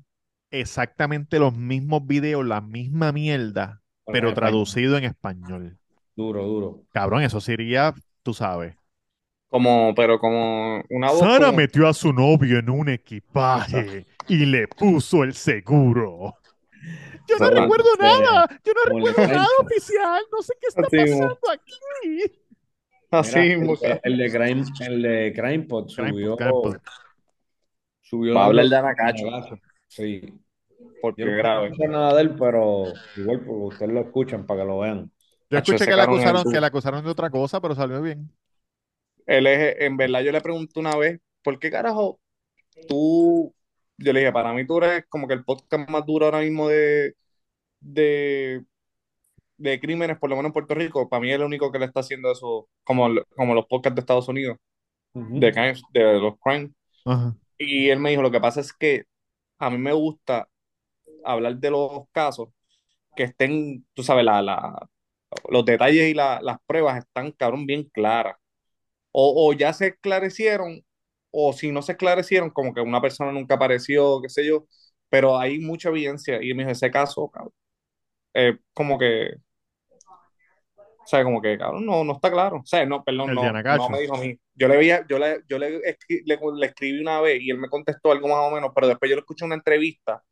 exactamente 0.51 1.37
los 1.39 1.53
mismos 1.55 2.07
videos, 2.07 2.45
la 2.45 2.61
misma 2.61 3.11
mierda, 3.11 3.81
Pero 4.05 4.13
pero 4.13 4.27
en 4.29 4.33
español. 4.33 4.35
traducido 4.35 4.97
en 4.97 5.03
español. 5.03 5.77
Duro, 6.15 6.43
duro. 6.45 6.83
Cabrón, 6.91 7.23
eso 7.23 7.41
sería, 7.41 7.93
tú 8.23 8.33
sabes. 8.33 8.75
Como, 9.49 9.93
pero 9.95 10.19
como 10.19 10.83
una 10.89 11.09
voz 11.09 11.19
Sara 11.19 11.47
como- 11.47 11.57
metió 11.57 11.87
a 11.87 11.93
su 11.93 12.13
novio 12.13 12.59
en 12.59 12.69
un 12.69 12.87
equipaje 12.89 14.05
y 14.27 14.45
le 14.45 14.67
puso 14.67 15.23
el 15.23 15.33
seguro. 15.33 16.35
Yo 17.27 17.37
no 17.39 17.49
recuerdo 17.49 17.89
nada, 17.99 18.47
yo 18.63 18.73
no 18.73 18.95
recuerdo 18.95 19.27
nada 19.27 19.47
oficial, 19.59 20.21
no 20.31 20.41
sé 20.41 20.53
qué 20.59 20.67
está 20.67 20.81
Así 20.83 20.97
mismo. 20.97 21.19
pasando 21.19 21.51
aquí. 21.51 22.31
así 23.11 23.39
Mira, 23.57 23.99
el, 24.03 24.13
el 24.13 24.17
de 24.17 24.31
Crime, 24.31 24.63
el 24.87 25.01
de 25.01 25.33
Crime 25.35 25.67
subió, 25.87 26.37
Pod, 26.37 26.77
subió 28.01 28.33
Va 28.35 28.41
a 28.41 28.43
las 28.43 28.47
hablar 28.49 28.65
de 28.67 28.75
Anacacho. 28.77 29.25
Sí. 29.87 30.21
porque 31.01 31.21
Yo 31.23 31.27
no 31.43 31.65
escuché 31.65 31.87
nada 31.87 32.13
de 32.15 32.21
él, 32.21 32.35
pero 32.35 32.83
igual 33.17 33.39
porque 33.39 33.51
ustedes 33.75 33.91
lo 33.93 34.01
escuchan 34.01 34.45
para 34.45 34.61
que 34.61 34.67
lo 34.67 34.79
vean. 34.79 35.11
Yo 35.49 35.57
escuché 35.57 35.85
que 35.85 35.95
le 35.95 36.01
acusaron, 36.01 36.43
que 36.51 36.59
le 36.61 36.65
acusaron 36.67 37.03
de 37.03 37.09
otra 37.09 37.29
cosa, 37.29 37.59
pero 37.59 37.73
salió 37.75 38.01
bien. 38.01 38.31
Él 39.29 39.47
es, 39.47 39.77
en 39.81 39.97
verdad, 39.97 40.21
yo 40.23 40.33
le 40.33 40.41
pregunté 40.41 40.79
una 40.81 40.97
vez, 40.97 41.19
¿por 41.43 41.59
qué 41.59 41.71
carajo 41.71 42.19
tú? 42.87 43.55
Yo 43.97 44.13
le 44.13 44.21
dije, 44.21 44.31
para 44.33 44.53
mí 44.53 44.65
tú 44.67 44.77
eres 44.79 45.05
como 45.09 45.27
que 45.27 45.35
el 45.35 45.45
podcast 45.45 45.89
más 45.89 46.05
duro 46.05 46.25
ahora 46.27 46.41
mismo 46.41 46.69
de, 46.69 47.15
de, 47.81 48.65
de 49.57 49.79
crímenes, 49.79 50.17
por 50.19 50.29
lo 50.29 50.35
menos 50.37 50.49
en 50.49 50.53
Puerto 50.53 50.75
Rico. 50.75 51.09
Para 51.09 51.21
mí 51.21 51.29
es 51.31 51.35
el 51.35 51.43
único 51.43 51.71
que 51.71 51.79
le 51.79 51.85
está 51.85 52.01
haciendo 52.01 52.31
eso, 52.31 52.69
como, 52.83 53.09
como 53.35 53.53
los 53.55 53.67
podcasts 53.67 53.95
de 53.95 54.01
Estados 54.01 54.27
Unidos, 54.29 54.57
de, 55.33 55.53
crimes- 55.53 55.83
de 55.93 56.19
los 56.19 56.35
crimes. 56.39 56.71
Y 57.57 57.89
él 57.89 57.99
me 57.99 58.11
dijo, 58.11 58.21
lo 58.23 58.31
que 58.31 58.41
pasa 58.41 58.61
es 58.61 58.73
que 58.73 59.05
a 59.59 59.69
mí 59.71 59.77
me 59.79 59.93
gusta 59.93 60.49
hablar 61.25 61.57
de 61.57 61.71
los 61.71 62.03
casos 62.13 62.49
que 63.15 63.23
estén, 63.25 63.85
tú 63.95 64.03
sabes, 64.03 64.25
la, 64.25 64.41
la- 64.43 64.89
los 65.49 65.65
detalles 65.65 66.09
y 66.09 66.15
la- 66.15 66.41
las 66.43 66.57
pruebas 66.67 66.99
están, 66.99 67.31
cabrón, 67.33 67.65
bien 67.67 67.85
claras. 67.93 68.37
O, 69.11 69.49
o 69.49 69.53
ya 69.53 69.73
se 69.73 69.87
esclarecieron, 69.89 70.83
o 71.31 71.53
si 71.53 71.71
no 71.71 71.81
se 71.81 71.93
esclarecieron, 71.93 72.49
como 72.51 72.73
que 72.73 72.81
una 72.81 73.01
persona 73.01 73.31
nunca 73.31 73.55
apareció, 73.55 74.21
qué 74.21 74.29
sé 74.29 74.45
yo, 74.47 74.65
pero 75.09 75.37
hay 75.39 75.59
mucha 75.59 75.89
evidencia. 75.89 76.41
Y 76.43 76.53
me 76.53 76.63
dijo, 76.63 76.71
ese 76.71 76.91
caso, 76.91 77.29
cabrón, 77.31 77.53
eh, 78.35 78.57
como 78.73 78.97
que, 78.99 79.31
o 81.03 81.07
sea, 81.09 81.23
como 81.23 81.41
que, 81.41 81.57
cabrón, 81.57 81.85
no, 81.85 82.03
no 82.03 82.13
está 82.13 82.29
claro. 82.31 82.57
O 82.57 82.65
sea, 82.65 82.85
no, 82.85 83.03
perdón, 83.03 83.33
El 83.33 83.35
no, 83.35 83.57
no 83.67 83.89
me 83.89 83.99
dijo 84.01 84.15
a 84.15 84.17
mí. 84.19 84.39
Yo 84.53 84.67
le 84.67 84.77
veía, 84.77 85.05
yo 85.07 85.17
le, 85.19 85.41
yo 85.47 85.57
le, 85.57 85.79
escri- 85.81 86.21
le, 86.25 86.37
le 86.59 86.65
escribí 86.67 86.99
una 87.01 87.19
vez 87.21 87.41
y 87.41 87.49
él 87.51 87.57
me 87.57 87.69
contestó 87.69 88.11
algo 88.11 88.27
más 88.27 88.37
o 88.39 88.51
menos, 88.51 88.71
pero 88.75 88.87
después 88.87 89.09
yo 89.09 89.15
le 89.15 89.21
escuché 89.21 89.45
una 89.45 89.55
entrevista 89.55 90.23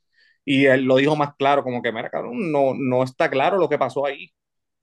y 0.46 0.66
él 0.66 0.84
lo 0.84 0.98
dijo 0.98 1.16
más 1.16 1.36
claro, 1.38 1.64
como 1.64 1.82
que, 1.84 1.92
mira, 1.94 2.10
cabrón, 2.10 2.52
no, 2.52 2.74
no 2.76 3.04
está 3.04 3.30
claro 3.30 3.58
lo 3.60 3.70
que 3.70 3.78
pasó 3.80 4.06
ahí. 4.08 4.32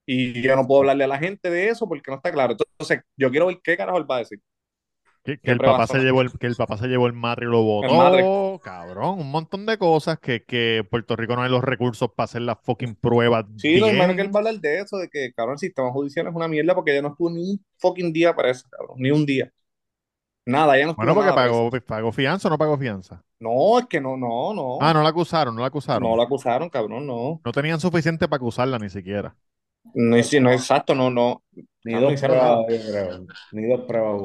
Y 0.06 0.42
yo 0.42 0.54
no 0.56 0.66
puedo 0.66 0.80
hablarle 0.80 1.04
a 1.04 1.08
la 1.08 1.18
gente 1.18 1.50
de 1.50 1.68
eso 1.68 1.88
porque 1.88 2.10
no 2.10 2.16
está 2.16 2.30
claro. 2.30 2.52
Entonces, 2.52 3.02
yo 3.16 3.30
quiero 3.30 3.46
ver 3.46 3.60
qué 3.62 3.76
carajo 3.76 3.98
él 3.98 4.10
va 4.10 4.16
a 4.16 4.18
decir. 4.20 4.40
Que, 5.24 5.36
que 5.36 5.40
¿Qué 5.42 5.50
el 5.52 5.58
papá 5.58 5.86
se 5.86 6.00
llevó 6.00 6.20
el, 6.20 6.30
que 6.38 6.46
el 6.46 6.54
papá 6.54 6.76
se 6.76 6.86
llevó 6.86 7.06
el 7.06 7.14
madre 7.14 7.46
y 7.46 7.50
lo 7.50 7.62
votó, 7.62 8.60
cabrón, 8.62 9.20
un 9.20 9.30
montón 9.30 9.64
de 9.64 9.78
cosas 9.78 10.18
que, 10.18 10.44
que 10.44 10.86
Puerto 10.90 11.16
Rico 11.16 11.34
no 11.34 11.42
hay 11.42 11.50
los 11.50 11.64
recursos 11.64 12.10
para 12.14 12.24
hacer 12.26 12.42
las 12.42 12.58
fucking 12.62 12.94
pruebas 12.96 13.46
Sí, 13.56 13.78
lo 13.78 13.86
bien. 13.86 13.96
hermano 13.96 14.14
que 14.16 14.20
él 14.20 14.28
va 14.28 14.40
a 14.40 14.42
hablar 14.42 14.60
de 14.60 14.80
eso, 14.80 14.98
de 14.98 15.08
que, 15.08 15.32
cabrón, 15.32 15.54
el 15.54 15.60
sistema 15.60 15.90
judicial 15.92 16.26
es 16.26 16.34
una 16.34 16.46
mierda 16.46 16.74
porque 16.74 16.92
ella 16.92 17.00
no 17.00 17.08
estuvo 17.08 17.30
ni 17.30 17.52
un 17.52 17.64
fucking 17.78 18.12
día 18.12 18.34
para 18.36 18.50
eso, 18.50 18.66
cabrón, 18.70 18.96
ni 18.98 19.10
un 19.10 19.24
día. 19.24 19.50
Nada, 20.46 20.76
ella 20.76 20.86
no 20.86 20.90
estuvo 20.90 21.06
Bueno, 21.06 21.14
porque 21.14 21.30
nada 21.30 21.48
pagó, 21.48 21.70
pagó 21.86 22.12
fianza 22.12 22.48
o 22.48 22.50
no 22.50 22.58
pagó 22.58 22.76
fianza. 22.76 23.22
No, 23.40 23.78
es 23.78 23.86
que 23.86 24.00
no, 24.00 24.18
no, 24.18 24.52
no. 24.52 24.78
Ah, 24.80 24.92
no 24.92 25.02
la 25.02 25.08
acusaron, 25.08 25.54
no 25.54 25.62
la 25.62 25.68
acusaron. 25.68 26.02
No 26.02 26.16
la 26.16 26.24
acusaron, 26.24 26.68
cabrón, 26.68 27.06
no. 27.06 27.40
No 27.42 27.52
tenían 27.52 27.80
suficiente 27.80 28.28
para 28.28 28.36
acusarla 28.36 28.78
ni 28.78 28.90
siquiera. 28.90 29.34
No 29.92 30.16
es, 30.16 30.40
no 30.40 30.50
es 30.50 30.60
exacto, 30.62 30.94
no, 30.94 31.10
no. 31.10 31.42
Ni 31.84 31.94
dos 31.94 32.20
pruebas. 32.20 32.66
Ni 33.52 33.66
dos 33.68 33.80
pruebas. 33.82 34.22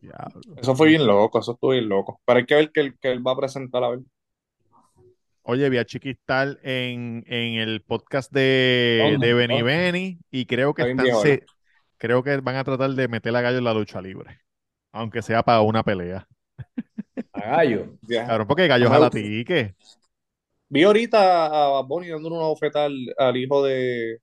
Diablo. 0.00 0.40
Eso 0.56 0.74
fue 0.74 0.88
bien 0.88 1.06
loco, 1.06 1.40
eso 1.40 1.52
estuvo 1.52 1.72
bien 1.72 1.88
loco. 1.88 2.20
Pero 2.24 2.38
hay 2.38 2.46
que 2.46 2.54
ver 2.54 2.70
que 2.72 2.80
él, 2.80 2.98
que 2.98 3.10
él 3.10 3.26
va 3.26 3.32
a 3.32 3.36
presentar 3.36 3.84
a 3.84 3.90
ver. 3.90 4.00
Oye, 5.42 5.68
vi 5.68 5.78
a 5.78 5.84
Chiquistal 5.84 6.60
en, 6.62 7.24
en 7.26 7.54
el 7.54 7.82
podcast 7.82 8.32
de, 8.32 9.16
de 9.18 9.34
Benny 9.34 9.58
¿Dónde? 9.60 9.62
Benny 9.62 10.18
y 10.30 10.46
creo 10.46 10.74
que 10.74 10.82
están 10.82 11.06
se- 11.22 11.44
creo 11.98 12.22
que 12.22 12.36
van 12.38 12.56
a 12.56 12.64
tratar 12.64 12.90
de 12.90 13.08
meter 13.08 13.34
a 13.34 13.40
Gallo 13.40 13.58
en 13.58 13.64
la 13.64 13.74
lucha 13.74 14.00
libre. 14.00 14.40
Aunque 14.92 15.22
sea 15.22 15.42
para 15.42 15.60
una 15.60 15.82
pelea. 15.82 16.26
A 17.32 17.40
Gallo. 17.40 17.96
Cabrón, 18.08 18.46
porque 18.46 18.68
Gallo 18.68 18.88
jala 18.88 19.10
tique. 19.10 19.74
Vi 20.70 20.82
ahorita 20.84 21.46
a 21.46 21.68
Bad 21.68 21.84
Bunny 21.86 22.08
dándole 22.08 22.36
una 22.36 22.46
bofeta 22.46 22.84
al, 22.84 22.94
al 23.18 23.36
hijo 23.36 23.64
de, 23.64 24.18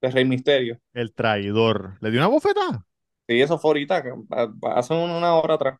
de 0.00 0.10
Rey 0.10 0.24
Misterio. 0.24 0.78
El 0.94 1.14
traidor. 1.14 1.98
¿Le 2.00 2.10
dio 2.10 2.20
una 2.20 2.28
bofetada? 2.28 2.86
Sí, 3.28 3.40
eso 3.42 3.58
fue 3.58 3.70
ahorita, 3.70 4.02
hace 4.74 4.94
una 4.94 5.34
hora 5.34 5.54
atrás. 5.54 5.78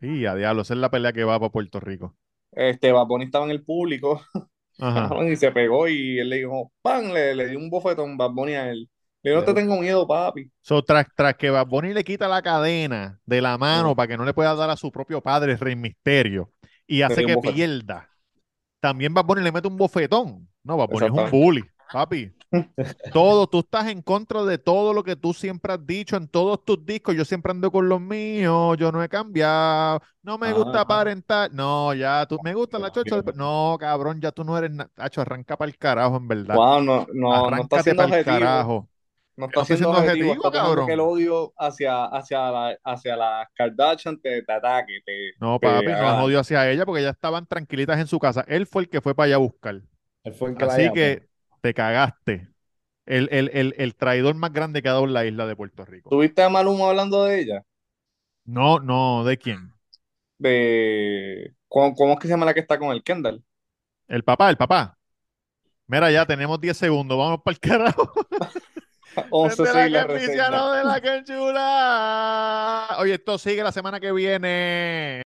Y 0.00 0.26
a 0.26 0.34
diablo, 0.36 0.62
esa 0.62 0.74
es 0.74 0.80
la 0.80 0.90
pelea 0.90 1.12
que 1.12 1.24
va 1.24 1.38
para 1.40 1.50
Puerto 1.50 1.80
Rico. 1.80 2.16
Este, 2.52 2.92
Bunny 2.92 3.24
estaba 3.24 3.44
en 3.44 3.50
el 3.50 3.64
público 3.64 4.22
Ajá. 4.78 5.10
y 5.26 5.36
se 5.36 5.50
pegó 5.50 5.88
y 5.88 6.18
él 6.20 6.28
le 6.28 6.36
dijo, 6.36 6.72
¡pam! 6.82 7.12
Le, 7.12 7.34
le 7.34 7.48
dio 7.48 7.58
un 7.58 7.68
bofetón 7.70 8.16
Bad 8.16 8.30
Bunny 8.30 8.54
a 8.54 8.70
él. 8.70 8.88
Le 9.22 9.32
dijo, 9.32 9.40
no 9.40 9.46
te 9.46 9.54
tengo 9.54 9.76
miedo, 9.80 10.06
papi. 10.06 10.50
So, 10.60 10.82
tras, 10.84 11.06
tras 11.16 11.34
que 11.34 11.50
Bad 11.50 11.66
Bunny 11.66 11.92
le 11.92 12.04
quita 12.04 12.28
la 12.28 12.40
cadena 12.42 13.20
de 13.26 13.40
la 13.40 13.58
mano 13.58 13.90
Sí. 13.90 13.94
para 13.96 14.06
que 14.08 14.16
no 14.16 14.24
le 14.24 14.34
pueda 14.34 14.54
dar 14.54 14.70
a 14.70 14.76
su 14.76 14.92
propio 14.92 15.20
padre 15.20 15.56
Rey 15.56 15.74
Misterio 15.74 16.52
y 16.86 17.02
hace 17.02 17.24
que 17.24 17.34
bofetón. 17.34 17.54
pierda, 17.54 18.08
también 18.80 19.14
Bad 19.14 19.24
Bunny 19.24 19.42
le 19.42 19.52
mete 19.52 19.68
un 19.68 19.76
bofetón. 19.76 20.48
No, 20.62 20.76
Bad 20.76 20.88
Bunny 20.90 21.06
es 21.06 21.12
un 21.12 21.30
bully, 21.30 21.64
papi. 21.90 22.32
Todo, 23.12 23.46
tú 23.46 23.60
estás 23.60 23.88
en 23.88 24.02
contra 24.02 24.44
de 24.44 24.58
todo 24.58 24.92
lo 24.94 25.02
que 25.04 25.16
tú 25.16 25.34
siempre 25.34 25.72
has 25.72 25.86
dicho 25.86 26.16
en 26.16 26.28
todos 26.28 26.64
tus 26.64 26.84
discos. 26.84 27.14
Yo 27.16 27.24
siempre 27.24 27.52
ando 27.52 27.70
con 27.70 27.88
los 27.88 28.00
míos, 28.00 28.76
yo 28.78 28.92
no 28.92 29.02
he 29.02 29.08
cambiado. 29.08 30.00
No 30.22 30.38
me 30.38 30.52
gusta 30.52 30.82
aparentar. 30.82 31.52
No, 31.52 31.94
ya, 31.94 32.26
tú, 32.26 32.38
me 32.42 32.54
gusta 32.54 32.78
la 32.78 32.90
chocha. 32.90 33.22
No, 33.34 33.76
cabrón, 33.80 34.20
ya 34.20 34.32
tú 34.32 34.44
no 34.44 34.56
eres. 34.58 34.70
na- 34.70 34.90
Hacho, 34.96 35.20
arranca 35.22 35.56
para 35.56 35.70
el 35.70 35.78
carajo, 35.78 36.16
en 36.16 36.28
verdad. 36.28 36.54
Wow, 36.56 36.82
no, 36.82 37.06
no, 37.12 37.34
Arráncate 37.34 37.94
para 37.94 38.08
el 38.08 38.18
carajo. 38.20 38.88
No 39.38 39.46
no 39.54 39.60
está 39.60 39.64
estoy 39.64 39.78
siendo 39.78 39.88
siendo 39.88 39.96
objetivo, 39.98 40.32
objetivo, 40.32 40.34
está 40.34 40.50
dejando 40.50 40.82
cabrón. 40.82 40.84
que 40.84 40.92
el 40.92 41.00
odio 41.00 41.52
hacia, 41.58 42.04
hacia, 42.06 42.50
la, 42.50 42.78
hacia 42.84 43.16
las 43.16 43.48
Kardashian 43.54 44.20
te, 44.20 44.42
te 44.42 44.52
ataque. 44.52 45.00
Te, 45.04 45.32
No, 45.40 45.60
te 45.60 45.66
papi, 45.68 45.94
no 45.96 46.08
haga- 46.08 46.12
es 46.12 46.18
odio 46.18 46.40
hacia 46.40 46.68
ella 46.70 46.84
porque 46.84 47.02
ya 47.02 47.10
estaban 47.10 47.46
tranquilitas 47.46 47.98
en 48.00 48.08
su 48.08 48.18
casa. 48.18 48.44
Él 48.48 48.66
fue 48.66 48.82
el 48.82 48.88
que 48.88 49.00
fue 49.00 49.14
para 49.14 49.26
allá 49.26 49.34
a 49.36 49.38
buscar. 49.38 49.82
Él 50.24 50.32
fue 50.34 50.50
el 50.50 50.56
que 50.56 50.64
Así 50.64 50.92
que 50.92 51.28
te 51.62 51.74
cagaste. 51.74 52.48
El, 53.06 53.28
el, 53.32 53.50
el, 53.54 53.74
el 53.78 53.96
traidor 53.96 54.34
más 54.36 54.52
grande 54.52 54.82
que 54.82 54.88
ha 54.88 54.92
dado 54.94 55.04
en 55.06 55.14
la 55.14 55.26
isla 55.26 55.46
de 55.46 55.56
Puerto 55.56 55.84
Rico. 55.86 56.16
¿Tuviste 56.16 56.42
a 56.42 56.50
Maluma 56.50 56.90
hablando 56.90 57.24
de 57.24 57.40
ella? 57.40 57.64
No, 58.46 58.80
no, 58.80 59.22
¿de 59.24 59.38
quién? 59.38 59.72
De... 60.38 61.54
¿Cómo, 61.68 61.94
cómo 61.94 62.12
es 62.14 62.18
que 62.20 62.26
se 62.28 62.32
llama 62.34 62.46
la 62.46 62.54
que 62.54 62.60
está 62.60 62.78
con 62.78 62.90
el 62.92 63.02
Kendall? 63.02 63.44
El 64.08 64.22
papá, 64.24 64.50
el 64.50 64.56
papá. 64.56 64.98
Mira, 65.86 66.10
ya 66.12 66.26
tenemos 66.26 66.60
10 66.60 66.76
segundos. 66.76 67.18
Vamos 67.18 67.42
para 67.44 67.54
el 67.54 67.60
carajo. 67.60 68.12
11 69.30 69.62
la, 69.64 70.06
de 70.72 70.84
la 70.84 71.00
que. 71.00 72.96
Oye, 72.98 73.14
esto 73.14 73.38
sigue 73.38 73.62
la 73.62 73.72
semana 73.72 74.00
que 74.00 74.12
viene. 74.12 75.22